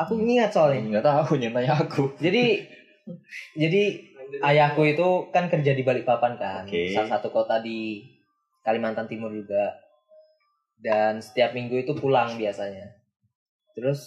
Aku 0.03 0.19
ingat 0.19 0.51
soalnya. 0.51 0.99
nggak 0.99 1.07
tahu 1.07 1.37
nyatanya 1.43 1.73
aku 1.79 2.03
Jadi 2.19 2.67
jadi 3.55 3.83
ayahku 4.43 4.83
itu 4.83 5.31
kan 5.31 5.47
kerja 5.47 5.77
di 5.77 5.87
Balikpapan 5.87 6.35
kan, 6.41 6.63
Oke. 6.67 6.91
salah 6.91 7.21
satu 7.21 7.31
kota 7.31 7.63
di 7.63 8.03
Kalimantan 8.67 9.07
Timur 9.07 9.31
juga. 9.31 9.79
Dan 10.75 11.23
setiap 11.23 11.55
minggu 11.55 11.87
itu 11.87 11.95
pulang 11.95 12.35
biasanya. 12.35 12.99
Terus 13.79 14.03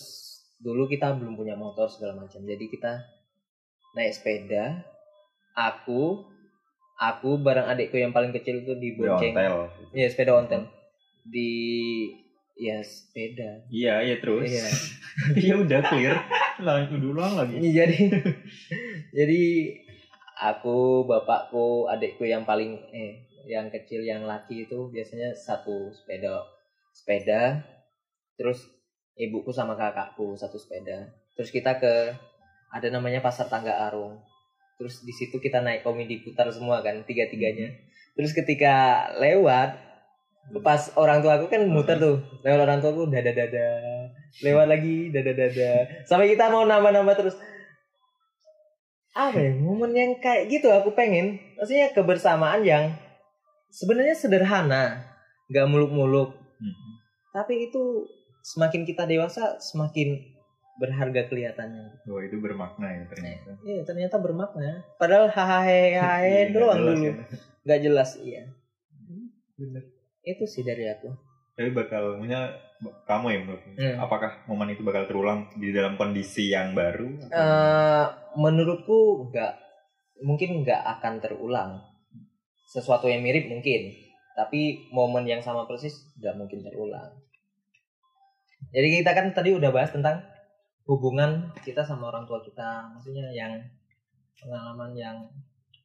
dulu 0.58 0.90
kita 0.90 1.14
belum 1.18 1.38
punya 1.38 1.54
motor 1.54 1.88
segala 1.90 2.18
macam. 2.26 2.42
Jadi 2.44 2.66
kita 2.70 3.02
naik 3.94 4.14
sepeda. 4.14 4.86
Aku 5.58 6.22
aku 6.98 7.38
bareng 7.42 7.70
adikku 7.70 7.98
yang 7.98 8.14
paling 8.14 8.34
kecil 8.34 8.62
itu 8.62 8.74
dibonceng. 8.78 9.34
Hotel. 9.34 9.70
Iya, 9.94 10.08
sepeda 10.10 10.32
ontel. 10.38 10.70
Di 11.26 11.52
ya 12.58 12.82
sepeda. 12.82 13.66
Iya, 13.70 14.02
iya 14.02 14.16
terus. 14.18 14.50
Iya. 14.50 14.68
Iya 15.38 15.54
udah 15.66 15.80
clear. 15.86 16.16
Lanjut 16.62 17.00
dulu 17.02 17.22
lagi. 17.22 17.58
Iya, 17.58 17.86
jadi 17.86 17.98
jadi 19.18 19.42
aku 20.38 21.06
bapakku 21.10 21.90
adikku 21.90 22.26
yang 22.26 22.46
paling 22.46 22.78
eh 22.94 23.26
yang 23.48 23.72
kecil 23.72 24.04
yang 24.04 24.28
laki 24.28 24.68
itu 24.68 24.92
biasanya 24.92 25.32
satu 25.34 25.90
sepeda 25.96 26.44
sepeda 26.92 27.64
terus 28.36 28.68
ibuku 29.18 29.50
sama 29.52 29.74
kakakku 29.74 30.38
satu 30.38 30.56
sepeda. 30.56 31.10
Terus 31.34 31.50
kita 31.50 31.82
ke 31.82 32.14
ada 32.72 32.88
namanya 32.94 33.20
pasar 33.20 33.50
tangga 33.50 33.74
arung. 33.90 34.22
Terus 34.78 35.02
di 35.02 35.14
situ 35.14 35.42
kita 35.42 35.66
naik 35.66 35.82
komedi 35.82 36.22
putar 36.22 36.48
semua 36.54 36.86
kan 36.86 37.02
tiga 37.04 37.26
tiganya 37.26 37.74
terus 38.18 38.34
ketika 38.34 39.06
lewat 39.22 39.78
pas 40.66 40.82
orang 40.98 41.22
tua 41.22 41.38
aku 41.38 41.54
kan 41.54 41.62
muter 41.70 42.02
tuh 42.02 42.18
lewat 42.42 42.66
orang 42.66 42.82
tua 42.82 42.90
aku 42.90 43.14
dada 43.14 43.30
dada 43.30 43.70
lewat 44.42 44.66
lagi 44.66 45.14
dada 45.14 45.38
dada 45.38 45.86
sampai 46.10 46.34
kita 46.34 46.50
mau 46.50 46.66
nambah 46.66 46.92
nambah 46.92 47.16
terus. 47.16 47.38
Apa 49.18 49.38
ya 49.38 49.54
momen 49.54 49.94
yang 49.98 50.12
kayak 50.18 50.50
gitu 50.50 50.70
aku 50.74 50.94
pengen 50.98 51.38
maksudnya 51.58 51.94
kebersamaan 51.94 52.62
yang 52.66 52.94
sebenarnya 53.70 54.18
sederhana 54.18 55.06
nggak 55.54 55.70
muluk-muluk. 55.70 56.34
Mhm. 56.58 56.90
tapi 57.38 57.70
itu 57.70 58.02
semakin 58.48 58.82
kita 58.84 59.04
dewasa 59.04 59.60
semakin 59.60 60.24
berharga 60.78 61.26
kelihatannya 61.26 62.00
Wah 62.06 62.22
itu 62.22 62.38
bermakna 62.38 62.88
ya 62.88 63.04
ternyata. 63.08 63.50
Iya 63.62 63.82
ternyata 63.84 64.16
bermakna 64.18 64.86
padahal 64.96 65.28
hahaha 65.28 66.22
Iya, 66.22 66.54
doang 66.54 66.80
dulu 66.80 66.94
ya. 67.04 67.14
nggak 67.62 67.82
jelas 67.82 68.16
iya 68.18 68.46
Bener. 69.54 69.84
itu 70.24 70.44
sih 70.46 70.62
dari 70.62 70.86
aku 70.86 71.10
Tapi 71.52 71.74
bakal, 71.74 72.16
maksudnya 72.16 72.54
kamu 73.04 73.26
ya 73.28 73.38
menurut 73.42 73.62
Hmm. 73.74 73.98
apakah 73.98 74.46
momen 74.46 74.70
itu 74.70 74.82
bakal 74.82 75.04
terulang 75.04 75.50
di 75.56 75.74
dalam 75.74 75.98
kondisi 75.98 76.48
yang 76.48 76.72
baru? 76.72 77.10
atau- 77.20 77.34
Eh, 77.34 78.06
menurutku 78.38 78.98
nggak 79.28 79.54
mungkin 80.20 80.62
nggak 80.62 80.82
akan 80.96 81.14
terulang 81.18 81.82
sesuatu 82.68 83.06
yang 83.06 83.20
mirip 83.20 83.48
mungkin 83.48 83.90
tapi 84.32 84.62
momen 84.90 85.26
yang 85.26 85.42
sama 85.42 85.66
persis 85.66 85.98
nggak 86.16 86.38
mungkin 86.38 86.62
terulang 86.62 87.10
jadi 88.74 88.88
kita 89.02 89.12
kan 89.14 89.26
tadi 89.34 89.54
udah 89.54 89.70
bahas 89.70 89.92
tentang 89.92 90.22
hubungan 90.88 91.52
kita 91.62 91.84
sama 91.84 92.10
orang 92.12 92.24
tua 92.24 92.40
kita 92.44 92.88
maksudnya 92.96 93.28
yang 93.36 93.58
pengalaman 94.40 94.96
yang 94.96 95.18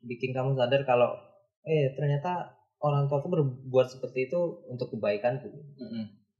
bikin 0.04 0.34
kamu 0.34 0.54
sadar 0.54 0.82
kalau 0.86 1.14
eh 1.62 1.94
ternyata 1.94 2.52
orang 2.82 3.06
tuaku 3.06 3.30
berbuat 3.30 3.86
seperti 3.86 4.26
itu 4.30 4.40
untuk 4.66 4.90
kebaikanku 4.94 5.50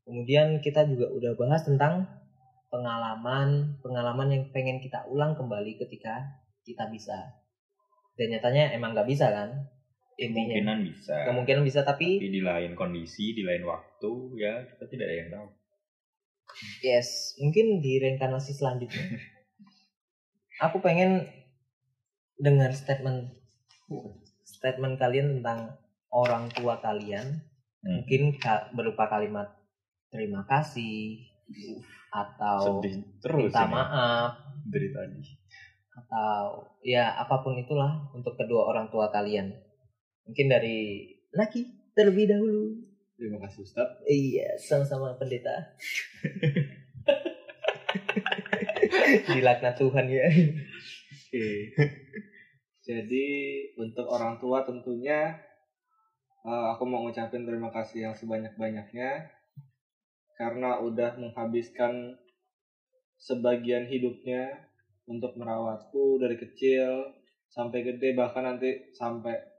Kemudian 0.02 0.58
kita 0.58 0.82
juga 0.90 1.06
udah 1.14 1.32
bahas 1.38 1.62
tentang 1.62 2.02
pengalaman 2.72 3.78
pengalaman 3.84 4.28
yang 4.34 4.42
pengen 4.50 4.82
kita 4.82 5.06
ulang 5.06 5.38
kembali 5.38 5.78
ketika 5.78 6.42
kita 6.66 6.90
bisa. 6.90 7.38
Dan 8.18 8.34
nyatanya 8.34 8.74
emang 8.74 8.98
nggak 8.98 9.08
bisa 9.08 9.30
kan? 9.30 9.50
Intinya. 10.18 10.58
kemungkinan 10.58 10.78
bisa. 10.84 11.16
Kemungkinan 11.30 11.62
bisa 11.64 11.80
tapi 11.86 12.18
Tapi 12.18 12.28
di 12.28 12.42
lain 12.42 12.72
kondisi, 12.74 13.32
di 13.32 13.46
lain 13.46 13.64
waktu, 13.64 14.12
ya 14.36 14.66
kita 14.74 14.84
tidak 14.90 15.06
ada 15.08 15.16
yang 15.16 15.30
tahu. 15.30 15.46
Yes, 16.84 17.38
mungkin 17.40 17.80
di 17.80 17.98
reinkarnasi 18.02 18.52
selanjutnya. 18.56 19.18
Aku 20.68 20.78
pengen 20.78 21.26
dengar 22.38 22.74
statement 22.74 23.34
statement 24.44 24.98
kalian 24.98 25.40
tentang 25.40 25.78
orang 26.12 26.52
tua 26.52 26.78
kalian. 26.78 27.42
Hmm. 27.82 28.02
Mungkin 28.02 28.38
berupa 28.76 29.10
kalimat 29.10 29.50
terima 30.12 30.44
kasih 30.46 31.24
atau 32.12 32.84
Sedih 32.84 33.00
terus 33.24 33.48
minta 33.48 33.64
ini 33.64 33.72
maaf 33.72 34.32
dari 34.68 34.88
tadi. 34.92 35.22
atau 35.92 36.72
ya 36.80 37.12
apa 37.20 37.44
pun 37.44 37.52
itulah 37.60 38.08
untuk 38.16 38.36
kedua 38.36 38.68
orang 38.68 38.88
tua 38.88 39.12
kalian. 39.12 39.52
Mungkin 40.24 40.46
dari 40.48 41.08
Naki 41.32 41.92
terlebih 41.96 42.28
dahulu. 42.32 42.81
Terima 43.16 43.38
kasih 43.44 43.62
Ustaz. 43.62 43.88
Iya, 44.08 44.56
sama-sama 44.58 45.14
pendeta. 45.20 45.52
Dilaknat 49.32 49.78
Tuhan 49.78 50.06
ya. 50.08 50.26
Oke. 50.26 51.48
Jadi 52.82 53.26
untuk 53.78 54.10
orang 54.10 54.42
tua 54.42 54.66
tentunya 54.66 55.38
eh, 56.42 56.66
aku 56.74 56.82
mau 56.88 57.06
ngucapin 57.06 57.46
terima 57.46 57.70
kasih 57.70 58.10
yang 58.10 58.14
sebanyak-banyaknya 58.16 59.30
karena 60.34 60.82
udah 60.82 61.14
menghabiskan 61.20 62.18
sebagian 63.22 63.86
hidupnya 63.86 64.66
untuk 65.06 65.38
merawatku 65.38 66.18
dari 66.18 66.34
kecil 66.34 67.14
sampai 67.46 67.86
gede 67.86 68.18
bahkan 68.18 68.42
nanti 68.42 68.90
sampai 68.96 69.51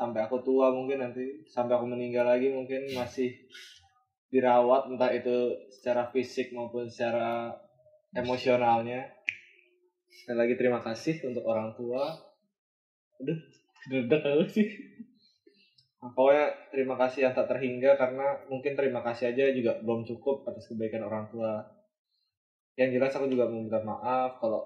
sampai 0.00 0.24
aku 0.24 0.40
tua 0.40 0.72
mungkin 0.72 1.04
nanti 1.04 1.44
sampai 1.44 1.76
aku 1.76 1.84
meninggal 1.84 2.24
lagi 2.24 2.48
mungkin 2.48 2.88
masih 2.96 3.36
dirawat 4.32 4.88
entah 4.88 5.12
itu 5.12 5.52
secara 5.68 6.08
fisik 6.08 6.56
maupun 6.56 6.88
secara 6.88 7.52
emosionalnya 8.16 9.20
Sekali 10.10 10.36
lagi 10.36 10.54
terima 10.58 10.82
kasih 10.82 11.22
untuk 11.30 11.46
orang 11.46 11.72
tua. 11.78 12.10
Aduh, 13.22 13.40
dedek 13.88 14.22
aku 14.26 14.44
sih. 14.50 14.68
Pokoknya 16.00 16.72
terima 16.72 16.96
kasih 16.96 17.28
yang 17.28 17.34
tak 17.36 17.48
terhingga 17.48 17.96
karena 17.96 18.40
mungkin 18.48 18.72
terima 18.72 19.04
kasih 19.04 19.36
aja 19.36 19.52
juga 19.52 19.76
belum 19.84 20.08
cukup 20.08 20.48
atas 20.48 20.68
kebaikan 20.68 21.06
orang 21.06 21.28
tua. 21.28 21.60
Yang 22.74 23.00
jelas 23.00 23.12
aku 23.16 23.28
juga 23.28 23.48
mau 23.48 23.60
minta 23.60 23.80
maaf 23.84 24.40
kalau 24.40 24.64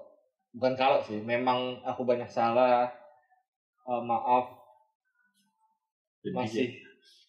bukan 0.55 0.73
kalau 0.79 1.03
sih, 1.03 1.19
memang 1.19 1.83
aku 1.83 2.07
banyak 2.07 2.31
salah. 2.31 2.87
Eh, 3.85 4.01
maaf 4.01 4.54
Jadi, 6.25 6.33
masih 6.33 6.67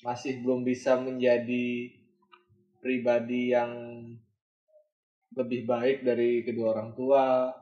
masih 0.01 0.33
belum 0.41 0.65
bisa 0.65 0.97
menjadi 0.97 1.93
pribadi 2.81 3.53
yang 3.53 3.73
lebih 5.37 5.69
baik 5.69 6.01
dari 6.01 6.41
kedua 6.49 6.73
orang 6.73 6.97
tua. 6.97 7.53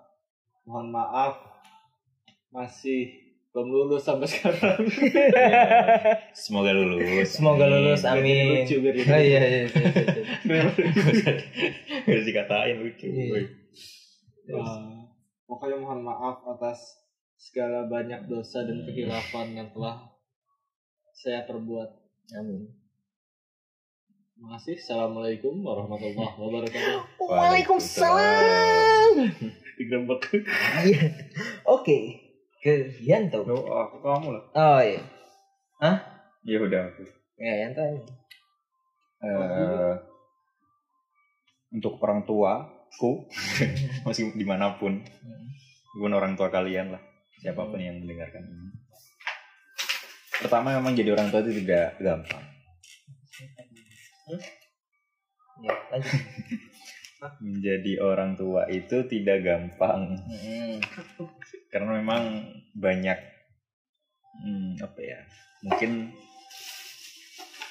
Mohon 0.63 0.89
maaf 0.95 1.35
masih 2.55 3.25
belum 3.51 3.67
lulus 3.71 4.03
sampai 4.07 4.31
sekarang. 4.35 4.83
Semoga 6.35 6.71
lulus. 6.71 7.35
Semoga 7.35 7.67
lulus, 7.67 8.07
amin. 8.07 8.63
lucu, 8.63 8.79
biar 8.79 8.95
Oh 8.95 9.19
iya 9.19 9.19
lucu. 9.19 9.23
iya. 9.27 9.43
iya, 9.43 9.61
iya. 10.47 10.63
Harus 12.07 12.25
dikatain 12.27 12.77
lucu. 12.79 13.07
Iya. 13.11 13.43
Uh, 14.55 15.07
pokoknya 15.51 15.83
mohon 15.83 16.03
maaf 16.07 16.47
atas 16.47 16.99
segala 17.39 17.91
banyak 17.91 18.27
dosa 18.31 18.63
dan 18.67 18.87
kehilafan 18.87 19.55
yang 19.55 19.69
telah 19.75 20.14
saya 21.25 21.49
perbuat. 21.49 21.89
Amin. 22.37 22.69
Terima 24.37 24.61
kasih. 24.61 24.77
Assalamualaikum 24.77 25.65
warahmatullahi 25.65 26.37
wabarakatuh. 26.45 27.01
Waalaikumsalam. 27.25 29.13
Digrembek. 29.81 30.45
Iya. 30.85 31.17
Oke. 31.65 32.21
Ke 32.61 32.93
Yanto. 33.01 33.41
Loh, 33.49 33.65
aku 33.65 34.05
kamu 34.05 34.29
lah. 34.37 34.45
Oh 34.53 34.81
iya. 34.85 35.01
Ya 36.45 36.57
udah 36.61 36.93
aku. 36.93 37.09
Ya 37.41 37.53
Yanto. 37.65 37.81
Eh, 39.25 39.95
untuk 41.73 41.97
orang 42.05 42.29
tuaku 42.29 43.25
masih 44.07 44.37
di 44.37 44.45
mana 44.45 44.77
pun 44.77 45.01
pun 45.97 46.13
orang 46.13 46.37
tua 46.37 46.53
kalian 46.53 46.93
lah 46.93 47.01
siapa 47.41 47.65
pun 47.65 47.81
yang 47.81 48.05
mendengarkan 48.05 48.45
ini 48.45 48.69
pertama 50.43 50.75
memang 50.75 50.97
jadi 50.97 51.15
orang 51.15 51.29
tua 51.31 51.41
itu 51.45 51.53
tidak 51.63 51.99
gampang. 52.01 52.45
Ya, 55.63 55.75
lanjut. 55.93 56.13
menjadi 57.41 57.93
orang 58.05 58.37
tua 58.37 58.69
itu 58.69 59.05
tidak 59.09 59.39
gampang. 59.45 60.21
Karena 61.73 61.91
memang 61.99 62.23
banyak 62.77 63.19
hmm, 64.45 64.83
apa 64.83 65.01
ya 65.01 65.21
mungkin 65.65 66.13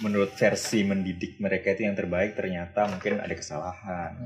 menurut 0.01 0.33
versi 0.33 0.81
mendidik 0.81 1.37
mereka 1.37 1.77
itu 1.77 1.85
yang 1.85 1.93
terbaik 1.93 2.33
ternyata 2.33 2.89
mungkin 2.89 3.21
ada 3.21 3.35
kesalahan. 3.37 4.17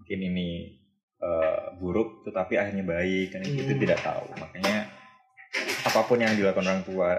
Mungkin 0.00 0.18
ini 0.24 0.80
eh, 1.20 1.64
buruk 1.76 2.24
tetapi 2.24 2.56
akhirnya 2.56 2.84
baik 2.86 3.36
kan 3.36 3.44
itu 3.44 3.60
Hmm. 3.76 3.82
tidak 3.82 4.00
tahu. 4.00 4.26
Makanya 4.40 4.89
apa 5.80 6.00
pun 6.04 6.20
yang 6.20 6.36
dilakukan 6.36 6.66
orang 6.68 6.84
tua 6.84 7.10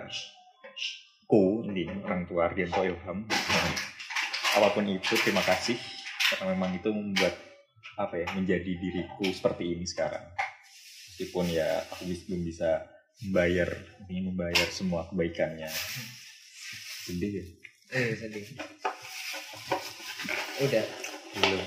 ku 1.26 1.64
ini 1.64 1.88
orang 2.04 2.28
tua 2.28 2.52
Ardianto 2.52 2.84
Ilham 2.84 3.24
apa 4.52 4.68
pun 4.76 4.84
itu 4.84 5.16
terima 5.24 5.40
kasih. 5.44 5.80
Karena 6.32 6.56
memang 6.56 6.76
itu 6.76 6.92
membuat 6.92 7.36
apa 8.00 8.20
ya 8.20 8.28
menjadi 8.36 8.68
diriku 8.68 9.32
seperti 9.32 9.76
ini 9.76 9.88
sekarang. 9.88 10.24
Meskipun 11.12 11.48
ya 11.52 11.84
aku 11.92 12.08
belum 12.08 12.42
bisa 12.44 12.88
membayar 13.24 13.70
ingin 14.12 14.32
membayar 14.32 14.68
semua 14.72 15.08
kebaikannya. 15.12 15.70
Sedih 17.08 17.32
ya? 17.32 17.46
Eh, 17.96 18.16
sedih. 18.16 18.44
Udah. 20.68 20.86
belum. 21.32 21.64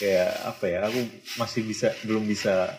Kayak 0.00 0.32
apa 0.48 0.64
ya 0.64 0.78
aku 0.88 1.00
masih 1.36 1.60
bisa 1.60 1.92
belum 2.08 2.24
bisa 2.24 2.72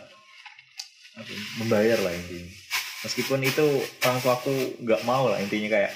apa, 1.13 1.30
ya, 1.30 1.41
membayar 1.62 1.99
lah 2.01 2.13
intinya 2.17 2.61
meskipun 3.02 3.42
itu 3.42 3.66
orang 4.02 4.20
tua 4.20 4.34
aku 4.36 4.54
nggak 4.80 5.02
mau 5.04 5.26
lah 5.26 5.38
intinya 5.38 5.70
kayak 5.72 5.94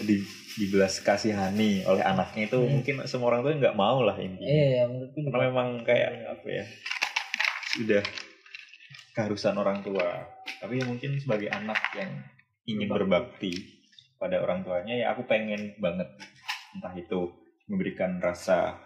di 0.00 0.20
dibelas 0.52 1.00
kasihani 1.00 1.80
oleh 1.82 2.00
anaknya 2.02 2.46
itu 2.46 2.58
Hmm. 2.58 2.70
mungkin 2.70 2.94
semua 3.06 3.30
orang 3.30 3.40
tua 3.40 3.52
nggak 3.54 3.72
mau 3.74 4.00
lah 4.00 4.16
intinya 4.16 4.44
Iya, 4.46 4.66
ya, 4.70 4.82
menurutku 4.86 5.18
juga. 5.18 5.30
karena 5.30 5.46
memang 5.48 5.68
kayak 5.82 6.10
apa 6.30 6.46
ya 6.46 6.64
sudah 7.72 8.02
keharusan 9.12 9.56
orang 9.56 9.80
tua 9.80 10.08
tapi 10.58 10.76
ya 10.76 10.84
mungkin 10.84 11.16
sebagai 11.16 11.48
anak 11.48 11.80
yang 11.94 12.10
ingin 12.64 12.88
berbakti 12.88 13.80
pada 14.16 14.38
orang 14.38 14.62
tuanya 14.62 14.94
ya 14.94 15.06
aku 15.10 15.24
pengen 15.24 15.74
banget 15.78 16.06
entah 16.72 16.94
itu 16.94 17.32
memberikan 17.64 18.16
rasa 18.18 18.76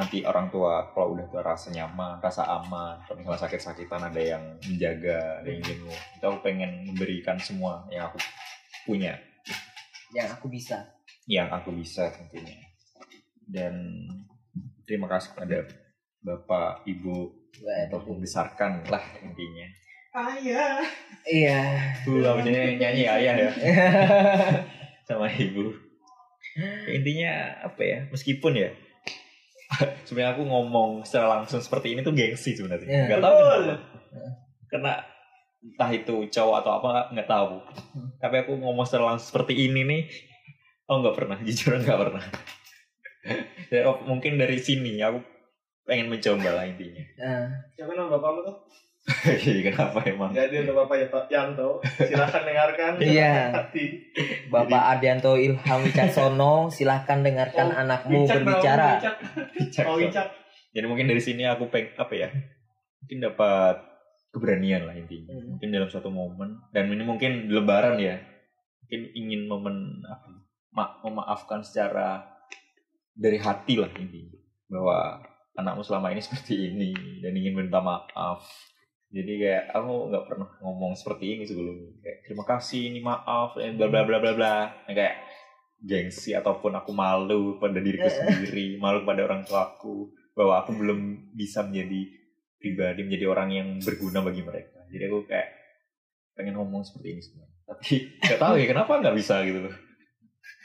nanti 0.00 0.24
orang 0.24 0.48
tua 0.48 0.88
kalau 0.96 1.12
udah 1.12 1.28
tua 1.28 1.44
rasa 1.44 1.68
nyaman 1.68 2.16
rasa 2.24 2.48
aman 2.48 2.96
kalau 3.04 3.20
misalnya 3.20 3.44
sakit-sakitan 3.44 4.00
ada 4.00 4.20
yang 4.20 4.42
menjaga 4.64 5.44
ada 5.44 5.48
yang 5.52 5.60
jenguk 5.60 5.92
itu 5.92 6.24
aku 6.24 6.38
pengen 6.40 6.88
memberikan 6.88 7.36
semua 7.36 7.84
yang 7.92 8.08
aku 8.08 8.16
punya. 8.84 9.14
Yang 10.10 10.28
aku 10.34 10.46
bisa. 10.50 10.78
yang 11.30 11.46
aku 11.46 11.70
bisa 11.70 12.10
tentunya. 12.10 12.58
Dan 13.46 14.02
terima 14.82 15.06
kasih 15.06 15.30
pada 15.38 15.62
bapak 16.26 16.82
ibu 16.90 17.30
untuk 17.86 18.02
membesarkan 18.10 18.82
lah 18.90 19.04
intinya. 19.22 19.66
Ayah. 20.10 20.82
Iya. 21.22 21.62
tuh 22.02 22.18
namanya 22.18 22.66
nyanyi 22.74 23.06
ayah 23.06 23.34
ya? 23.46 23.50
Sama 25.06 25.30
ibu. 25.30 25.70
Ya, 26.58 26.98
intinya 26.98 27.32
apa 27.62 27.82
ya? 27.86 27.98
Meskipun 28.10 28.58
ya 28.58 28.74
sebenarnya 30.06 30.32
aku 30.36 30.42
ngomong 30.46 30.90
secara 31.06 31.40
langsung 31.40 31.60
seperti 31.60 31.96
ini 31.96 32.00
tuh 32.04 32.14
gengsi 32.14 32.56
sebenarnya. 32.56 32.88
Ya. 32.88 33.04
nggak 33.08 33.22
tahu. 33.22 33.36
Betul. 33.36 33.50
kenapa 33.50 33.80
karena 34.70 34.92
entah 35.60 35.90
itu 35.92 36.16
cowok 36.30 36.56
atau 36.64 36.72
apa 36.80 36.88
nggak 37.12 37.28
tahu. 37.28 37.54
Tapi 38.22 38.36
aku 38.46 38.52
ngomong 38.56 38.84
secara 38.88 39.12
langsung 39.14 39.28
seperti 39.34 39.68
ini 39.68 39.82
nih 39.84 40.02
oh 40.90 41.00
nggak 41.00 41.16
pernah. 41.16 41.36
Jujur 41.46 41.78
nggak 41.78 42.00
pernah. 42.00 42.24
Ya, 43.70 43.86
oh, 43.86 44.02
mungkin 44.02 44.34
dari 44.40 44.58
sini 44.58 44.98
aku 44.98 45.22
pengen 45.86 46.10
mencoba 46.10 46.50
lah 46.56 46.64
intinya. 46.66 47.04
Nah, 47.20 47.46
Siapa 47.76 47.92
nama 47.94 48.10
bapakmu 48.10 48.40
tuh? 48.42 48.56
kenapa 49.66 49.98
emang 50.04 50.30
Jadi 50.30 50.62
untuk 50.62 50.76
Bapak 50.84 51.26
Yanto, 51.32 51.80
silakan 51.82 52.42
dengarkan. 52.44 52.92
Iya. 53.16 53.34
Hati. 53.52 53.84
Bapak 54.52 54.82
Adianto 54.96 55.40
Ilham 55.40 55.80
Wicaksono, 55.82 56.68
silahkan 56.68 57.24
dengarkan 57.24 57.72
Oh, 57.72 57.80
anakmu 57.80 58.28
Wicak, 58.28 58.44
berbicara. 58.44 59.00
Wicak. 59.58 59.84
Oh, 59.88 59.96
Wicak. 59.96 60.26
Jadi 60.70 60.86
mungkin 60.86 61.10
dari 61.10 61.22
sini 61.22 61.48
aku 61.48 61.72
peng 61.72 61.90
apa 61.96 62.12
ya? 62.14 62.28
Mungkin 63.02 63.18
dapat 63.24 63.76
keberanian 64.30 64.86
lah 64.86 64.94
intinya. 64.94 65.34
Hmm. 65.34 65.56
Mungkin 65.56 65.68
dalam 65.74 65.88
suatu 65.90 66.12
momen 66.12 66.60
dan 66.70 66.86
ini 66.86 67.02
mungkin 67.02 67.50
di 67.50 67.52
lebaran 67.56 67.98
ya. 67.98 68.20
Mungkin 68.86 69.00
ingin 69.16 69.40
momen 69.50 70.04
apa? 70.06 70.28
ya, 70.28 70.38
Ma 70.70 70.86
memaafkan 71.02 71.66
secara 71.66 72.22
dari 73.10 73.42
hati 73.42 73.74
lah 73.74 73.90
intinya 73.98 74.38
bahwa 74.70 75.18
anakmu 75.58 75.82
selama 75.82 76.14
ini 76.14 76.22
seperti 76.22 76.70
ini 76.70 76.94
dan 77.18 77.34
ingin 77.34 77.58
minta 77.58 77.82
maaf. 77.82 78.46
Jadi 79.10 79.32
kayak 79.42 79.64
aku 79.74 79.92
nggak 80.14 80.24
pernah 80.30 80.48
ngomong 80.62 80.92
seperti 80.94 81.24
ini 81.34 81.44
sebelumnya. 81.46 81.90
Kayak 81.98 82.18
terima 82.26 82.44
kasih 82.46 82.80
ini 82.94 83.00
maaf 83.02 83.58
dan 83.58 83.74
bla 83.74 83.90
bla 83.90 84.06
bla 84.06 84.18
bla 84.22 84.32
bla. 84.38 84.56
Yang 84.86 84.96
kayak 85.02 85.16
gengsi 85.80 86.30
ataupun 86.36 86.72
aku 86.78 86.90
malu 86.94 87.58
pada 87.58 87.82
diriku 87.82 88.06
sendiri, 88.06 88.78
malu 88.78 89.02
pada 89.02 89.26
orang 89.26 89.42
tuaku 89.42 90.14
bahwa 90.38 90.62
aku 90.62 90.78
belum 90.78 91.32
bisa 91.34 91.66
menjadi 91.66 92.06
pribadi 92.60 93.00
menjadi 93.02 93.26
orang 93.26 93.48
yang 93.50 93.68
berguna 93.82 94.22
bagi 94.22 94.46
mereka. 94.46 94.78
Jadi 94.92 95.02
aku 95.10 95.18
kayak 95.26 95.48
pengen 96.38 96.54
ngomong 96.54 96.86
seperti 96.86 97.18
ini 97.18 97.22
sebenarnya 97.24 97.50
tapi 97.70 98.10
nggak 98.18 98.40
tahu 98.42 98.54
ya 98.58 98.66
kenapa 98.66 98.92
nggak 98.98 99.16
bisa 99.16 99.34
gitu 99.46 99.58
loh. 99.62 99.74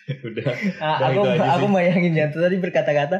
Udah 0.29 0.49
Ah, 0.81 0.97
Udah 0.97 1.07
aku 1.13 1.21
itu 1.21 1.29
aja 1.37 1.49
aku 1.57 1.65
bayangin 1.69 2.13
ya 2.17 2.25
tadi 2.33 2.57
berkata-kata 2.57 3.17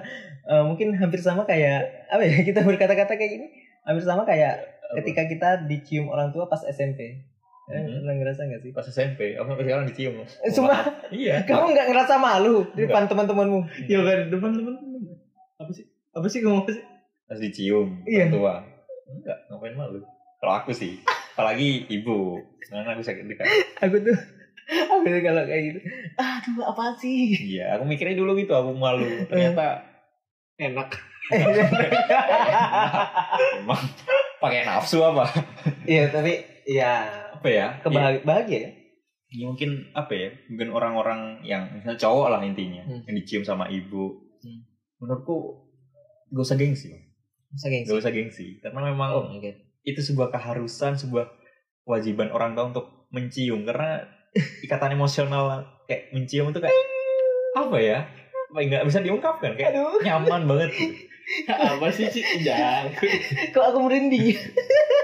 eh, 0.50 0.64
mungkin 0.66 0.98
hampir 0.98 1.22
sama 1.22 1.46
kayak 1.46 2.10
apa 2.10 2.22
ya 2.26 2.42
kita 2.50 2.66
berkata-kata 2.66 3.14
kayak 3.14 3.32
gini 3.38 3.48
hampir 3.86 4.02
sama 4.02 4.26
kayak 4.26 4.75
ketika 4.96 5.22
kita 5.26 5.50
dicium 5.64 6.08
orang 6.08 6.30
tua 6.30 6.46
pas 6.46 6.64
SMP. 6.64 7.24
Eh, 7.66 7.74
Mhm. 7.74 7.98
Pernah 8.00 8.16
ngerasa 8.16 8.42
gak 8.46 8.62
sih? 8.62 8.72
pas 8.72 8.86
SMP 8.86 9.34
aku 9.34 9.48
sampai 9.48 9.66
sekarang 9.66 9.86
dicium 9.86 10.14
loh 10.16 10.28
Eh, 10.38 10.50
sumpah? 10.50 10.86
iya 11.10 11.42
Kamu 11.50 11.66
nggak 11.68 11.88
ngerasa 11.90 12.14
malu 12.16 12.70
di 12.72 12.86
depan 12.86 13.06
teman-temanmu? 13.06 13.60
Ya 13.86 14.00
kan 14.00 14.20
depan 14.28 14.52
teman-teman. 14.54 15.02
Apa 15.56 15.72
sih? 15.72 15.86
Apa 16.12 16.26
sih 16.26 16.40
kamu 16.40 16.62
apa 16.62 16.72
sih? 16.72 16.84
pas 17.26 17.36
dicium 17.36 18.06
Iya. 18.06 18.30
orang 18.30 18.32
tua 18.32 18.54
enggak 19.08 19.38
ngapain 19.48 19.74
malu 19.74 20.00
kalau 20.38 20.54
aku 20.56 20.70
sih 20.72 21.02
apalagi 21.32 21.90
ibu 21.90 22.38
karena 22.62 22.86
aku 22.88 23.02
sakit 23.02 23.26
dekat 23.26 23.50
Aku 23.82 23.98
tuh 24.00 24.14
aku 24.70 25.04
tuh 25.04 25.22
kalau 25.24 25.42
kayak 25.44 25.62
gitu, 25.68 25.80
aduh 26.16 26.64
apa 26.68 26.94
sih? 26.96 27.34
iya 27.50 27.74
aku 27.74 27.84
mikirnya 27.84 28.14
dulu 28.16 28.34
gitu 28.36 28.50
aku 28.52 28.74
malu 28.74 29.26
ternyata 29.26 29.82
Enak. 30.56 30.94
emang 33.58 33.82
pakai 34.48 34.62
nafsu 34.64 34.98
apa 35.00 35.26
Iya 35.88 36.04
tapi 36.08 36.34
ya 36.66 36.94
apa 37.32 37.48
ya 37.48 37.66
kebahagia 37.80 38.22
bahagia 38.22 38.60
ya. 38.60 38.72
ya 39.32 39.46
mungkin 39.46 39.70
apa 39.92 40.12
ya 40.12 40.30
mungkin 40.48 40.70
orang-orang 40.72 41.20
yang 41.42 41.68
misalnya 41.72 41.98
cowok 41.98 42.28
lah 42.30 42.42
intinya 42.42 42.82
Hmm. 42.84 43.02
yang 43.04 43.16
dicium 43.16 43.42
sama 43.42 43.68
ibu 43.68 44.22
Hmm. 44.40 44.62
menurutku 44.98 45.66
gak 46.28 46.44
usah 46.44 46.56
gengsi 46.56 46.94
Masa 47.48 47.68
gengsi? 47.68 47.88
gak 47.88 48.00
usah 48.00 48.12
gengsi 48.12 48.46
karena 48.60 48.80
memang 48.86 49.10
Oh 49.12 49.26
god. 49.32 49.56
itu 49.82 50.00
sebuah 50.00 50.30
keharusan 50.30 50.94
sebuah 50.96 51.26
kewajiban 51.82 52.30
orang 52.30 52.54
tua 52.54 52.66
untuk 52.68 52.86
mencium 53.10 53.62
karena 53.64 54.02
ikatan 54.66 54.94
emosional 54.94 55.64
kayak 55.86 56.10
mencium 56.12 56.50
itu 56.50 56.58
kayak 56.58 56.74
apa 57.54 57.78
ya 57.78 58.00
nggak 58.48 58.84
bisa 58.84 59.00
diungkapkan 59.00 59.52
kayak 59.54 59.74
Aduh. 59.74 60.00
nyaman 60.02 60.44
banget. 60.46 60.70
Apa 61.76 61.88
sih 61.90 62.06
Ci? 62.08 62.22
Jangan. 62.42 62.94
Kok 63.54 63.66
aku 63.66 63.80
merinding? 63.82 64.38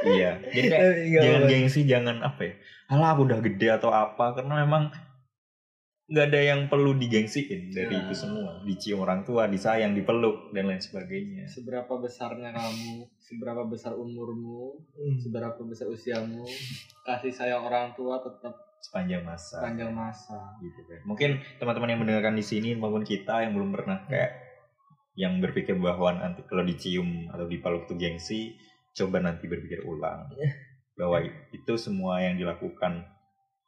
iya 0.01 0.41
jadi 0.49 0.67
kayak 0.67 0.91
jangan 1.13 1.41
gengsi 1.45 1.81
jangan 1.85 2.17
apa 2.19 2.41
ya 2.41 2.53
alah 2.89 3.13
aku 3.13 3.21
udah 3.21 3.37
gede 3.37 3.69
atau 3.69 3.93
apa 3.93 4.33
karena 4.33 4.65
memang 4.65 4.89
nggak 6.09 6.25
ada 6.27 6.41
yang 6.41 6.59
perlu 6.67 6.97
digengsiin 6.97 7.69
dari 7.69 7.93
Nah. 7.93 8.01
itu 8.03 8.13
semua 8.17 8.65
dicium 8.65 8.99
orang 8.99 9.21
tua 9.21 9.45
disayang 9.45 9.93
dipeluk 9.93 10.49
dan 10.51 10.67
lain 10.67 10.81
sebagainya 10.81 11.45
Seberapa 11.45 11.87
besarnya 11.95 12.49
kamu, 12.49 13.05
seberapa 13.15 13.63
besar 13.63 13.93
umurmu, 13.93 14.73
Hmm. 14.91 15.15
seberapa 15.15 15.61
besar 15.63 15.85
usiamu, 15.87 16.49
kasih 17.05 17.29
sayang 17.29 17.61
orang 17.61 17.93
tua 17.93 18.19
tetap 18.19 18.57
sepanjang 18.81 19.21
masa 19.21 19.61
panjang 19.61 19.93
masa. 19.93 20.57
gitu 20.57 20.81
kan 20.81 20.99
mungkin 21.05 21.29
teman-teman 21.55 21.93
yang 21.93 22.01
mendengarkan 22.01 22.33
di 22.33 22.41
sini 22.41 22.73
maupun 22.73 23.05
kita 23.05 23.45
yang 23.45 23.53
belum 23.53 23.69
pernah 23.71 24.01
kayak 24.03 24.40
yang 25.19 25.43
berpikir 25.43 25.75
bahwa 25.75 26.15
nanti 26.15 26.43
kalau 26.47 26.63
dicium 26.63 27.27
atau 27.31 27.45
dipeluk 27.47 27.87
itu 27.87 27.93
gengsi 27.99 28.39
coba 28.95 29.19
nanti 29.19 29.47
berpikir 29.47 29.83
ulang. 29.83 30.31
Bahwa 30.95 31.23
itu 31.51 31.73
semua 31.75 32.23
yang 32.23 32.39
dilakukan 32.39 33.03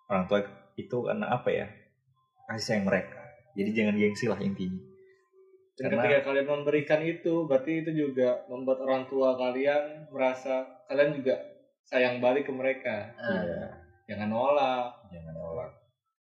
orang 0.08 0.26
tua 0.28 0.40
itu 0.80 0.98
karena 1.04 1.32
apa 1.32 1.50
ya? 1.52 1.68
Kasih 2.48 2.64
sayang 2.64 2.86
mereka. 2.88 3.20
Jadi 3.56 3.70
jangan 3.76 3.96
gengsi 4.00 4.26
lah 4.28 4.40
intinya. 4.40 4.82
Dan 5.74 5.90
Karena- 5.90 6.06
ketika 6.06 6.20
kalian 6.30 6.48
memberikan 6.48 7.02
itu, 7.02 7.34
berarti 7.50 7.82
itu 7.82 7.92
juga 7.98 8.46
membuat 8.46 8.86
orang 8.86 9.10
tua 9.10 9.34
kalian 9.34 10.06
merasa 10.14 10.70
kalian 10.86 11.18
juga 11.18 11.42
sayang 11.90 12.22
balik 12.22 12.46
ke 12.46 12.54
mereka. 12.54 13.10
Ah. 13.18 13.42
Iya, 13.42 13.64
Jangan 14.04 14.30
nolak, 14.30 14.92
jangan 15.10 15.34
nolak 15.34 15.83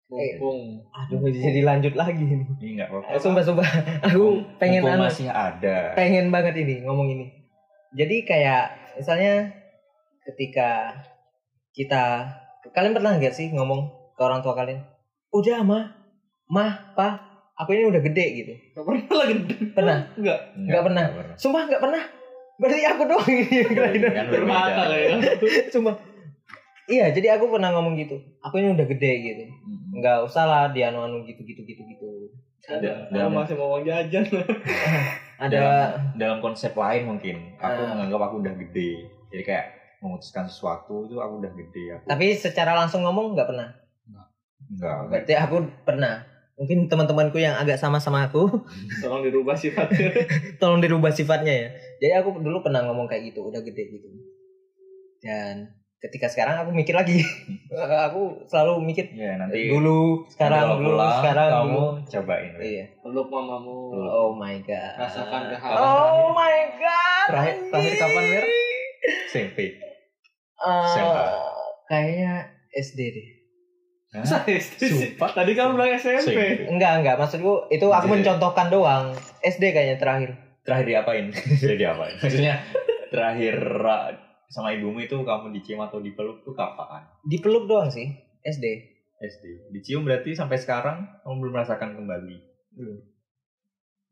mumpung. 0.08 0.88
Aduh, 0.96 1.20
jadi 1.28 1.62
lanjut 1.68 1.94
lagi 2.00 2.24
nih. 2.24 2.40
ini 2.64 2.80
nggak 2.80 2.88
apa-apa 2.88 3.12
Eh, 3.12 3.20
Sumpah, 3.20 3.44
sumpah. 3.44 3.68
Aku 4.08 4.40
pengen 4.56 4.88
Mumpung 4.88 5.04
anu, 5.04 5.08
masih 5.12 5.28
ada 5.28 5.92
pengen 6.00 6.32
banget 6.32 6.56
ini 6.64 6.84
ngomong 6.88 7.12
ini. 7.12 7.26
Jadi 7.92 8.24
kayak 8.24 8.96
misalnya 8.96 9.52
ketika 10.24 10.96
kita 11.72 12.28
kalian 12.72 12.96
pernah 12.96 13.16
nggak 13.20 13.36
sih 13.36 13.52
ngomong 13.52 13.92
ke 14.16 14.22
orang 14.24 14.40
tua 14.42 14.56
kalian, 14.56 14.82
udah 15.32 15.60
mah, 15.62 15.86
mah, 16.50 16.72
pak, 16.96 17.14
aku 17.54 17.76
ini 17.76 17.86
udah 17.92 18.02
gede 18.02 18.26
gitu. 18.44 18.54
Gak 18.74 18.86
pernah 18.88 19.04
lagi. 19.14 19.34
Pernah? 19.76 19.98
Enggak. 20.18 20.40
nggak 20.56 20.84
pernah. 20.84 21.04
Sumpah 21.38 21.64
nggak 21.68 21.84
pernah. 21.84 22.04
Berarti 22.58 22.82
aku 22.90 23.04
doang 23.06 23.30
ini 23.30 23.54
yang 23.54 23.76
lain. 23.78 24.02
kan 24.02 24.26
berbeda. 24.34 24.84
Sumpah. 25.70 25.96
Iya, 26.88 27.12
jadi 27.12 27.36
aku 27.36 27.52
pernah 27.52 27.70
ngomong 27.70 27.96
gitu. 27.96 28.16
Aku 28.40 28.58
ini 28.58 28.72
udah 28.72 28.88
gede 28.88 29.12
gitu. 29.22 29.44
Mm-mm. 29.44 30.00
Nggak 30.00 30.24
usah 30.24 30.44
lah 30.44 30.64
dia 30.70 30.88
anu 30.88 31.04
anu 31.04 31.18
gitu 31.22 31.44
gitu 31.44 31.62
gitu 31.62 31.84
gitu. 31.84 32.08
Ada. 32.66 33.12
Dalam- 33.12 33.32
masih 33.34 33.56
mau 33.56 33.76
uang 33.76 33.84
jajan. 33.84 34.24
Ada 35.38 35.60
dalam 36.16 36.42
konsep 36.42 36.74
lain 36.74 37.06
mungkin 37.06 37.54
aku 37.56 37.80
Ah. 37.80 37.94
menganggap 37.94 38.22
aku 38.24 38.36
udah 38.42 38.58
gede 38.58 38.90
jadi 39.30 39.44
kayak 39.46 39.66
memutuskan 40.00 40.46
sesuatu 40.46 41.06
itu 41.06 41.14
aku 41.16 41.38
udah 41.38 41.52
gede 41.54 41.84
aku 41.94 42.06
tapi 42.08 42.34
secara 42.34 42.74
langsung 42.74 43.06
ngomong 43.06 43.38
nggak 43.38 43.46
pernah. 43.46 43.70
enggak 44.68 44.98
Berarti 45.08 45.34
aku 45.36 45.56
pernah. 45.84 46.26
Mungkin 46.58 46.90
teman-temanku 46.90 47.38
yang 47.38 47.54
agak 47.54 47.78
sama 47.78 48.02
sama 48.02 48.26
aku 48.26 48.50
Tolong 49.06 49.22
dirubah 49.22 49.54
sifatnya. 49.54 50.10
tolong 50.60 50.82
dirubah 50.82 51.14
sifatnya 51.14 51.54
ya. 51.54 51.68
Jadi 52.00 52.14
aku 52.16 52.42
dulu 52.42 52.66
pernah 52.66 52.82
ngomong 52.84 53.06
kayak 53.06 53.30
gitu, 53.30 53.46
udah 53.46 53.62
gede 53.62 53.84
gitu. 53.92 54.10
Dan 55.20 55.70
ketika 56.00 56.28
sekarang 56.28 56.56
aku 56.58 56.72
mikir 56.72 56.94
lagi. 56.94 57.26
aku 58.08 58.46
selalu 58.46 58.82
mikir 58.84 59.10
ya 59.12 59.36
nanti 59.36 59.68
dulu, 59.68 60.26
sekarang 60.28 60.78
dulu, 60.78 60.94
pulang, 60.94 61.20
sekarang 61.20 61.48
kamu 61.52 61.74
dulu. 61.74 61.88
cobain 62.08 62.52
Iya. 62.58 62.86
Peluk 63.00 63.28
mamamu. 63.28 63.78
Oh 63.98 64.32
my 64.32 64.56
god. 64.62 64.94
Rasakan 64.96 65.42
kehangatan. 65.50 65.78
Oh 65.80 66.32
my 66.32 66.58
god. 66.76 67.26
Terakhir- 67.28 67.60
terakhir 67.68 67.94
kapan, 67.98 68.24
Mir? 68.26 68.46
SMP 69.28 69.58
Eh, 70.58 70.86
SMA. 70.90 71.26
kayaknya 71.86 72.32
SD 72.72 73.00
deh. 73.08 73.28
Hah? 74.10 74.24
Sumpah. 74.58 75.30
Tadi 75.32 75.52
kamu 75.52 75.76
bilang 75.76 75.92
SMP. 75.94 76.34
SMP. 76.34 76.42
Enggak, 76.66 76.94
enggak. 76.98 77.16
Maksudku 77.16 77.70
itu 77.70 77.86
aku 77.86 78.08
mencontohkan 78.08 78.68
doang. 78.68 79.14
SD 79.40 79.70
kayaknya 79.70 79.98
terakhir. 79.98 80.32
terakhir 80.60 80.84
diapain 80.86 81.26
terakhir 81.32 81.80
diapain 81.80 82.16
maksudnya 82.18 82.60
terakhir 83.08 83.56
ra- 83.56 84.20
sama 84.48 84.72
ibumu 84.72 84.98
itu 84.98 85.16
kamu 85.18 85.52
dicium 85.52 85.84
atau 85.84 86.00
dipeluk 86.00 86.42
tuh 86.42 86.52
kapan 86.52 87.04
Dipeluk 87.24 87.68
doang 87.68 87.92
sih. 87.92 88.08
SD. 88.42 88.66
SD 89.18 89.46
dicium 89.72 90.04
berarti 90.04 90.32
sampai 90.32 90.56
sekarang 90.56 91.04
kamu 91.22 91.36
belum 91.42 91.54
merasakan 91.54 91.96
kembali 91.96 92.38
Belum. 92.74 93.00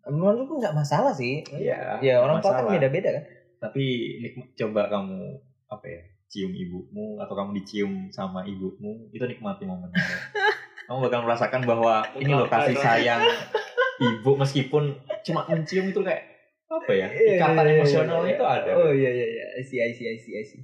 Menurutku 0.05 0.61
nggak 0.61 0.75
masalah 0.75 1.09
sih. 1.09 1.41
Iya, 1.49 1.97
Ya 1.97 2.21
orang 2.21 2.37
tua 2.37 2.53
kan 2.53 2.69
beda-beda 2.69 3.09
kan. 3.09 3.23
tapi 3.55 3.85
nikmat, 4.21 4.53
coba 4.53 4.85
kamu 4.91 5.41
apa 5.65 5.85
ya 5.89 6.01
cium 6.27 6.51
ibumu 6.51 7.17
atau 7.17 7.33
kamu 7.33 7.57
dicium 7.57 7.93
sama 8.11 8.43
ibumu 8.45 9.09
itu 9.09 9.23
nikmati 9.25 9.65
momennya 9.65 9.95
kamu 10.85 11.09
bakal 11.09 11.25
merasakan 11.25 11.65
bahwa 11.65 12.05
ini 12.19 12.29
loh 12.29 12.45
kasih 12.45 12.77
sayang 12.77 13.23
ibu 14.05 14.31
meskipun 14.37 14.99
cuma 15.23 15.47
mencium 15.49 15.89
itu 15.89 16.03
kayak 16.03 16.34
apa 16.65 16.91
ya 16.91 17.07
ikatan 17.07 17.65
emosional 17.77 18.25
itu 18.25 18.43
ada 18.43 18.71
Oh 18.73 18.89
iya 18.89 19.11
iya 19.11 19.27
iya. 19.27 19.45
I 19.57 19.63
see 19.63 19.77
I 19.77 19.93
see 19.93 20.07
I 20.09 20.17
see 20.17 20.33
I 20.33 20.43
see. 20.43 20.61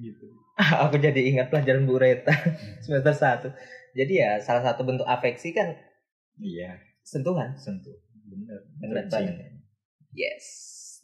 gitu 0.00 0.26
aku 0.84 0.96
jadi 0.96 1.20
ingat 1.20 1.50
pelajaran 1.50 1.84
Bu 1.84 1.98
Reta 1.98 2.30
semester 2.84 3.12
1. 3.12 3.50
Jadi 3.94 4.12
ya 4.18 4.38
salah 4.38 4.62
satu 4.62 4.82
bentuk 4.82 5.04
afeksi 5.04 5.50
kan 5.50 5.74
iya 6.36 6.78
sentuhan. 7.02 7.52
sentuh 7.54 7.94
Bener 8.80 9.04
Touching. 9.06 9.36
banget. 9.36 9.52
Yes. 10.10 10.44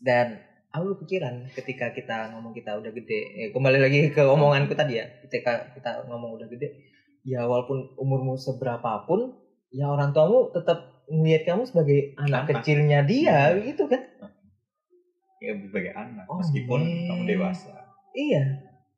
Dan 0.01 0.41
aku 0.70 0.97
kepikiran 0.97 1.51
ketika 1.53 1.93
kita 1.93 2.32
ngomong 2.32 2.55
kita 2.55 2.78
udah 2.78 2.91
gede. 2.91 3.20
Eh, 3.36 3.49
kembali 3.51 3.78
lagi 3.78 4.01
ke 4.09 4.22
omonganku 4.24 4.72
tadi 4.72 4.99
ya. 4.99 5.07
Ketika 5.22 5.74
kita 5.76 6.07
ngomong 6.09 6.41
udah 6.41 6.49
gede, 6.49 6.91
ya 7.22 7.45
walaupun 7.45 7.95
umurmu 7.95 8.34
seberapa 8.34 9.05
pun, 9.05 9.36
ya 9.68 9.86
orang 9.86 10.11
tuamu 10.11 10.51
tetap 10.51 11.05
melihat 11.07 11.55
kamu 11.55 11.62
sebagai 11.66 12.14
anak, 12.16 12.49
Anak. 12.49 12.62
kecilnya 12.62 13.05
dia 13.05 13.53
gitu 13.61 13.86
kan. 13.86 14.01
Ya 15.41 15.53
sebagai 15.57 15.93
anak 15.93 16.24
Oh, 16.24 16.36
meskipun 16.36 16.80
man. 16.80 17.07
kamu 17.09 17.22
dewasa 17.26 17.72
Iya. 18.11 18.43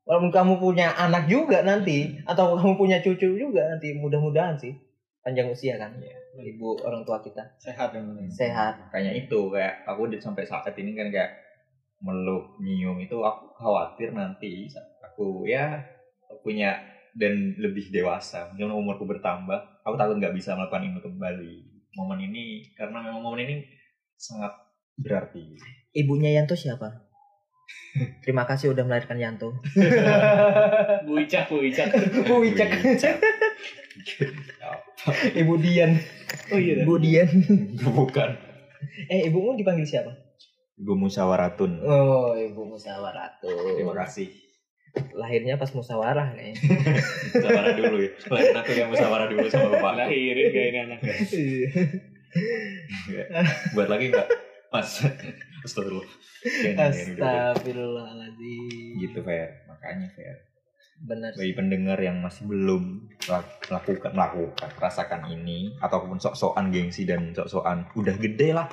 Walaupun 0.02 0.32
kamu 0.32 0.52
punya 0.58 0.90
anak 0.90 1.24
juga 1.26 1.62
nanti 1.62 2.10
atau 2.24 2.58
kamu 2.58 2.74
punya 2.74 2.98
cucu 2.98 3.38
juga 3.38 3.62
nanti 3.68 3.94
mudah-mudahan 3.94 4.58
sih 4.58 4.74
panjang 5.20 5.46
usia 5.48 5.78
kan 5.78 5.94
Iya. 5.94 6.18
ibu 6.50 6.74
orang 6.82 7.04
tua 7.04 7.20
kita 7.20 7.44
Sehat 7.56 7.92
yang 7.92 8.10
penting. 8.10 8.26
sehat. 8.26 8.74
makanya 8.82 9.12
itu 9.14 9.38
kayak 9.48 9.84
aku 9.84 10.08
udah 10.08 10.18
sampai 10.18 10.42
saat 10.42 10.74
ini 10.74 10.92
kan 10.92 11.06
kayak 11.08 11.30
meluk 12.00 12.58
nyium 12.58 12.98
itu 12.98 13.14
aku 13.14 13.54
khawatir 13.54 14.10
nanti 14.10 14.66
aku 15.00 15.46
ya 15.46 15.78
punya 16.42 16.74
dan 17.14 17.54
lebih 17.54 17.92
dewasa 17.92 18.50
mungkin 18.50 18.72
umurku 18.72 19.04
bertambah 19.04 19.54
aku 19.84 19.94
takut 19.94 20.16
nggak 20.16 20.32
bisa 20.32 20.56
melakukan 20.56 20.82
ini 20.82 20.98
kembali 20.98 21.52
momen 21.94 22.20
ini 22.24 22.44
karena 22.72 22.98
memang 22.98 23.20
momen 23.20 23.44
ini 23.44 23.56
sangat 24.16 24.50
berarti 24.96 25.54
Ibunya 25.92 26.32
Yanto 26.32 26.54
siapa? 26.54 27.04
Terima 28.20 28.42
kasih 28.42 28.72
udah 28.72 28.82
melahirkan 28.82 29.16
Yanto. 29.16 29.52
Bu 31.06 31.20
Icak, 31.20 31.46
Bu 31.46 31.60
Icak. 31.60 31.92
Bu 32.24 32.40
Icak. 32.42 32.70
Ibu 35.34 35.54
Dian. 35.58 35.92
Oh 36.48 36.56
iya. 36.56 36.84
Bu 36.84 36.96
Dian. 36.96 37.28
bukan 37.84 38.30
Eh, 39.06 39.28
ibumu 39.28 39.54
dipanggil 39.54 39.86
siapa? 39.86 40.10
ibu 40.74 40.98
musyawaratun 40.98 41.78
Oh, 41.78 42.34
ibu 42.34 42.66
musyawaratu. 42.66 43.46
terima 43.76 43.94
kasih 43.94 44.26
Lahirnya 45.14 45.54
pas 45.54 45.70
musyawarah 45.70 46.34
kayaknya. 46.34 46.58
musyawarah 47.30 47.72
dulu 47.72 47.96
ya 48.00 48.10
lain 48.26 48.50
aku 48.52 48.70
yang 48.72 48.90
musyawarah 48.90 49.26
dulu 49.26 49.46
sama 49.46 49.70
bapak 49.70 49.92
Lahirin 50.02 50.46
gak 50.50 50.64
ini 50.66 50.78
anaknya. 50.82 51.14
buat 53.70 53.86
lagi 53.86 54.10
nggak 54.10 54.26
mas 54.68 54.90
astagfirullah. 55.62 56.08
Astagfirullahaladzim. 56.76 58.98
gitu 59.00 59.18
fair 59.22 59.64
makanya 59.66 60.08
fair 60.14 60.36
Benar. 61.02 61.34
bagi 61.34 61.54
pendengar 61.58 61.98
yang 61.98 62.22
masih 62.22 62.46
belum 62.46 63.10
melak- 63.26 63.58
melakukan 63.66 64.10
melakukan 64.14 64.70
rasakan 64.78 65.26
ini 65.30 65.74
ataupun 65.82 66.22
sok-sokan 66.22 66.70
gengsi 66.70 67.02
dan 67.02 67.34
sok-sokan 67.34 67.90
udah 67.98 68.14
gede 68.18 68.54
lah 68.54 68.70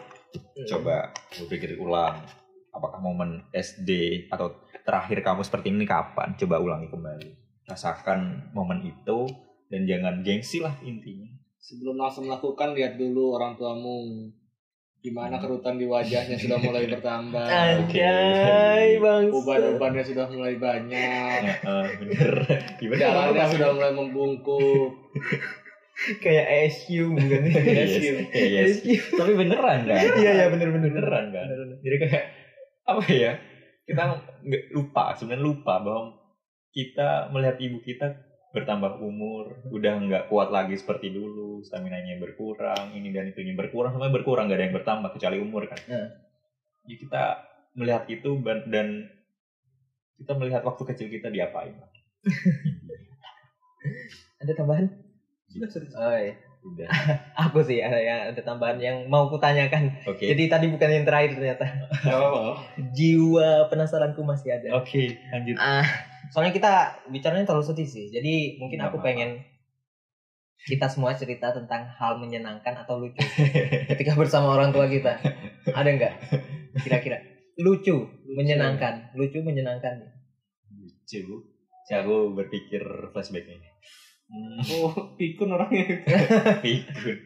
coba 0.69 1.09
berpikir 1.33 1.81
ulang 1.81 2.21
apakah 2.69 3.01
momen 3.01 3.41
SD 3.49 3.89
atau 4.29 4.61
terakhir 4.85 5.25
kamu 5.25 5.41
seperti 5.41 5.73
ini 5.73 5.89
kapan 5.89 6.37
coba 6.37 6.61
ulangi 6.61 6.85
kembali 6.93 7.29
rasakan 7.65 8.53
momen 8.53 8.85
itu 8.85 9.25
dan 9.69 9.85
jangan 9.89 10.21
gengsi 10.21 10.61
lah 10.61 10.77
intinya 10.85 11.29
Sebelum 11.59 12.01
langsung 12.01 12.25
melakukan, 12.25 12.73
lihat 12.73 12.97
dulu 12.97 13.37
orang 13.37 13.53
tuamu. 13.53 14.25
Gimana 14.99 15.35
Hmm. 15.35 15.43
kerutan 15.43 15.75
di 15.75 15.85
wajahnya 15.85 16.35
sudah 16.35 16.59
mulai 16.59 16.83
bertambah. 16.91 17.39
Anjay, 17.41 18.99
Bang. 18.99 19.31
Uban-ubannya 19.31 20.03
sudah 20.03 20.27
mulai 20.27 20.55
banyak. 20.55 21.41
Eh, 21.61 21.85
bener 21.97 22.31
gimana 22.75 22.99
Jalannya 22.99 23.45
sudah 23.49 23.69
mulai 23.71 23.91
membungkuk. 23.91 24.91
Kayak 26.19 26.45
ASU 26.47 27.11
bukan? 27.11 27.43
Yes, 27.51 27.91
yes. 27.99 28.79
ASU. 28.79 29.19
tapi 29.19 29.35
beneran 29.35 29.83
kan 29.83 29.99
Iya, 29.99 30.31
iya 30.31 30.45
bener 30.47 30.71
bener 30.71 30.87
beneran 30.89 31.27
kan 31.27 31.43
jadi 31.77 31.95
kayak 31.99 32.25
apa 32.87 33.03
ya 33.05 33.31
kita 33.83 34.01
nggak 34.39 34.63
lupa 34.71 35.11
sebenarnya 35.13 35.43
lupa 35.43 35.83
bahwa 35.83 36.15
kita 36.71 37.27
melihat 37.29 37.59
ibu 37.59 37.83
kita 37.83 38.15
bertambah 38.49 38.97
umur 38.97 39.61
udah 39.69 39.93
nggak 40.01 40.23
kuat 40.25 40.49
lagi 40.49 40.73
seperti 40.73 41.13
dulu 41.13 41.61
stamina 41.61 42.01
nya 42.01 42.17
berkurang 42.17 42.89
ini 42.91 43.13
dan 43.13 43.29
itunya 43.29 43.53
berkurang 43.53 43.93
semuanya 43.93 44.15
berkurang 44.15 44.49
nggak 44.49 44.57
ada 44.57 44.65
yang 44.65 44.75
bertambah 44.75 45.09
kecuali 45.13 45.37
umur 45.37 45.69
kan 45.69 45.77
Nah. 45.85 46.07
ya 46.89 46.95
kita 46.97 47.23
melihat 47.77 48.03
itu 48.09 48.41
dan 48.65 49.05
kita 50.17 50.33
melihat 50.33 50.65
waktu 50.65 50.83
kecil 50.83 51.07
kita 51.07 51.29
diapain 51.29 51.77
Ada 54.39 54.51
tambahan? 54.55 54.87
Sudah, 55.47 55.67
Oh 55.95 56.15
iya. 56.15 56.33
udah 56.59 56.87
Aku 57.47 57.63
sih 57.63 57.79
ada 57.79 57.95
yang 57.95 58.19
ada 58.35 58.41
tambahan 58.43 58.75
yang 58.79 58.97
mau 59.07 59.31
kutanyakan. 59.31 59.95
oke 60.03 60.19
Jadi 60.19 60.43
tadi 60.51 60.67
bukan 60.67 60.89
yang 60.91 61.05
terakhir 61.07 61.39
ternyata. 61.39 61.65
Apa-apa. 62.03 62.67
Jiwa 62.95 63.67
penasaranku 63.71 64.19
masih 64.23 64.59
ada. 64.59 64.75
oke 64.75 65.03
lanjut 65.31 65.55
Ah, 65.55 65.87
soalnya 66.29 66.51
kita 66.51 66.71
bicaranya 67.07 67.45
terlalu 67.45 67.65
sedih 67.65 67.85
sih. 67.85 68.05
Jadi 68.09 68.57
mungkin 68.57 68.79
Nggak 68.79 68.89
aku 68.89 68.97
apa-apa. 68.97 69.07
pengen 69.11 69.29
kita 70.59 70.85
semua 70.85 71.15
cerita 71.15 71.49
tentang 71.49 71.87
hal 71.87 72.19
menyenangkan 72.19 72.75
atau 72.77 72.99
lucu 72.99 73.17
ketika 73.91 74.13
bersama 74.13 74.53
orang 74.53 74.69
tua 74.69 74.85
kita. 74.85 75.17
Ada 75.71 75.89
nggak? 75.89 76.13
Kira-kira 76.79 77.17
lucu, 77.57 78.07
menyenangkan, 78.29 79.11
lucu 79.13 79.39
menyenangkan. 79.39 79.99
lucu 80.69 81.23
si 81.83 81.91
aku 81.91 82.31
berpikir 82.31 82.79
flashback 83.09 83.49
ini 83.49 83.65
hmm, 84.29 84.61
Oh, 84.79 84.93
pikun 85.17 85.49
orangnya. 85.51 86.05
pikun 86.63 87.17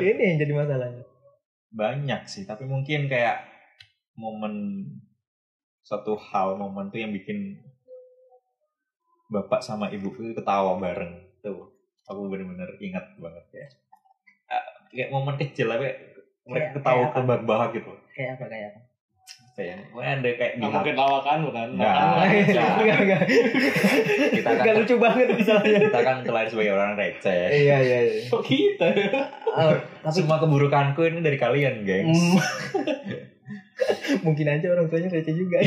Ini 0.00 0.22
yang 0.24 0.38
jadi 0.40 0.52
masalahnya. 0.56 1.04
banyak 1.70 2.22
sih 2.26 2.42
tapi 2.42 2.66
mungkin 2.66 3.06
kayak 3.06 3.46
momen 4.16 4.82
satu 5.80 6.18
hal 6.18 6.56
momen 6.56 6.88
tuh 6.88 6.98
yang 6.98 7.12
bikin 7.12 7.60
bapak 9.30 9.60
sama 9.60 9.86
ibu 9.88 10.10
itu 10.12 10.34
ketawa 10.34 10.74
bareng 10.76 11.14
tuh 11.38 11.70
aku 12.04 12.26
bener-bener 12.26 12.66
ingat 12.78 13.14
banget 13.16 13.46
ya 13.52 13.66
Ah, 14.48 14.58
kayak 14.88 15.08
momen 15.08 15.34
kecil 15.36 15.70
tapi 15.70 15.86
mereka 16.42 16.58
Kayak- 16.60 16.74
ketawa 16.76 16.94
kayak 16.96 17.06
apa? 17.06 17.16
kebahak-bahak 17.16 17.70
gitu 17.72 17.92
Kayak 18.10 18.30
apa 18.32 18.44
kayak 18.46 18.68
apa? 18.68 18.80
kayak 19.52 19.76
ada 19.94 20.30
kayak 20.32 20.52
di 20.52 20.62
Gak 20.62 20.72
mungkin 20.72 20.94
lawakan 20.96 21.38
bukan? 21.44 21.66
Nggak. 21.76 21.94
Nggak. 22.48 23.22
Kita 24.34 24.50
kan 24.56 24.72
lucu 24.74 24.96
banget 24.96 25.26
misalnya. 25.36 25.78
kita 25.84 26.00
kan 26.00 26.16
terlahir 26.24 26.48
sebagai 26.48 26.72
orang 26.72 26.92
receh 26.96 27.44
Iya, 27.52 27.76
iya, 27.78 27.98
iya. 28.00 28.22
Kok 28.26 28.40
kita? 28.42 28.88
Oh, 29.46 29.76
tapi 30.00 30.14
semua 30.16 30.40
keburukanku 30.40 31.04
ini 31.04 31.20
dari 31.20 31.36
kalian 31.36 31.84
gengs 31.84 32.16
Hmm. 32.16 32.40
Mungkin 34.26 34.46
aja 34.48 34.66
orang 34.68 34.86
tuanya 34.86 35.08
receh 35.10 35.34
juga. 35.34 35.60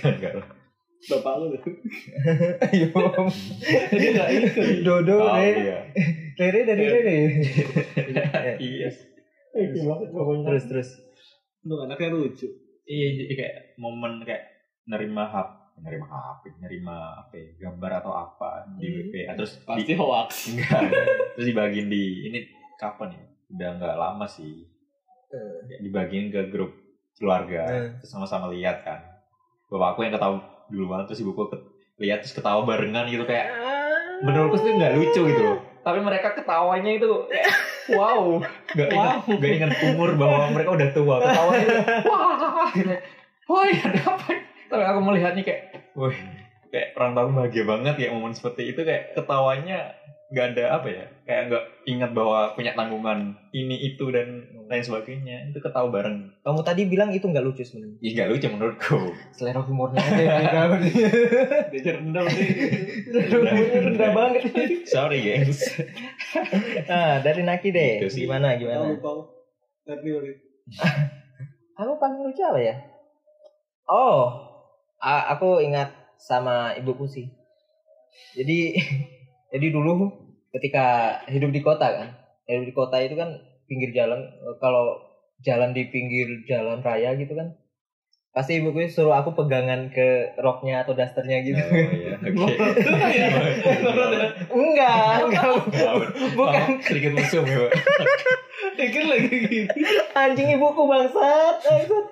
enggak 0.00 0.32
lah 0.36 0.48
Bapak 1.02 1.32
lu 1.36 1.46
tuh. 1.50 1.62
Ayo. 2.66 2.88
Jadi 3.88 4.06
gak 4.12 4.28
ikut. 4.30 4.66
Dodo, 4.82 5.16
Tahu 5.18 5.32
Re. 5.34 5.48
dia. 5.56 5.78
Rere 6.36 6.60
dari 6.62 6.82
Iya. 6.82 6.92
Rere. 6.92 7.18
iya 8.60 8.88
pokoknya. 10.06 10.44
Terus 10.46 10.64
terus. 10.66 10.88
Lu 11.62 11.76
anaknya 11.78 12.10
lucu. 12.10 12.48
iya 12.82 13.06
jadi 13.14 13.32
kayak 13.32 13.56
momen 13.76 14.18
kayak 14.20 14.50
nerima 14.84 15.22
hap 15.24 15.48
nerima 15.78 16.10
HP 16.10 16.58
nerima 16.58 16.96
apa 17.16 17.32
ya, 17.32 17.46
gambar 17.60 18.02
atau 18.02 18.10
apa 18.10 18.66
di 18.74 18.90
Hmm. 18.90 18.98
WP 19.06 19.14
terus 19.30 19.52
Pasti 19.62 19.86
di, 19.86 19.94
hoax. 19.94 20.30
enggak 20.50 20.90
terus 21.32 21.46
dibagiin 21.46 21.86
di 21.86 22.04
ini 22.26 22.38
kapan 22.74 23.14
ya 23.14 23.22
udah 23.48 23.68
nggak 23.78 23.94
lama 23.96 24.26
sih 24.26 24.66
Kayak 25.30 25.80
dibagiin 25.80 26.26
ke 26.28 26.50
grup 26.50 26.74
keluarga 27.14 27.62
Hmm. 27.62 27.90
terus 27.96 28.10
sama-sama 28.10 28.50
lihat 28.50 28.82
kan 28.82 29.06
bapakku 29.70 30.02
yang 30.02 30.10
ketawa 30.10 30.42
dulu 30.70 30.96
banget 30.96 31.12
terus 31.12 31.20
ibuku 31.26 31.50
ke, 31.50 31.56
lihat 32.00 32.22
terus 32.24 32.32
ketawa 32.32 32.62
barengan 32.64 33.10
gitu 33.10 33.26
kayak 33.26 33.50
menurutku 34.22 34.62
sih 34.62 34.72
nggak 34.72 34.94
lucu 34.96 35.20
gitu 35.28 35.42
loh. 35.42 35.58
Tapi 35.80 35.98
mereka 36.00 36.36
ketawanya 36.36 36.90
itu 36.96 37.08
wow. 37.96 38.38
Nggak 38.72 38.88
ingat 38.94 39.16
Wow. 39.26 39.36
nggak 39.36 39.52
ingat 39.58 39.72
umur 39.92 40.10
bahwa 40.14 40.52
mereka 40.54 40.70
udah 40.76 40.88
tua. 40.94 41.16
Ketawanya 41.24 41.64
itu, 41.66 41.82
wah 42.08 42.70
gitu. 42.72 42.94
woi 43.50 43.74
ada 43.74 44.00
apa 44.06 44.30
tapi 44.70 44.82
aku 44.86 45.00
melihatnya 45.02 45.42
kayak 45.42 45.62
woi 45.98 46.14
kayak 46.70 46.94
orang 46.94 47.18
tua 47.18 47.24
bahagia 47.34 47.64
banget 47.66 47.94
ya 47.98 48.08
momen 48.14 48.30
seperti 48.30 48.70
itu 48.70 48.86
kayak 48.86 49.18
ketawanya 49.18 49.90
nggak 50.30 50.46
ada 50.54 50.78
apa 50.78 50.86
ya 50.86 51.04
kayak 51.26 51.42
nggak 51.50 51.64
ingat 51.90 52.10
bahwa 52.14 52.54
punya 52.54 52.70
tanggungan 52.78 53.34
ini 53.50 53.74
itu 53.82 54.14
dan 54.14 54.46
lain 54.70 54.84
sebagainya 54.86 55.50
itu 55.50 55.58
ketawa 55.58 55.90
bareng 55.90 56.30
Kamu 56.46 56.62
tadi 56.62 56.86
bilang 56.86 57.10
itu 57.10 57.26
nggak 57.26 57.42
lucu 57.42 57.66
sebenarnya. 57.66 57.98
Ih 57.98 58.14
nggak 58.14 58.30
lucu 58.30 58.46
menurutku 58.46 59.10
Selera 59.34 59.58
humornya 59.66 59.98
aja 59.98 60.22
yang 60.22 60.38
beda. 60.38 60.62
Dia 61.74 61.92
rendah 61.98 62.24
sih. 62.30 62.46
Rendah 63.10 64.10
banget. 64.14 64.42
sorry 64.86 65.18
gengs 65.18 65.82
Nah, 66.86 67.18
dari 67.22 67.42
Naki 67.42 67.74
deh. 67.74 68.06
Gitu 68.06 68.08
sih. 68.14 68.22
Gimana 68.30 68.54
gimana? 68.54 68.94
Kamu 71.74 71.92
paling 71.98 72.20
lucu 72.22 72.42
apa 72.46 72.60
ya? 72.62 72.74
Oh, 73.90 74.30
aku 75.02 75.58
ingat 75.64 75.90
sama 76.20 76.78
ibuku 76.78 77.10
sih. 77.10 77.26
Jadi, 78.38 78.78
jadi 79.50 79.66
dulu 79.70 80.10
ketika 80.50 80.86
hidup 81.26 81.50
di 81.50 81.60
kota 81.62 81.86
kan, 81.90 82.08
hidup 82.46 82.64
di 82.66 82.74
kota 82.74 82.96
itu 83.02 83.14
kan 83.14 83.30
pinggir 83.66 83.90
jalan. 83.94 84.18
eh, 84.18 84.56
Kalau 84.58 84.98
jalan 85.40 85.70
di 85.70 85.86
pinggir 85.88 86.26
jalan 86.44 86.82
raya 86.82 87.14
gitu 87.14 87.32
kan, 87.32 87.54
pasti 88.30 88.62
ibuku 88.62 88.86
suruh 88.86 89.14
aku 89.14 89.34
pegangan 89.34 89.90
ke 89.90 90.38
roknya 90.38 90.86
atau 90.86 90.94
dasternya 90.94 91.42
gitu. 91.42 91.58
oh 91.58 91.90
iya 91.90 92.14
oke 92.30 92.54
enggak, 94.54 95.14
enggak, 95.26 95.48
bukan 96.38 96.68
sedikit 96.84 97.12
mesum 97.14 97.42
ya 97.42 97.58
Pak. 97.66 97.72
Pikir 98.78 99.02
lagi 99.08 99.66
anjing 100.14 100.48
ibuku 100.54 100.82
bangsat. 100.86 101.54
bangsat. 101.62 102.04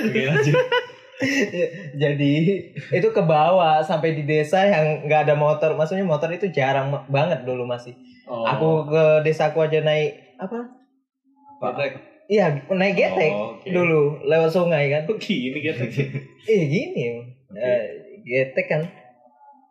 oke 0.00 0.20
lanjut 0.24 0.56
jadi 2.02 2.32
itu 2.90 3.08
ke 3.08 3.22
bawah 3.22 3.80
sampai 3.80 4.12
di 4.12 4.22
desa 4.22 4.62
yang 4.62 5.04
nggak 5.04 5.24
ada 5.24 5.34
motor 5.34 5.72
maksudnya 5.72 6.02
motor 6.02 6.28
itu 6.28 6.48
jarang 6.48 6.90
banget 7.06 7.42
dulu 7.42 7.64
masih 7.64 7.92
Oh. 8.24 8.40
aku 8.40 8.88
ke 8.88 9.04
desaku 9.22 9.60
aja 9.60 9.84
naik 9.84 10.16
apa 10.38 10.64
Getek. 11.60 11.92
iya 12.26 12.56
naik 12.66 12.96
getek 12.96 13.28
Oh, 13.30 13.52
oke. 13.54 13.68
dulu 13.68 14.00
lewat 14.24 14.48
sungai 14.48 14.88
kan 14.88 15.04
Kok 15.04 15.20
gini 15.20 15.60
getek 15.60 15.92
sih? 15.92 16.08
eh 16.48 16.62
gini 16.64 17.20
Oke. 17.44 17.60
eh, 17.60 17.80
getek 18.24 18.64
kan 18.66 18.80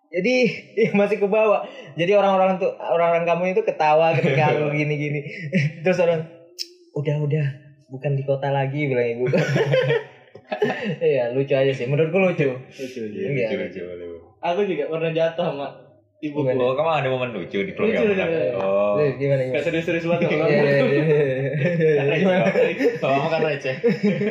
jadi 0.08 0.36
iya, 0.80 0.93
masih 0.93 1.18
ke 1.18 1.26
bawah 1.26 1.66
jadi 1.97 2.14
orang-orang 2.14 2.62
tuh 2.62 2.70
orang-orang 2.78 3.26
kamu 3.26 3.43
itu 3.51 3.66
ketawa 3.66 4.14
ketika 4.14 4.54
aku 4.54 4.70
gini-gini 4.70 5.26
terus 5.82 5.97
orang 5.97 6.30
udah 6.93 7.26
udah 7.26 7.45
bukan 7.89 8.14
di 8.14 8.22
kota 8.22 8.49
lagi 8.49 8.86
bilang 8.86 9.18
ibu 9.18 9.34
iya 11.03 11.31
lucu 11.31 11.51
aja 11.51 11.71
sih 11.71 11.85
menurutku 11.85 12.17
lucu 12.17 12.47
Lucu. 12.51 13.01
Iya, 13.05 13.27
Iya. 13.29 13.47
lucu, 13.49 13.55
lucu, 13.57 13.81
lucu. 13.81 14.17
Aku 14.39 14.59
juga 14.63 14.83
pernah 14.87 15.09
jatuh 15.09 15.45
sama 15.45 15.67
ibuku. 16.19 16.43
Gimana? 16.45 16.59
Oh, 16.61 16.73
kamu 16.73 16.91
ada 16.93 17.07
momen 17.07 17.29
lucu 17.31 17.59
di 17.59 17.71
keluarga 17.71 17.99
Lucu, 17.99 18.11
kamu, 18.11 18.15
kan? 18.15 18.27
lucu, 18.27 18.43
lucu. 18.43 18.59
Oh. 18.59 18.93
Eh, 18.95 19.11
gimana 19.15 19.39
Gak 19.39 19.47
gimana 19.49 19.63
serius-serius 19.63 20.05
banget 20.05 20.29
Iya, 20.29 20.45
iya, 20.45 20.59
iya, 20.59 20.81
iya. 21.99 22.15
Gimana? 22.17 22.45
Kalau 22.97 23.13
kamu 23.13 23.27
kan 23.29 23.41
receh. 23.45 23.75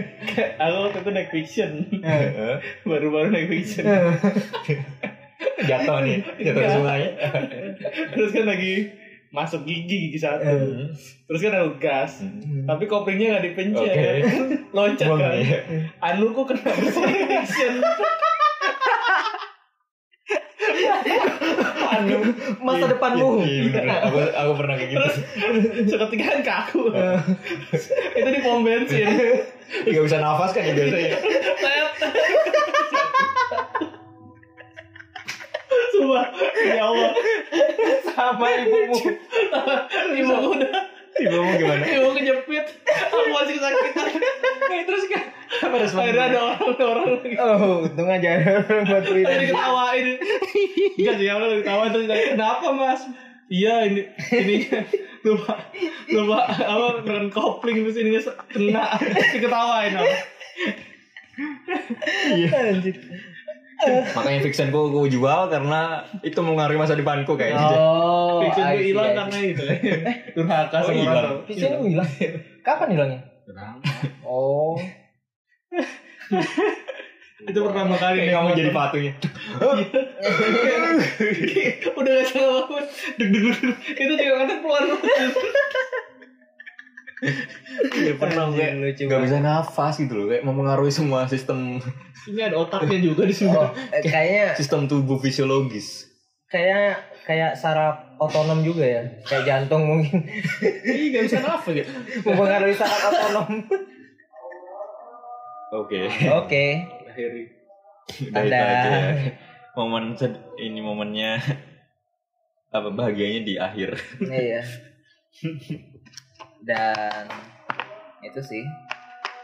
Aku 0.63 0.77
waktu 0.83 0.99
itu 0.99 1.11
naik 1.11 1.29
fiction. 1.31 1.71
Baru-baru 2.83 3.29
naik 3.29 3.49
fiction. 3.49 3.85
Jatuh 5.63 5.99
nih, 6.03 6.19
jatuh 6.39 6.61
Iya. 6.61 6.71
sungai. 6.73 7.03
Terus 8.13 8.31
kan 8.31 8.45
lagi 8.47 8.75
masuk 9.33 9.65
gigi 9.65 10.13
gigi 10.13 10.19
satu. 10.21 10.45
Hmm. 10.45 10.93
Terus 11.27 11.41
kan 11.41 11.53
aku 11.57 11.73
gas. 11.81 12.21
Hmm. 12.21 12.69
Tapi 12.69 12.85
koplingnya 12.85 13.41
gak 13.41 13.45
dipencet. 13.49 13.89
Oke. 13.89 14.13
Loncat 14.77 15.09
Buang 15.09 15.21
kan. 15.25 15.33
ya. 15.41 15.59
Anuku 16.05 16.41
kena 16.45 16.71
besi 16.77 17.01
fiction. 17.03 17.75
anu 21.93 22.19
masa 22.65 22.85
depanmu 22.89 23.45
Iya, 23.45 23.47
iya, 23.47 23.63
bener. 23.69 24.01
Aku 24.09 24.19
aku 24.21 24.53
pernah 24.59 24.75
kayak 24.81 24.91
gitu. 24.91 25.09
Seketika 25.93 26.25
kan 26.25 26.41
kaku. 26.43 26.83
itu 28.19 28.29
di 28.29 28.41
pom 28.41 28.65
bensin. 28.65 29.07
Gak 29.89 30.03
bisa 30.05 30.19
nafas 30.21 30.51
kan 30.57 30.63
ya 30.65 30.73
biasanya. 30.73 31.17
Sumpah, 35.93 36.27
ya 36.57 36.83
Allah. 36.89 37.13
sama 38.13 38.47
ibumu. 38.57 38.97
Ibuku 40.17 40.49
udah 40.57 40.73
Ibumu 41.13 41.51
gimana? 41.61 41.85
Ibu 41.85 42.09
kejepit. 42.17 42.67
Aku 42.89 43.29
masih 43.31 43.55
kesakitan 43.61 44.07
Eh, 44.73 44.83
terus 44.89 45.05
kan? 45.05 45.25
Apa 45.53 45.77
respon? 45.77 46.01
Akhirnya 46.01 46.25
ada 46.33 46.39
orang-orang. 46.57 47.09
Lagi 47.21 47.37
oh 47.37 47.85
untung 47.85 48.09
aja 48.09 48.29
ada 48.41 48.51
orang 48.65 48.85
bantuin 48.89 49.25
Tadi 49.25 49.45
diketawain 49.45 50.07
Enggak 50.97 51.15
sih, 51.21 51.29
aku 51.29 51.45
ketawa 51.61 51.85
terus 51.93 52.05
ditanya, 52.09 52.25
Kenapa 52.33 52.67
mas? 52.73 53.01
Iya 53.53 53.75
ini 53.85 54.03
Ininya 54.33 54.81
lupa 55.23 55.55
lupa 56.09 56.39
apa 56.49 56.87
dengan 57.05 57.27
kopling 57.29 57.85
terus 57.85 58.01
ininya 58.01 58.21
kena 58.49 58.97
diketawain 59.37 59.93
apa? 59.93 60.17
Anjir. 62.53 62.97
Makanya 63.83 64.41
fiction 64.47 64.71
gue 64.71 64.85
gue 64.95 65.11
jual 65.11 65.51
karena 65.51 66.07
itu 66.23 66.39
mengaruhi 66.39 66.79
masa 66.79 66.95
depanku 66.95 67.35
kayaknya. 67.35 67.67
Oh, 67.75 68.39
fiction 68.47 68.63
see, 68.63 68.95
hilang 68.95 69.11
karena 69.19 69.39
itu 69.43 69.63
durhaka 70.39 70.77
Oh, 70.79 70.87
sama 70.87 70.95
hilang. 70.95 71.19
orang 71.19 71.27
tua. 71.27 71.43
Fiction 71.51 71.71
lu 71.79 71.85
hilang. 71.91 72.07
Kapan 72.63 72.89
hilangnya? 72.95 73.21
Hilang. 73.47 73.77
Oh. 74.23 74.79
itu 77.43 77.59
pertama 77.59 77.99
kali 77.99 78.23
nih 78.23 78.39
kamu 78.39 78.55
jadi 78.55 78.71
patungnya. 78.71 79.13
udah 81.99 82.13
gak 82.23 82.27
salah 82.31 82.63
banget 82.71 82.87
deg 83.19 83.29
deg 83.31 83.43
deg 83.43 83.59
itu 83.99 84.13
juga 84.15 84.35
kadang 84.43 84.61
pelan 84.63 84.85
Iya 87.95 88.15
pernah 88.17 88.51
kayak 88.51 88.73
lucu 88.77 89.07
gak 89.07 89.23
bisa 89.23 89.39
nafas 89.39 89.95
gitu 89.97 90.13
loh 90.13 90.27
kayak 90.27 90.43
mempengaruhi 90.43 90.91
semua 90.91 91.25
sistem 91.25 91.79
ini 92.25 92.41
ada 92.41 92.59
otaknya 92.59 92.99
juga 92.99 93.23
di 93.23 93.33
sini 93.33 93.51
Oh, 93.53 93.71
eh, 93.89 94.03
kayaknya 94.03 94.55
sistem 94.55 94.85
tubuh 94.85 95.17
fisiologis. 95.17 96.11
kayak 96.47 96.99
kayak 97.23 97.55
saraf 97.55 98.19
otonom 98.19 98.61
juga 98.61 98.83
ya. 98.83 99.03
Kayak 99.23 99.45
jantung 99.45 99.83
mungkin 99.85 100.27
Ih, 100.85 101.09
gak 101.11 101.25
bisa 101.25 101.39
nafas 101.39 101.73
gitu 101.73 101.91
mempengaruhi 102.23 102.75
saraf 102.75 103.01
otonom. 103.09 103.49
Oke. 105.73 106.01
Oke. 106.35 106.65
akhiri 107.07 107.45
Ada. 108.31 108.59
aja 108.59 108.91
ya. 108.91 109.11
Momen 109.73 110.13
sed- 110.13 110.43
ini 110.59 110.79
momennya 110.79 111.39
apa 112.69 112.91
bahagianya 112.91 113.41
di 113.43 113.55
akhir. 113.57 113.97
Iya. 114.21 114.61
Dan 116.63 117.27
itu 118.23 118.39
sih. 118.39 118.63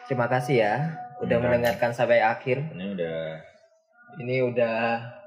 Terima 0.07 0.25
kasih 0.25 0.55
ya 0.57 0.75
udah 1.19 1.37
mendengarkan 1.37 1.91
sampai 1.91 2.23
akhir. 2.23 2.63
Ini 2.71 2.95
udah 2.95 3.19
Ini 4.17 4.37
udah 4.43 4.79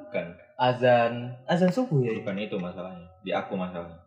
bukan 0.01 0.25
azan 0.57 1.13
azan 1.45 1.69
subuh 1.69 2.01
ya. 2.01 2.17
bukan 2.17 2.35
itu 2.39 2.55
masalahnya. 2.57 3.05
Di 3.21 3.29
aku 3.29 3.53
masalahnya. 3.53 3.99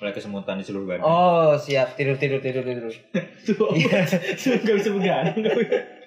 Mulai 0.00 0.12
kesemutan 0.12 0.56
di 0.56 0.64
seluruh 0.64 0.86
badan. 0.88 1.04
Oh, 1.04 1.52
siap 1.54 1.94
tidur 1.94 2.16
tidur 2.16 2.40
tidur 2.40 2.64
tidur. 2.64 2.90
tuh 3.46 3.70
Iya. 3.72 4.02
gak 4.38 4.76
bisa 4.78 4.90
begadang. 4.90 5.36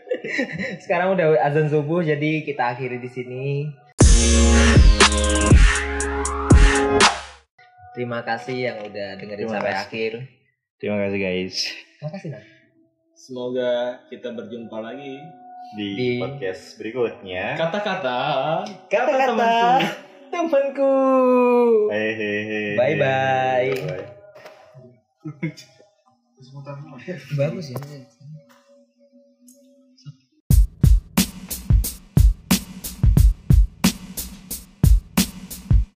Sekarang 0.83 1.13
udah 1.13 1.37
azan 1.39 1.67
subuh 1.67 2.01
jadi 2.01 2.41
kita 2.41 2.73
akhiri 2.73 2.97
di 2.97 3.07
sini. 3.07 3.45
Terima 7.93 8.19
kasih 8.21 8.57
yang 8.65 8.77
udah 8.81 9.15
dengerin 9.15 9.45
Terima 9.45 9.53
sampai 9.55 9.71
kasih. 9.71 9.83
akhir. 9.85 10.11
Terima 10.85 11.01
kasih 11.01 11.17
guys 11.17 11.55
Terima 11.97 12.09
kasih 12.13 12.29
semoga 13.17 14.05
kita 14.05 14.37
berjumpa 14.37 14.77
lagi 14.85 15.17
di, 15.73 15.87
Di- 15.97 16.21
podcast 16.21 16.77
berikutnya. 16.77 17.57
kata-kata 17.57 18.61
Kata-kata 18.85 19.81
temanku. 20.29 20.93
Hehehe. 21.89 22.77
Bye 22.77 23.01
bye. 23.01 23.73
Bye. 23.81 24.05
Bagus 27.33 27.73
ya. 27.73 27.81